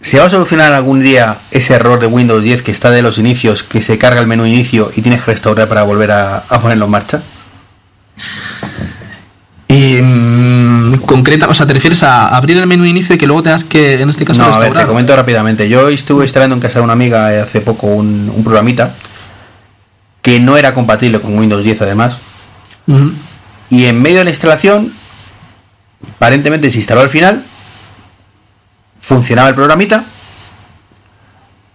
¿Se 0.00 0.18
va 0.20 0.26
a 0.26 0.30
solucionar 0.30 0.72
algún 0.72 1.02
día 1.02 1.38
ese 1.50 1.74
error 1.74 1.98
de 1.98 2.06
Windows 2.06 2.42
10 2.42 2.62
que 2.62 2.70
está 2.70 2.90
de 2.90 3.02
los 3.02 3.18
inicios, 3.18 3.62
que 3.62 3.82
se 3.82 3.98
carga 3.98 4.20
el 4.20 4.26
menú 4.26 4.46
inicio 4.46 4.92
y 4.94 5.02
tienes 5.02 5.22
que 5.22 5.32
restaurar 5.32 5.68
para 5.68 5.82
volver 5.82 6.12
a, 6.12 6.44
ponerlo 6.62 6.84
en 6.84 6.90
marcha? 6.90 7.22
Mm, 10.02 10.94
concreta, 11.06 11.48
o 11.48 11.54
sea, 11.54 11.66
te 11.66 11.74
refieres 11.74 12.02
a 12.02 12.28
abrir 12.28 12.56
el 12.56 12.66
menú 12.66 12.84
inicio 12.84 13.14
y 13.14 13.18
que 13.18 13.26
luego 13.26 13.42
tengas 13.42 13.64
que, 13.64 14.00
en 14.00 14.10
este 14.10 14.24
caso, 14.24 14.42
no, 14.42 14.54
A 14.54 14.58
ver, 14.58 14.72
te 14.72 14.86
comento 14.86 15.14
rápidamente. 15.14 15.68
Yo 15.68 15.88
estuve 15.88 16.24
instalando 16.24 16.54
en 16.54 16.60
casa 16.60 16.78
de 16.78 16.84
una 16.84 16.92
amiga 16.92 17.42
hace 17.42 17.60
poco 17.60 17.88
un, 17.88 18.42
programita 18.44 18.94
que 20.22 20.40
no 20.40 20.56
era 20.56 20.74
compatible 20.74 21.20
con 21.20 21.38
Windows 21.38 21.64
10 21.64 21.82
además. 21.82 22.18
Y 23.70 23.86
en 23.86 24.00
medio 24.00 24.18
de 24.18 24.24
la 24.24 24.30
instalación, 24.30 24.92
aparentemente 26.16 26.70
se 26.70 26.78
instaló 26.78 27.00
al 27.00 27.10
final 27.10 27.42
funcionaba 29.06 29.48
el 29.48 29.54
programita 29.54 30.04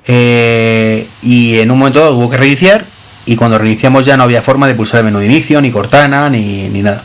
eh, 0.06 1.08
y 1.22 1.60
en 1.60 1.72
un 1.72 1.80
momento 1.80 2.14
hubo 2.14 2.30
que 2.30 2.36
reiniciar 2.36 2.84
y 3.26 3.38
cuando 3.38 3.58
reiniciamos 3.58 4.06
ya 4.06 4.18
no 4.18 4.24
había 4.24 4.42
forma 4.42 4.68
de 4.68 4.76
pulsar 4.76 5.00
el 5.00 5.06
menú 5.06 5.20
de 5.20 5.28
inicio, 5.28 5.62
ni 5.62 5.72
Cortana, 5.72 6.30
ni, 6.30 6.68
nada. 6.68 7.04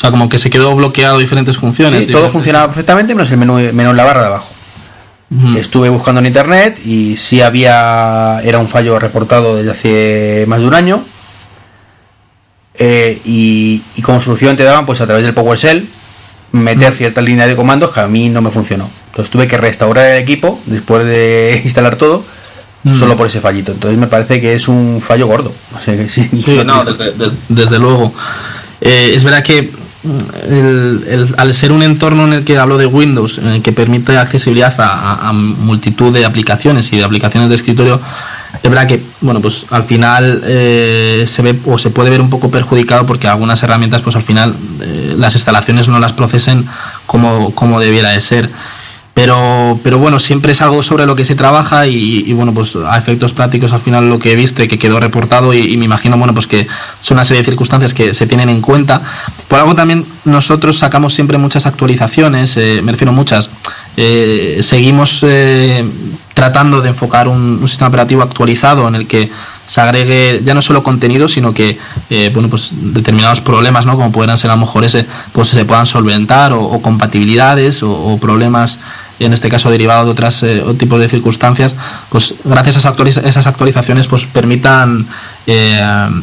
O 0.00 0.02
sea, 0.02 0.10
como 0.10 0.30
que 0.30 0.38
se 0.38 0.48
quedó 0.48 0.74
bloqueado 0.74 1.18
diferentes 1.18 1.58
funciones. 1.58 2.06
Sí, 2.06 2.12
todo 2.12 2.26
funcionaba 2.26 2.68
perfectamente 2.68 3.14
menos 3.14 3.30
el 3.32 3.36
menú 3.36 3.56
menos 3.74 3.94
la 3.94 4.04
barra 4.04 4.22
de 4.22 4.26
abajo. 4.28 4.50
Estuve 5.58 5.90
buscando 5.90 6.20
en 6.20 6.26
internet 6.26 6.80
y 6.86 7.18
sí 7.18 7.42
había 7.42 8.40
era 8.42 8.58
un 8.58 8.66
fallo 8.66 8.98
reportado 8.98 9.56
desde 9.56 9.70
hace 9.72 10.44
más 10.48 10.60
de 10.60 10.66
un 10.66 10.72
año. 10.72 11.04
Eh, 12.78 13.20
y, 13.26 13.82
como 14.02 14.22
solución 14.22 14.56
te 14.56 14.64
daban 14.64 14.86
pues 14.86 15.02
a 15.02 15.06
través 15.06 15.22
del 15.22 15.34
PowerShell 15.34 15.86
meter 16.52 16.94
cierta 16.94 17.20
línea 17.20 17.46
de 17.46 17.54
comandos 17.54 17.90
que 17.90 18.00
a 18.00 18.06
mí 18.06 18.30
no 18.30 18.40
me 18.40 18.50
funcionó. 18.50 18.88
Entonces 19.10 19.30
tuve 19.30 19.46
que 19.46 19.58
restaurar 19.58 20.12
el 20.12 20.22
equipo 20.22 20.58
después 20.64 21.04
de 21.04 21.60
instalar 21.64 21.96
todo. 21.96 22.24
Solo 22.98 23.18
por 23.18 23.26
ese 23.26 23.42
fallito. 23.42 23.72
Entonces 23.72 23.98
me 23.98 24.06
parece 24.06 24.40
que 24.40 24.54
es 24.54 24.66
un 24.66 25.02
fallo 25.02 25.26
gordo. 25.26 25.52
sí, 26.08 26.62
no, 26.64 26.82
desde, 27.50 27.78
luego. 27.78 28.14
Eh, 28.80 29.10
es 29.14 29.22
verdad 29.22 29.42
que 29.42 29.70
mm, 30.02 31.34
al 31.36 31.54
ser 31.54 31.72
un 31.72 31.82
entorno 31.82 32.24
en 32.24 32.32
el 32.32 32.44
que 32.44 32.58
hablo 32.58 32.78
de 32.78 32.86
Windows, 32.86 33.38
en 33.38 33.48
el 33.48 33.62
que 33.62 33.72
permite 33.72 34.16
accesibilidad 34.16 34.74
a, 34.78 35.32
multitud 35.32 36.12
de 36.12 36.24
aplicaciones 36.24 36.92
y 36.92 36.96
de 36.96 37.04
aplicaciones 37.04 37.48
de 37.48 37.54
escritorio, 37.54 38.00
es 38.62 38.68
verdad 38.68 38.86
que 38.86 39.02
bueno 39.20 39.40
pues 39.40 39.66
al 39.70 39.84
final 39.84 40.42
eh, 40.44 41.24
se 41.26 41.42
ve 41.42 41.58
o 41.66 41.78
se 41.78 41.90
puede 41.90 42.10
ver 42.10 42.20
un 42.20 42.30
poco 42.30 42.50
perjudicado 42.50 43.06
porque 43.06 43.28
algunas 43.28 43.62
herramientas 43.62 44.02
pues 44.02 44.16
al 44.16 44.22
final 44.22 44.54
eh, 44.80 45.14
las 45.16 45.34
instalaciones 45.34 45.88
no 45.88 46.00
las 46.00 46.12
procesen 46.12 46.66
como, 47.06 47.54
como 47.54 47.78
debiera 47.78 48.10
de 48.10 48.20
ser 48.20 48.50
pero, 49.20 49.78
pero 49.82 49.98
bueno, 49.98 50.18
siempre 50.18 50.52
es 50.52 50.62
algo 50.62 50.82
sobre 50.82 51.04
lo 51.04 51.14
que 51.14 51.26
se 51.26 51.34
trabaja 51.34 51.86
y, 51.86 52.32
bueno, 52.32 52.54
pues 52.54 52.74
a 52.74 52.96
efectos 52.96 53.34
prácticos 53.34 53.70
al 53.74 53.80
final 53.80 54.08
lo 54.08 54.18
que 54.18 54.34
viste 54.34 54.66
que 54.66 54.78
quedó 54.78 54.98
reportado 54.98 55.52
y, 55.52 55.76
me 55.76 55.84
imagino, 55.84 56.16
bueno, 56.16 56.32
pues 56.32 56.46
que 56.46 56.66
son 57.02 57.18
una 57.18 57.24
serie 57.26 57.42
de 57.42 57.44
circunstancias 57.44 57.92
que 57.92 58.14
se 58.14 58.26
tienen 58.26 58.48
en 58.48 58.62
cuenta. 58.62 59.02
Por 59.46 59.58
algo 59.58 59.74
también 59.74 60.06
nosotros 60.24 60.78
sacamos 60.78 61.12
siempre 61.12 61.36
muchas 61.36 61.66
actualizaciones, 61.66 62.56
eh, 62.56 62.80
me 62.82 62.92
refiero 62.92 63.12
muchas. 63.12 63.50
Eh, 63.98 64.60
seguimos 64.62 65.22
eh, 65.28 65.84
tratando 66.32 66.80
de 66.80 66.88
enfocar 66.88 67.28
un, 67.28 67.60
sistema 67.68 67.88
operativo 67.88 68.22
actualizado 68.22 68.88
en 68.88 68.94
el 68.94 69.06
que 69.06 69.30
se 69.66 69.82
agregue 69.82 70.40
ya 70.42 70.54
no 70.54 70.62
solo 70.62 70.82
contenido, 70.82 71.28
sino 71.28 71.52
que 71.52 71.78
bueno, 72.32 72.48
pues 72.48 72.70
determinados 72.72 73.40
problemas, 73.42 73.84
¿no? 73.84 73.96
como 73.96 74.10
puedan 74.10 74.36
ser 74.38 74.50
a 74.50 74.54
lo 74.54 74.62
mejor 74.62 74.84
ese, 74.84 75.06
pues 75.32 75.48
se 75.48 75.64
puedan 75.64 75.86
solventar 75.86 76.52
o, 76.52 76.80
compatibilidades 76.80 77.82
o 77.84 78.18
problemas 78.20 78.80
en 79.20 79.32
este 79.32 79.48
caso 79.48 79.70
derivado 79.70 80.04
de 80.06 80.10
otros 80.10 80.42
eh, 80.42 80.62
tipos 80.78 80.98
de 80.98 81.08
circunstancias, 81.08 81.76
pues 82.08 82.34
gracias 82.44 82.84
a 82.84 82.94
esas, 83.24 83.46
actualizaciones 83.46 84.06
pues 84.06 84.26
permitan 84.26 85.06
eh, 85.46 85.78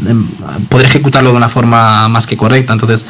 em, 0.07 0.27
poder 0.69 0.87
ejecutarlo 0.87 1.31
de 1.31 1.37
una 1.37 1.49
forma 1.49 2.07
más 2.09 2.25
que 2.25 2.35
correcta. 2.35 2.73
Entonces, 2.73 3.05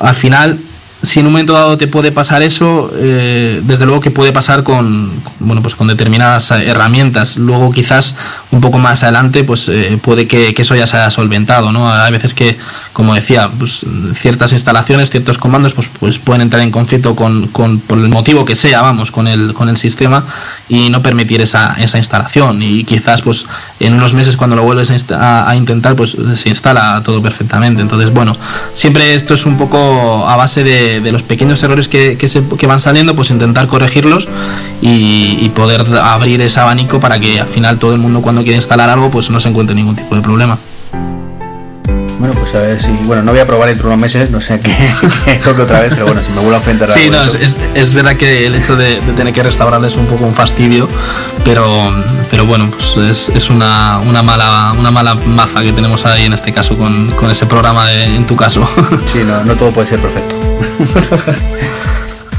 al 0.00 0.14
final 0.14 0.58
si 1.04 1.20
en 1.20 1.26
un 1.26 1.32
momento 1.32 1.52
dado 1.52 1.78
te 1.78 1.86
puede 1.86 2.12
pasar 2.12 2.42
eso, 2.42 2.90
eh, 2.96 3.60
desde 3.64 3.84
luego 3.86 4.00
que 4.00 4.10
puede 4.10 4.32
pasar 4.32 4.62
con, 4.62 5.12
bueno, 5.38 5.62
pues 5.62 5.76
con 5.76 5.86
determinadas 5.86 6.50
herramientas. 6.50 7.36
Luego 7.36 7.70
quizás 7.70 8.14
un 8.50 8.60
poco 8.60 8.78
más 8.78 9.02
adelante, 9.02 9.44
pues 9.44 9.68
eh, 9.68 9.98
puede 10.02 10.26
que, 10.26 10.54
eso 10.56 10.74
ya 10.74 10.86
se 10.86 10.96
haya 10.96 11.10
solventado, 11.10 11.72
¿no? 11.72 11.92
Hay 11.92 12.10
veces 12.10 12.34
que, 12.34 12.56
como 12.92 13.14
decía, 13.14 13.50
pues 13.58 13.84
ciertas 14.14 14.52
instalaciones, 14.52 15.10
ciertos 15.10 15.38
comandos, 15.38 15.74
pues, 15.74 15.88
pues 16.00 16.18
pueden 16.18 16.42
entrar 16.42 16.62
en 16.62 16.70
conflicto 16.70 17.14
con, 17.14 17.48
con, 17.48 17.80
por 17.80 17.98
el 17.98 18.08
motivo 18.08 18.44
que 18.44 18.54
sea, 18.54 18.82
vamos, 18.82 19.10
con 19.10 19.26
el, 19.26 19.52
con 19.52 19.68
el 19.68 19.76
sistema 19.76 20.24
y 20.68 20.90
no 20.90 21.02
permitir 21.02 21.40
esa, 21.40 21.74
esa 21.78 21.98
instalación. 21.98 22.62
Y 22.62 22.84
quizás, 22.84 23.22
pues 23.22 23.46
en 23.80 23.94
unos 23.94 24.14
meses 24.14 24.36
cuando 24.36 24.56
lo 24.56 24.62
vuelves 24.62 24.92
a, 25.10 25.54
intentar, 25.56 25.96
pues 25.96 26.16
se 26.34 26.48
instala 26.48 27.02
todo 27.04 27.22
perfectamente. 27.22 27.82
Entonces, 27.82 28.12
bueno, 28.12 28.36
siempre 28.72 29.14
esto 29.14 29.34
es 29.34 29.46
un 29.46 29.56
poco 29.56 30.28
a 30.28 30.36
base 30.36 30.64
de 30.64 30.93
de, 31.00 31.12
los 31.12 31.22
pequeños 31.22 31.62
errores 31.62 31.88
que, 31.88 32.16
que, 32.16 32.28
se, 32.28 32.42
que, 32.58 32.66
van 32.66 32.80
saliendo, 32.80 33.14
pues 33.14 33.30
intentar 33.30 33.66
corregirlos 33.66 34.28
y, 34.80 35.50
poder 35.54 35.84
abrir 36.02 36.40
ese 36.40 36.58
abanico 36.58 36.98
para 36.98 37.20
que 37.20 37.38
al 37.38 37.46
final 37.46 37.78
todo 37.78 37.92
el 37.92 38.00
mundo 38.00 38.20
cuando 38.22 38.42
quiere 38.42 38.56
instalar 38.56 38.90
algo 38.90 39.10
pues 39.10 39.30
no 39.30 39.38
se 39.38 39.48
encuentre 39.48 39.76
ningún 39.76 39.94
tipo 39.94 40.16
de 40.16 40.20
problema. 40.20 40.58
Bueno, 42.18 42.34
pues 42.34 42.54
a 42.54 42.60
ver 42.60 42.80
si. 42.80 42.90
Bueno, 43.04 43.22
no 43.22 43.32
voy 43.32 43.40
a 43.40 43.46
probar 43.46 43.68
entre 43.68 43.86
unos 43.86 43.98
meses, 43.98 44.30
no 44.30 44.40
sé 44.40 44.60
qué, 44.60 44.72
creo 45.42 45.56
que 45.56 45.62
otra 45.62 45.80
vez, 45.80 45.92
pero 45.94 46.06
bueno, 46.06 46.22
si 46.22 46.32
me 46.32 46.38
vuelvo 46.38 46.54
a 46.54 46.58
enfrentar 46.58 46.90
a 46.90 46.92
Sí, 46.92 47.10
no, 47.10 47.22
es, 47.22 47.58
es, 47.74 47.94
verdad 47.94 48.16
que 48.16 48.46
el 48.46 48.54
hecho 48.54 48.76
de, 48.76 48.96
tener 49.16 49.32
que 49.32 49.42
restaurarle 49.42 49.88
es 49.88 49.96
un 49.96 50.06
poco 50.06 50.24
un 50.24 50.34
fastidio, 50.34 50.88
pero, 51.44 51.92
pero 52.30 52.46
bueno, 52.46 52.70
pues 52.70 52.96
es, 52.96 53.28
es 53.30 53.50
una, 53.50 53.98
una, 53.98 54.22
mala, 54.22 54.74
una 54.78 54.90
mala 54.90 55.14
maza 55.14 55.62
que 55.62 55.72
tenemos 55.72 56.06
ahí 56.06 56.26
en 56.26 56.32
este 56.32 56.52
caso 56.52 56.76
con, 56.76 57.10
con 57.12 57.30
ese 57.30 57.46
programa 57.46 57.86
de, 57.86 58.04
en 58.04 58.26
tu 58.26 58.36
caso. 58.36 58.68
Sí, 59.12 59.20
no, 59.24 59.44
no 59.44 59.54
todo 59.54 59.70
puede 59.70 59.86
ser 59.86 60.00
perfecto. 60.00 60.34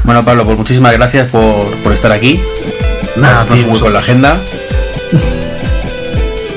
bueno, 0.04 0.24
Pablo, 0.24 0.44
pues 0.44 0.58
muchísimas 0.58 0.92
gracias 0.92 1.30
por, 1.30 1.70
por 1.82 1.92
estar 1.92 2.12
aquí. 2.12 2.40
Nada, 3.16 3.46
muy 3.48 3.78
con 3.78 3.92
la 3.92 4.00
agenda 4.00 4.40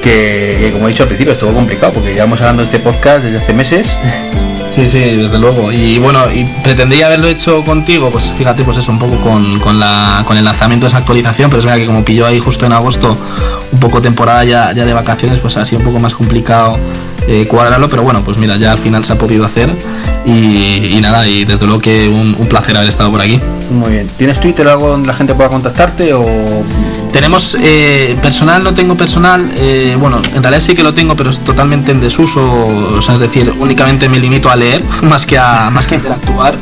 que, 0.01 0.69
como 0.73 0.87
he 0.87 0.91
dicho 0.91 1.03
al 1.03 1.09
principio, 1.09 1.33
estuvo 1.33 1.53
complicado 1.53 1.93
porque 1.93 2.13
llevamos 2.13 2.39
hablando 2.41 2.61
de 2.61 2.65
este 2.65 2.79
podcast 2.79 3.23
desde 3.23 3.37
hace 3.37 3.53
meses. 3.53 3.97
Sí, 4.69 4.87
sí, 4.87 4.99
desde 4.99 5.39
luego. 5.39 5.71
Y 5.71 5.97
bueno, 5.97 6.31
y 6.31 6.45
pretendía 6.63 7.07
haberlo 7.07 7.27
hecho 7.27 7.63
contigo, 7.63 8.11
pues 8.11 8.31
fíjate, 8.37 8.63
pues 8.63 8.77
eso, 8.77 8.91
un 8.91 8.99
poco 8.99 9.17
con, 9.17 9.59
con, 9.59 9.79
la, 9.79 10.23
con 10.25 10.37
el 10.37 10.45
lanzamiento 10.45 10.85
de 10.85 10.89
esa 10.89 10.97
actualización, 10.97 11.49
pero 11.49 11.59
es 11.59 11.65
verdad 11.65 11.79
que 11.79 11.87
como 11.87 12.05
pilló 12.05 12.27
ahí 12.27 12.39
justo 12.39 12.65
en 12.65 12.73
agosto, 12.73 13.17
un 13.71 13.79
poco 13.79 14.01
temporada 14.01 14.43
ya, 14.43 14.71
ya 14.71 14.85
de 14.85 14.93
vacaciones, 14.93 15.39
pues 15.39 15.57
ha 15.57 15.65
sido 15.65 15.79
un 15.79 15.85
poco 15.85 15.99
más 15.99 16.13
complicado 16.13 16.77
eh, 17.27 17.45
cuadrarlo, 17.47 17.89
pero 17.89 18.03
bueno, 18.03 18.23
pues 18.23 18.37
mira, 18.37 18.57
ya 18.57 18.71
al 18.71 18.79
final 18.79 19.03
se 19.03 19.13
ha 19.13 19.17
podido 19.17 19.43
hacer 19.43 19.69
y, 20.36 20.99
nada, 21.01 21.27
y 21.27 21.45
desde 21.45 21.65
luego 21.65 21.82
que 21.82 22.07
un, 22.07 22.36
un, 22.38 22.47
placer 22.47 22.75
haber 22.75 22.89
estado 22.89 23.11
por 23.11 23.21
aquí. 23.21 23.39
Muy 23.71 23.91
bien. 23.91 24.07
¿Tienes 24.17 24.39
Twitter 24.39 24.67
o 24.67 24.71
algo 24.71 24.89
donde 24.89 25.07
la 25.07 25.13
gente 25.13 25.34
pueda 25.34 25.49
contactarte 25.49 26.13
o 26.13 26.63
tenemos 27.11 27.57
eh, 27.59 28.17
personal, 28.21 28.63
no 28.63 28.73
tengo 28.73 28.95
personal. 28.95 29.51
Eh, 29.55 29.95
bueno, 29.99 30.21
en 30.36 30.43
realidad 30.43 30.61
sí 30.61 30.73
que 30.75 30.84
lo 30.84 30.93
tengo, 30.93 31.15
pero 31.15 31.30
es 31.32 31.39
totalmente 31.39 31.91
en 31.91 32.01
desuso. 32.01 32.41
O 32.41 33.01
sea, 33.01 33.15
es 33.15 33.19
decir, 33.19 33.53
únicamente 33.59 34.07
me 34.09 34.19
limito 34.19 34.49
a 34.49 34.55
leer 34.55 34.84
más 35.03 35.25
que 35.25 35.38
a, 35.38 35.69
más 35.69 35.88
que 35.88 35.95
interactuar. 35.95 36.55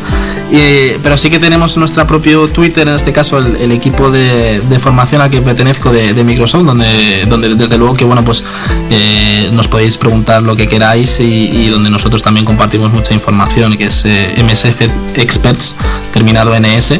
pero 1.03 1.17
sí 1.17 1.29
que 1.29 1.39
tenemos 1.39 1.77
nuestro 1.77 2.07
propio 2.07 2.47
Twitter, 2.47 2.87
en 2.87 2.95
este 2.95 3.11
caso 3.11 3.37
el, 3.37 3.71
equipo 3.71 4.09
de, 4.09 4.61
formación 4.81 5.21
al 5.21 5.29
que 5.29 5.41
pertenezco 5.41 5.91
de, 5.91 6.23
Microsoft, 6.23 6.63
donde, 6.63 7.25
donde 7.27 7.55
desde 7.55 7.77
luego 7.77 7.93
que 7.93 8.05
bueno 8.05 8.23
pues 8.23 8.43
eh, 8.89 9.49
nos 9.51 9.67
podéis 9.67 9.97
preguntar 9.97 10.41
lo 10.43 10.55
que 10.55 10.67
queráis 10.67 11.19
y, 11.19 11.67
donde 11.69 11.89
nosotros 11.89 12.21
también 12.21 12.45
compartimos 12.45 12.93
mucha 12.93 13.13
información, 13.13 13.56
que 13.77 13.85
es 13.85 14.05
MSF 14.05 14.81
Experts, 15.15 15.75
terminado 16.13 16.53
NS 16.59 16.99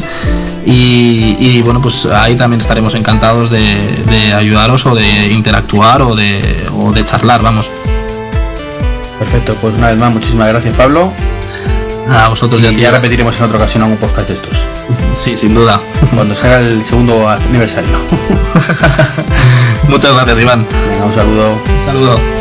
Y, 0.66 1.62
bueno, 1.62 1.82
pues 1.82 2.06
ahí 2.06 2.36
también 2.36 2.60
estaremos 2.62 2.96
encantados 2.96 3.50
de, 3.50 4.34
ayudaros 4.36 4.86
o 4.86 4.96
de 4.96 5.28
interactuar 5.28 6.02
o 6.02 6.16
de, 6.16 6.68
o 6.76 6.92
de 6.92 7.04
charlar, 7.04 7.42
vamos. 7.42 7.72
Perfecto, 9.20 9.56
pues 9.62 9.76
una 9.76 9.90
vez 9.90 9.98
más, 9.98 10.14
muchísimas 10.14 10.50
gracias 10.50 10.76
Pablo. 10.76 11.12
A 12.10 12.30
vosotros 12.30 12.62
y 12.62 12.76
ya 12.78 12.92
repetiremos 12.92 13.38
en 13.38 13.44
otra 13.44 13.58
ocasión 13.58 13.84
algún 13.84 13.98
podcast 13.98 14.30
de 14.30 14.36
estos. 14.36 14.64
Sí, 15.14 15.36
sin 15.36 15.56
duda. 15.56 15.80
Cuando 16.16 16.36
salga 16.36 16.60
el 16.60 16.84
segundo 16.86 17.28
aniversario. 17.28 17.98
Muchas 19.90 20.14
gracias, 20.14 20.40
Iván. 20.40 20.66
un 21.04 21.14
saludo. 21.14 21.54
Un 21.54 21.86
saludo. 21.86 22.37